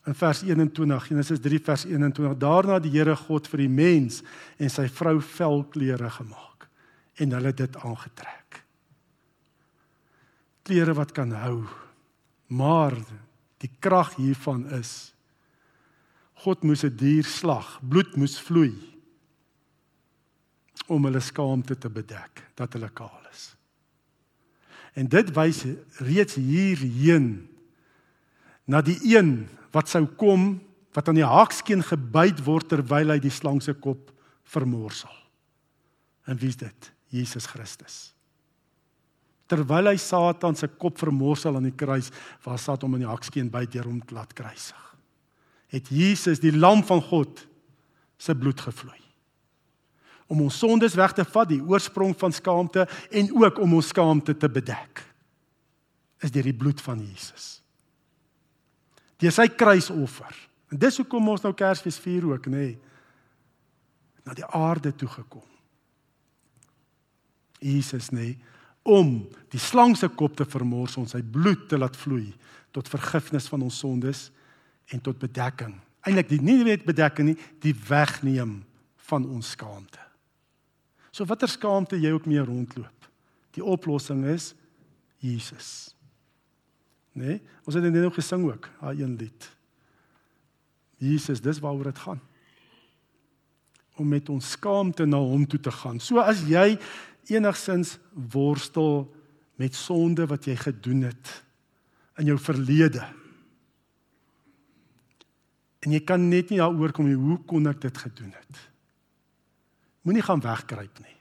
in 0.05 0.17
vers 0.19 0.43
21, 0.45 1.07
Genesis 1.09 1.41
3 1.43 1.61
vers 1.65 1.87
21, 1.89 2.35
daarna 2.39 2.81
die 2.83 2.93
Here 2.93 3.15
God 3.17 3.49
vir 3.51 3.65
die 3.65 3.73
mens 3.73 4.21
en 4.59 4.73
sy 4.73 4.87
vrou 4.93 5.17
velklere 5.23 6.11
gemaak 6.19 6.69
en 7.23 7.37
hulle 7.39 7.55
dit 7.57 7.79
aangetrek. 7.81 8.61
Klere 10.65 10.95
wat 10.97 11.13
kan 11.17 11.33
hou. 11.39 11.65
Maar 12.53 12.97
die 13.63 13.71
krag 13.81 14.15
hiervan 14.19 14.67
is 14.77 15.13
God 16.45 16.65
moes 16.65 16.85
'n 16.85 16.97
dier 16.97 17.25
slag, 17.25 17.81
bloed 17.81 18.17
moes 18.17 18.37
vloei 18.37 18.75
om 20.89 21.05
hulle 21.05 21.21
skaamte 21.21 21.79
te 21.79 21.89
bedek 21.89 22.43
dat 22.55 22.73
hulle 22.75 22.91
kaal. 22.93 23.24
En 24.95 25.09
dit 25.11 25.31
wys 25.35 25.65
reeds 26.03 26.39
hierheen 26.39 27.49
na 28.71 28.81
die 28.81 28.97
een 29.11 29.45
wat 29.75 29.91
sou 29.91 30.07
kom 30.07 30.57
wat 30.95 31.11
aan 31.11 31.19
die 31.19 31.27
haakskeen 31.27 31.83
gebyt 31.83 32.41
word 32.47 32.71
terwyl 32.71 33.11
hy 33.11 33.19
die 33.23 33.33
slang 33.35 33.59
se 33.63 33.75
kop 33.75 34.13
vermorsel. 34.47 35.11
En 36.31 36.39
wie 36.39 36.53
is 36.53 36.61
dit? 36.61 36.91
Jesus 37.11 37.49
Christus. 37.51 38.15
Terwyl 39.51 39.91
hy 39.91 39.99
Satan 40.01 40.57
se 40.57 40.71
kop 40.71 40.97
vermorsel 41.03 41.59
aan 41.59 41.67
die 41.67 41.77
kruis, 41.77 42.13
waar 42.47 42.61
Satan 42.63 42.89
hom 42.89 42.97
aan 42.97 43.05
die 43.05 43.11
haakskeen 43.11 43.51
byt 43.53 43.75
deur 43.75 43.91
hom 43.91 44.01
te 44.01 44.15
laat 44.17 44.33
kruisig. 44.39 44.83
Het 45.75 45.91
Jesus 45.91 46.41
die 46.41 46.55
lam 46.55 46.87
van 46.87 47.03
God 47.03 47.43
se 48.17 48.35
bloed 48.39 48.63
gevloei 48.63 49.04
om 50.27 50.41
ons 50.47 50.59
sondes 50.59 50.97
weg 50.97 51.13
te 51.13 51.25
vat, 51.25 51.49
die 51.49 51.63
oorsprong 51.63 52.15
van 52.19 52.33
skaamte 52.33 52.87
en 53.11 53.31
ook 53.35 53.61
om 53.61 53.77
ons 53.79 53.91
skaamte 53.93 54.37
te 54.37 54.49
bedek. 54.49 55.03
Is 56.25 56.33
deur 56.33 56.47
die 56.47 56.57
bloed 56.57 56.81
van 56.81 57.03
Jesus. 57.03 57.59
Deur 59.21 59.35
sy 59.35 59.49
kruisoffer. 59.53 60.35
En 60.73 60.81
dis 60.81 60.97
hoekom 60.99 61.29
ons 61.35 61.45
nou 61.45 61.53
Kersfees 61.57 62.01
vier 62.03 62.25
ook, 62.33 62.49
nê. 62.51 62.67
Nee, 62.73 62.75
na 64.25 64.33
die 64.33 64.47
aarde 64.57 64.95
toe 64.97 65.09
gekom. 65.13 65.45
Jesus 67.61 68.11
nê, 68.13 68.33
nee, 68.33 68.53
om 68.85 69.23
die 69.53 69.61
slang 69.61 69.95
se 69.97 70.11
kop 70.13 70.35
te 70.37 70.45
vermors, 70.49 70.99
ons 71.01 71.15
sy 71.15 71.23
bloed 71.25 71.63
te 71.71 71.79
laat 71.81 71.97
vloei 71.97 72.35
tot 72.75 72.91
vergifnis 72.93 73.47
van 73.49 73.65
ons 73.65 73.79
sondes 73.81 74.27
en 74.93 75.01
tot 75.01 75.17
bedekking. 75.21 75.73
Eilik 76.05 76.29
die 76.29 76.41
nie 76.45 76.59
net 76.67 76.85
bedekking 76.85 77.31
nie, 77.31 77.39
die 77.65 77.73
wegneem 77.89 78.59
van 79.09 79.25
ons 79.25 79.55
skaamte. 79.57 80.04
So 81.15 81.27
watter 81.31 81.51
skaamte 81.51 81.99
jy 82.01 82.11
ook 82.17 82.27
mee 82.27 82.43
rondloop. 82.43 83.11
Die 83.55 83.63
oplossing 83.63 84.25
is 84.33 84.51
Jesus. 85.23 85.95
Né? 87.15 87.37
Nee? 87.37 87.43
Ons 87.63 87.79
het 87.79 87.85
dit 87.87 87.95
net 87.95 88.17
gesing 88.17 88.49
ook, 88.49 88.67
daai 88.81 89.05
een 89.05 89.15
lied. 89.21 89.47
Jesus, 90.99 91.43
dis 91.43 91.61
waaroor 91.63 91.93
dit 91.93 92.03
gaan. 92.03 92.21
Om 93.95 94.11
met 94.11 94.29
ons 94.33 94.51
skaamte 94.57 95.07
na 95.07 95.21
hom 95.23 95.47
toe 95.47 95.61
te 95.63 95.71
gaan. 95.71 96.01
So 96.03 96.19
as 96.19 96.43
jy 96.51 96.75
enigsins 97.31 97.95
worstel 98.35 99.07
met 99.61 99.79
sonde 99.79 100.27
wat 100.27 100.49
jy 100.51 100.59
gedoen 100.59 101.07
het 101.07 101.31
in 102.19 102.33
jou 102.33 102.39
verlede. 102.43 103.07
En 105.87 105.95
jy 105.95 106.03
kan 106.03 106.27
net 106.27 106.51
nie 106.51 106.59
daaroor 106.59 106.95
kom 106.97 107.07
nie, 107.07 107.19
hoe 107.19 107.39
kon 107.47 107.71
ek 107.71 107.85
dit 107.87 108.03
gedoen 108.03 108.35
het? 108.35 108.65
Moenie 110.05 110.25
gaan 110.25 110.43
wegkruip 110.45 111.01
nie. 111.01 111.15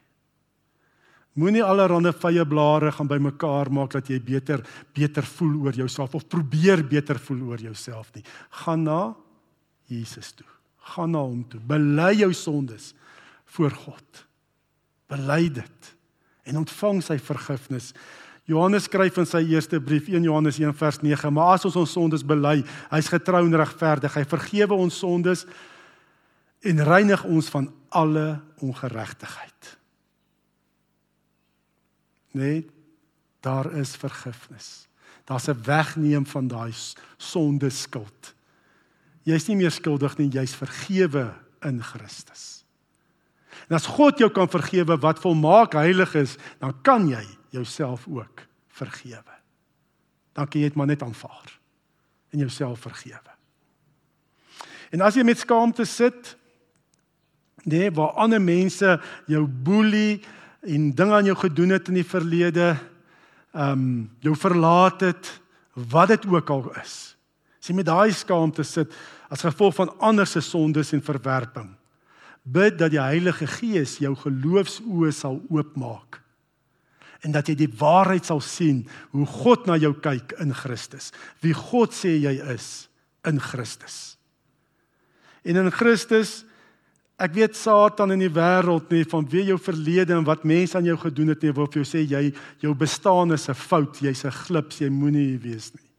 Moenie 1.39 1.63
allerlei 1.65 2.11
vye 2.13 2.43
blare 2.45 2.91
gaan 2.93 3.09
bymekaar 3.09 3.71
maak 3.73 3.95
dat 3.95 4.09
jy 4.11 4.19
beter 4.21 4.61
beter 4.93 5.25
voel 5.25 5.55
oor 5.65 5.77
jouself 5.77 6.13
of 6.13 6.27
probeer 6.29 6.83
beter 6.85 7.17
voel 7.17 7.41
oor 7.49 7.63
jouself 7.63 8.11
nie. 8.13 8.23
Gaan 8.61 8.83
na 8.85 9.15
Jesus 9.89 10.33
toe. 10.37 10.47
Gaan 10.93 11.15
na 11.15 11.23
hom 11.23 11.41
toe. 11.49 11.61
Bely 11.63 12.11
jou 12.19 12.29
sondes 12.37 12.91
voor 13.55 13.73
God. 13.85 14.25
Bely 15.09 15.47
dit 15.49 15.89
en 16.43 16.59
ontvang 16.59 16.99
sy 17.01 17.17
vergifnis. 17.23 17.93
Johannes 18.51 18.89
skryf 18.89 19.17
in 19.21 19.27
sy 19.27 19.39
eerste 19.55 19.79
brief 19.79 20.09
1 20.11 20.25
Johannes 20.27 20.59
1 20.59 20.73
vers 20.75 20.99
9: 21.01 21.33
"Maar 21.33 21.53
as 21.55 21.65
ons 21.65 21.75
ons 21.79 21.91
sondes 21.91 22.25
bely, 22.25 22.63
hy's 22.91 23.07
getrou 23.07 23.45
en 23.45 23.55
regverdig. 23.55 24.13
Hy 24.13 24.25
vergewe 24.25 24.73
ons 24.75 24.97
sondes 24.99 25.45
en 26.63 26.83
reinig 26.83 27.23
ons 27.23 27.49
van 27.51 27.67
alle 27.89 28.41
ongeregtigheid. 28.63 29.77
Nee, 32.33 32.63
daar 33.43 33.73
is 33.73 33.95
vergifnis. 33.99 34.87
Daar's 35.23 35.47
'n 35.47 35.63
wegneem 35.63 36.25
van 36.25 36.47
daai 36.47 36.73
sonde 37.17 37.69
skuld. 37.69 38.35
Jy's 39.21 39.47
nie 39.47 39.55
meer 39.55 39.71
skuldig 39.71 40.17
nie, 40.17 40.29
jy's 40.29 40.55
vergewe 40.55 41.33
in 41.61 41.83
Christus. 41.83 42.65
En 43.69 43.75
as 43.75 43.85
God 43.85 44.17
jou 44.17 44.31
kan 44.31 44.49
vergewe 44.49 44.97
wat 44.97 45.19
volmaak 45.19 45.73
heilig 45.73 46.15
is, 46.15 46.37
dan 46.59 46.81
kan 46.81 47.07
jy 47.07 47.23
jouself 47.49 48.07
ook 48.07 48.47
vergewe. 48.67 49.35
Dan 50.33 50.47
kan 50.47 50.61
jy 50.61 50.67
dit 50.67 50.75
maar 50.75 50.87
net 50.87 51.03
aanvaar 51.03 51.59
en 52.29 52.39
jouself 52.39 52.79
vergewe. 52.79 53.31
En 54.91 55.01
as 55.01 55.15
jy 55.15 55.23
met 55.23 55.39
skaamte 55.39 55.85
sit, 55.85 56.37
nee, 57.63 57.91
waar 57.91 58.17
ander 58.19 58.41
mense 58.41 58.97
jou 59.27 59.43
boelie 59.47 60.21
en 60.61 60.91
dinge 60.95 61.13
aan 61.13 61.27
jou 61.27 61.37
gedoen 61.37 61.75
het 61.75 61.87
in 61.91 61.99
die 62.01 62.07
verlede, 62.07 62.73
ehm 63.53 63.71
um, 63.71 64.09
jou 64.23 64.35
verlaat 64.35 65.01
het, 65.01 65.29
wat 65.73 66.07
dit 66.07 66.25
ook 66.25 66.49
al 66.49 66.71
is. 66.81 67.15
As 67.61 67.69
jy 67.69 67.75
met 67.75 67.87
daai 67.87 68.11
skaamte 68.11 68.63
sit 68.63 68.91
as 69.29 69.45
gevolg 69.45 69.75
van 69.75 69.93
ander 69.99 70.27
se 70.27 70.41
sondes 70.41 70.91
en 70.93 71.01
verwerping, 71.01 71.71
bid 72.43 72.77
dat 72.77 72.91
die 72.91 73.01
Heilige 73.01 73.47
Gees 73.47 73.97
jou 74.03 74.13
geloofsoë 74.19 75.13
sal 75.15 75.39
oopmaak 75.49 76.19
en 77.23 77.31
dat 77.31 77.47
jy 77.47 77.55
die 77.55 77.71
waarheid 77.79 78.27
sal 78.27 78.41
sien 78.43 78.83
hoe 79.13 79.25
God 79.25 79.67
na 79.69 79.77
jou 79.79 79.93
kyk 79.95 80.35
in 80.43 80.51
Christus. 80.53 81.11
Wie 81.39 81.55
God 81.55 81.95
sê 81.95 82.17
jy 82.19 82.35
is 82.51 82.89
in 83.27 83.39
Christus. 83.39 84.17
En 85.47 85.59
in 85.59 85.71
Christus 85.71 86.41
Ek 87.17 87.33
weet 87.33 87.55
Satan 87.55 88.11
in 88.11 88.19
die 88.19 88.33
wêreld 88.33 88.89
nie 88.91 89.03
van 89.05 89.25
wie 89.29 89.45
jou 89.45 89.57
verlede 89.57 90.13
en 90.13 90.25
wat 90.25 90.43
mense 90.43 90.77
aan 90.77 90.85
jou 90.85 90.97
gedoen 90.97 91.29
het 91.29 91.43
nie, 91.43 91.51
wil 91.53 91.67
vir 91.67 91.83
jou 91.83 91.85
sê 91.85 92.01
jy 92.01 92.33
jou 92.59 92.73
bestaan 92.73 93.31
is 93.31 93.49
'n 93.49 93.53
fout, 93.53 94.01
jy's 94.01 94.25
'n 94.25 94.31
glips, 94.31 94.81
jy 94.81 94.89
moenie 94.89 95.27
hier 95.29 95.39
wees 95.39 95.73
nie. 95.73 95.89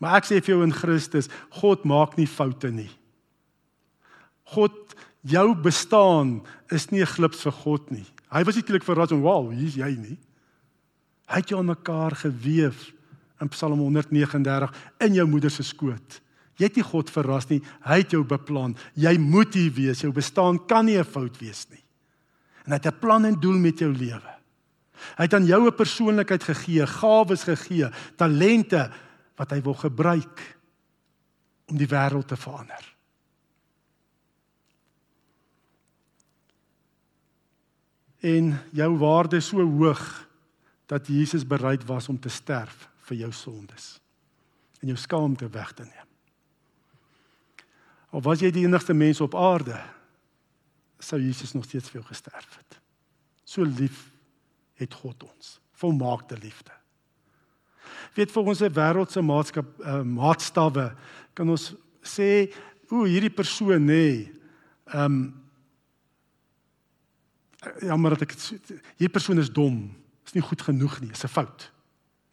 Maar 0.00 0.16
ek 0.16 0.24
sê 0.24 0.40
vir 0.42 0.54
jou 0.54 0.62
in 0.62 0.72
Christus, 0.72 1.28
God 1.50 1.84
maak 1.84 2.16
nie 2.16 2.26
foute 2.26 2.70
nie. 2.72 2.90
God 4.44 4.72
Jou 5.24 5.54
bestaan 5.56 6.42
is 6.68 6.90
nie 6.90 7.00
'n 7.00 7.06
glips 7.06 7.42
vir 7.42 7.52
God 7.52 7.90
nie. 7.90 8.06
Hy 8.30 8.44
was 8.44 8.56
nie 8.56 8.62
skielik 8.62 8.84
verras 8.84 9.10
en 9.10 9.22
wow, 9.22 9.50
hier's 9.50 9.74
jy 9.74 9.96
nie. 9.96 10.18
Hy 11.26 11.36
het 11.36 11.48
jou 11.48 11.58
aan 11.58 11.72
mekaar 11.72 12.12
gewewe 12.12 12.92
in 13.40 13.48
Psalm 13.48 13.78
139 13.78 14.70
in 15.00 15.14
jou 15.14 15.26
moeder 15.26 15.50
se 15.50 15.62
skoot. 15.62 16.20
Jy 16.56 16.68
het 16.68 16.76
nie 16.76 16.86
God 16.86 17.10
verras 17.10 17.48
nie, 17.50 17.60
hy 17.82 17.98
het 18.02 18.14
jou 18.14 18.22
beplan. 18.24 18.76
Jy 18.94 19.16
moet 19.18 19.54
hier 19.54 19.72
wees. 19.74 20.04
Jou 20.04 20.12
bestaan 20.12 20.66
kan 20.66 20.86
nie 20.86 20.98
'n 20.98 21.04
fout 21.04 21.38
wees 21.38 21.66
nie. 21.70 21.82
En 22.64 22.72
hy 22.72 22.78
het 22.78 22.86
'n 22.86 22.98
plan 23.00 23.24
en 23.24 23.40
doel 23.40 23.58
met 23.58 23.78
jou 23.78 23.92
lewe. 23.92 24.34
Hy 25.16 25.24
het 25.24 25.34
aan 25.34 25.46
jou 25.46 25.66
'n 25.66 25.74
persoonlikheid 25.74 26.42
gegee, 26.42 26.86
gawes 26.86 27.42
gegee, 27.42 27.90
talente 28.16 28.90
wat 29.36 29.50
hy 29.50 29.60
wil 29.62 29.74
gebruik 29.74 30.56
om 31.66 31.76
die 31.76 31.88
wêreld 31.88 32.28
te 32.28 32.36
verander. 32.36 32.94
En 38.20 38.60
jou 38.72 38.98
waarde 38.98 39.36
is 39.36 39.46
so 39.46 39.60
hoog 39.60 40.28
dat 40.86 41.06
Jesus 41.06 41.46
bereid 41.46 41.84
was 41.84 42.08
om 42.08 42.20
te 42.20 42.28
sterf 42.28 42.88
vir 43.08 43.16
jou 43.16 43.32
sondes 43.32 44.00
en 44.80 44.88
jou 44.88 44.96
skaamte 44.96 45.48
weg 45.48 45.72
te 45.72 45.82
neem. 45.82 46.03
Of 48.14 48.22
was 48.22 48.42
jy 48.44 48.52
die 48.54 48.62
enigste 48.68 48.94
mens 48.94 49.20
op 49.24 49.34
aarde, 49.34 49.76
sou 51.02 51.18
Jesus 51.20 51.52
nog 51.56 51.66
steeds 51.66 51.90
vir 51.90 52.00
jou 52.00 52.06
gesterf 52.08 52.56
het. 52.56 52.78
So 53.44 53.66
lief 53.66 54.06
het 54.78 54.94
God 54.94 55.26
ons, 55.26 55.58
volmaakte 55.78 56.38
liefde. 56.38 56.72
Weet 58.14 58.30
vir 58.30 58.50
ons 58.50 58.60
se 58.62 58.70
wêreldse 58.70 59.22
maatskap 59.26 59.82
uh, 59.82 60.00
maatstawwe 60.06 60.86
kan 61.34 61.50
ons 61.50 61.72
sê 62.06 62.46
o 62.92 63.04
hierdie 63.08 63.32
persoon 63.34 63.82
nê 63.82 63.94
nee, 63.94 64.20
ehm 64.92 65.16
um, 65.16 65.24
jammer 67.80 68.12
dat 68.12 68.26
ek 68.26 68.34
hierdie 68.36 69.12
persoon 69.12 69.40
is 69.40 69.48
dom 69.48 69.78
is 70.28 70.34
nie 70.36 70.44
goed 70.44 70.60
genoeg 70.66 70.98
nie 71.00 71.10
is 71.14 71.24
'n 71.24 71.32
fout 71.32 71.70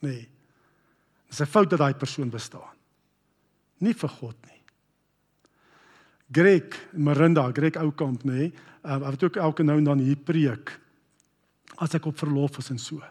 nê 0.03 0.09
nee. 0.11 0.29
dis 1.29 1.39
'n 1.41 1.47
fout 1.47 1.69
dat 1.71 1.79
daai 1.79 1.95
persoon 1.95 2.29
bestaan 2.29 2.75
nie 3.79 3.93
vir 3.93 4.11
God 4.19 4.35
nie 4.49 4.60
Greg 6.31 6.77
Marinda 6.93 7.49
Greg 7.51 7.77
Oukamp 7.81 8.23
nê 8.23 8.37
nee, 8.37 8.53
uh, 8.85 8.97
wat 9.03 9.23
ook 9.23 9.35
elke 9.35 9.63
nou 9.63 9.77
en 9.77 9.89
dan 9.89 10.03
hier 10.03 10.19
preek 10.19 10.73
as 11.81 11.95
ek 11.97 12.05
op 12.05 12.17
verlof 12.19 12.59
is 12.61 12.69
en 12.69 12.79
so. 12.79 13.01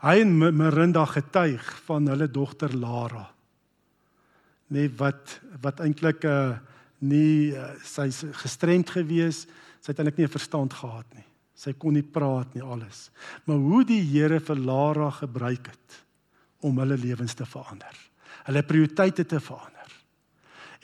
Hy 0.00 0.20
en 0.22 0.32
Marinda 0.38 1.04
getuig 1.08 1.64
van 1.86 2.08
hulle 2.08 2.28
dogter 2.30 2.74
Lara 2.76 3.26
nee 4.74 4.90
wat 4.98 5.38
wat 5.62 5.80
eintlik 5.80 6.24
'n 6.24 6.28
uh, 6.28 6.58
nie 6.98 7.52
uh, 7.54 7.76
sy's 7.84 8.24
gestremd 8.42 8.90
gewees 8.90 9.46
sy 9.80 9.92
het 9.92 9.98
eintlik 9.98 10.18
nie 10.18 10.26
'n 10.26 10.38
verstand 10.38 10.72
gehad 10.72 11.06
nie. 11.14 11.26
Sy 11.54 11.72
kon 11.72 11.94
nie 11.94 12.02
praat 12.02 12.54
nie 12.54 12.62
alles. 12.62 13.10
Maar 13.44 13.56
hoe 13.56 13.84
die 13.84 14.02
Here 14.02 14.40
vir 14.40 14.56
Lara 14.56 15.10
gebruik 15.10 15.66
het 15.66 16.04
om 16.60 16.78
hulle 16.78 16.96
lewens 16.96 17.34
te 17.34 17.46
verander 17.46 17.96
hulle 18.46 18.62
prioriteite 18.62 19.26
te 19.26 19.40
verander. 19.42 19.92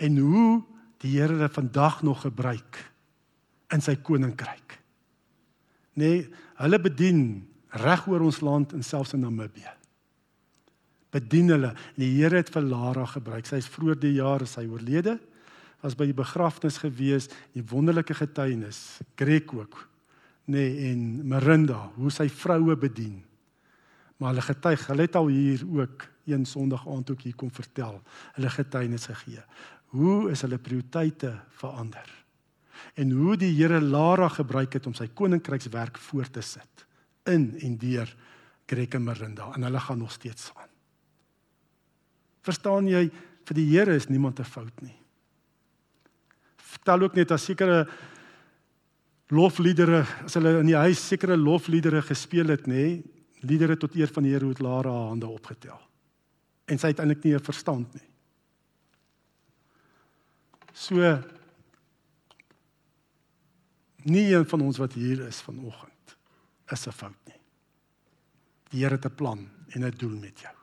En 0.03 0.17
hoe 0.19 0.63
die 1.03 1.17
Here 1.17 1.35
hulle 1.35 1.51
vandag 1.53 2.03
nog 2.07 2.25
gebruik 2.27 2.81
in 3.75 3.85
sy 3.85 3.97
koninkryk 3.97 4.79
nee 6.01 6.27
hulle 6.63 6.83
bedien 6.83 7.23
reg 7.83 8.09
oor 8.09 8.25
ons 8.29 8.43
land 8.45 8.75
en 8.77 8.85
selfs 8.87 9.17
in 9.17 9.25
Namibië 9.27 9.83
bedien 11.13 11.53
hulle 11.53 11.73
en 11.75 12.01
die 12.01 12.15
Here 12.17 12.41
het 12.41 12.51
vir 12.53 12.65
Lara 12.67 13.05
gebruik. 13.09 13.47
Sy 13.47 13.61
is 13.61 13.71
vroeër 13.71 14.01
die 14.01 14.17
jaar 14.19 14.45
as 14.45 14.57
sy 14.57 14.65
oorlede 14.69 15.19
was 15.83 15.97
by 15.99 16.07
die 16.07 16.15
begrafnis 16.15 16.79
gewees, 16.79 17.27
die 17.57 17.65
wonderlike 17.67 18.15
getuienis, 18.15 19.01
Greg 19.19 19.51
ook, 19.51 19.81
nê 20.47 20.61
nee, 20.63 20.93
en 20.93 21.01
Marinda, 21.27 21.89
hoe 21.97 22.11
sy 22.15 22.29
vroue 22.31 22.77
bedien. 22.79 23.17
Maar 24.23 24.31
hulle 24.31 24.45
getuig, 24.47 24.85
hulle 24.93 25.07
het 25.09 25.19
al 25.19 25.33
hier 25.35 25.65
ook 25.67 26.07
een 26.31 26.47
Sondag 26.47 26.85
aand 26.87 27.11
ook 27.11 27.25
hier 27.27 27.35
kom 27.35 27.51
vertel, 27.51 27.99
hulle 28.37 28.53
getuienis 28.55 29.09
gegee. 29.11 29.43
Hoe 29.93 30.31
is 30.33 30.41
hulle 30.45 30.59
prioriteite 30.59 31.35
verander? 31.61 32.09
En 32.97 33.11
hoe 33.13 33.37
die 33.37 33.53
Here 33.53 33.81
Lara 33.81 34.29
gebruik 34.33 34.73
het 34.79 34.87
om 34.89 34.95
sy 34.97 35.11
koninkrykswerk 35.13 36.01
voort 36.01 36.33
te 36.33 36.45
sit 36.45 36.87
in 37.29 37.53
en 37.63 37.77
deur 37.79 38.09
Greg 38.67 38.97
en 38.97 39.05
Marinda 39.05 39.51
en 39.55 39.67
hulle 39.67 39.81
gaan 39.81 40.01
nog 40.01 40.13
steeds 40.13 40.51
aan. 40.57 40.71
Verstaan 42.43 42.89
jy, 42.91 43.05
vir 43.47 43.59
die 43.59 43.69
Here 43.71 43.95
is 43.95 44.09
niemand 44.11 44.41
te 44.41 44.47
fout 44.47 44.83
nie. 44.83 44.97
Vertel 46.73 47.07
ook 47.07 47.19
net 47.19 47.35
as 47.35 47.45
sekere 47.47 47.85
lofliedere, 49.33 50.03
as 50.27 50.35
hulle 50.39 50.59
in 50.61 50.71
die 50.73 50.79
huis 50.79 51.03
sekere 51.13 51.37
lofliedere 51.39 52.03
gespeel 52.05 52.51
het, 52.53 52.67
nê, 52.67 53.03
liedere 53.47 53.77
tot 53.77 53.95
eer 53.99 54.11
van 54.13 54.27
die 54.27 54.33
Here 54.35 54.49
het 54.49 54.63
Lara 54.65 54.91
haar 54.91 55.13
hande 55.13 55.29
opgetel. 55.31 55.79
En 56.67 56.81
sy 56.81 56.93
het 56.95 57.03
eintlik 57.03 57.25
nie 57.25 57.37
'n 57.37 57.45
verstand 57.45 57.95
nie. 57.95 58.09
So 60.73 61.19
nie 64.03 64.33
een 64.33 64.47
van 64.49 64.61
ons 64.61 64.81
wat 64.83 64.93
hier 64.99 65.27
is 65.27 65.41
vanoggend 65.41 66.17
is 66.73 66.87
'n 66.87 66.93
fout 66.93 67.21
nie. 67.27 67.41
Die 68.71 68.81
Here 68.81 68.95
het 68.95 69.05
'n 69.05 69.15
plan 69.15 69.51
en 69.69 69.85
'n 69.85 69.95
doel 69.97 70.19
met 70.19 70.41
jou. 70.41 70.55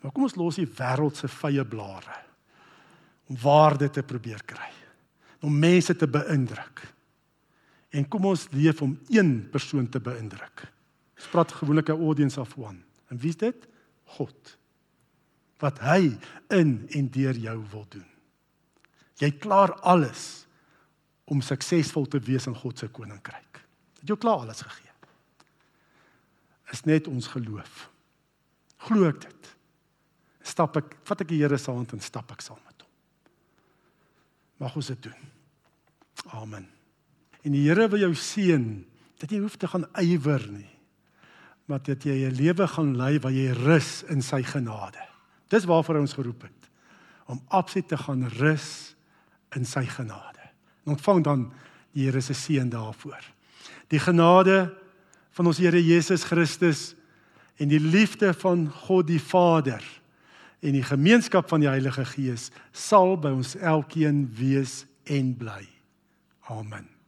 Maar 0.00 0.12
kom 0.12 0.22
ons 0.22 0.34
los 0.34 0.54
die 0.54 0.66
wêreld 0.66 1.16
se 1.16 1.28
vye 1.28 1.64
blare 1.64 2.16
om 3.26 3.36
waarde 3.42 3.90
te 3.90 4.02
probeer 4.02 4.42
kry. 4.44 4.70
Om 5.40 5.58
mense 5.58 5.96
te 5.96 6.08
beïndruk. 6.08 6.82
En 7.90 8.08
kom 8.08 8.24
ons 8.24 8.48
leef 8.50 8.82
om 8.82 8.98
een 9.08 9.48
persoon 9.50 9.88
te 9.88 10.00
beïndruk. 10.00 10.72
Ons 11.16 11.28
praat 11.28 11.52
gewoonlik 11.52 11.88
'n 11.88 12.02
audience 12.02 12.40
of 12.40 12.56
one. 12.56 12.82
En 13.08 13.18
wie's 13.18 13.36
dit? 13.36 13.68
God. 14.04 14.58
Wat 15.58 15.78
hy 15.78 16.18
in 16.48 16.86
en 16.88 17.10
deur 17.10 17.36
jou 17.36 17.64
wil 17.70 17.86
doen. 17.88 18.09
Jy 19.20 19.30
klaar 19.38 19.74
alles 19.84 20.46
om 21.30 21.42
suksesvol 21.44 22.08
te 22.10 22.18
wees 22.24 22.46
in 22.46 22.56
God 22.56 22.78
se 22.78 22.88
koninkryk. 22.88 23.60
Het 24.00 24.08
jy 24.08 24.16
klaar 24.16 24.46
alles 24.46 24.64
gegee? 24.64 24.88
Is 26.72 26.86
net 26.86 27.08
ons 27.10 27.26
geloof. 27.26 27.88
Glo 28.86 29.08
ek 29.10 29.20
dit? 29.26 29.40
stap 30.50 30.76
ek, 30.80 30.94
vat 31.08 31.24
ek 31.24 31.30
die 31.32 31.40
Here 31.40 31.58
se 31.60 31.72
hand 31.72 31.94
en 31.94 32.02
stap 32.04 32.30
ek 32.34 32.44
saam 32.44 32.58
met 32.64 32.84
hom. 32.84 32.90
Mag 34.64 34.76
ons 34.76 34.90
dit 34.92 35.08
doen. 35.08 35.28
Amen. 36.36 36.66
En 37.44 37.56
die 37.56 37.64
Here 37.66 37.88
wil 37.92 38.04
jou 38.08 38.12
seën 38.18 38.66
dat 39.20 39.32
jy 39.32 39.40
hoef 39.42 39.58
te 39.60 39.68
gaan 39.70 39.86
ywer 40.00 40.44
nie. 40.50 40.68
Maar 41.70 41.82
dat 41.86 42.04
jy 42.04 42.26
'n 42.26 42.34
lewe 42.34 42.66
gaan 42.66 42.96
lei 42.96 43.18
waar 43.20 43.32
jy 43.32 43.52
rus 43.52 44.02
in 44.10 44.22
sy 44.22 44.42
genade. 44.42 45.00
Dis 45.48 45.64
waarvoor 45.64 45.94
hy 45.94 46.00
ons 46.00 46.18
geroep 46.18 46.42
het. 46.42 46.70
Om 47.26 47.40
absoluut 47.48 47.88
te 47.88 47.96
gaan 47.96 48.26
rus 48.26 48.96
in 49.56 49.66
sy 49.66 49.84
genade. 49.86 50.44
En 50.84 50.96
ontvang 50.96 51.24
dan 51.24 51.48
die 51.92 52.06
Here 52.06 52.20
se 52.20 52.34
seën 52.34 52.68
daarvoor. 52.70 53.22
Die 53.90 53.98
genade 53.98 54.70
van 55.30 55.46
ons 55.46 55.58
Here 55.58 55.80
Jesus 55.84 56.24
Christus 56.24 56.94
en 57.56 57.68
die 57.68 57.80
liefde 57.80 58.34
van 58.34 58.68
God 58.86 59.06
die 59.10 59.22
Vader 59.22 59.82
en 60.60 60.76
die 60.76 60.84
gemeenskap 60.84 61.48
van 61.48 61.64
die 61.64 61.70
Heilige 61.70 62.04
Gees 62.04 62.50
sal 62.72 63.16
by 63.20 63.32
ons 63.34 63.56
elkeen 63.56 64.26
wees 64.36 64.84
en 65.08 65.34
bly. 65.36 65.64
Amen. 66.52 66.99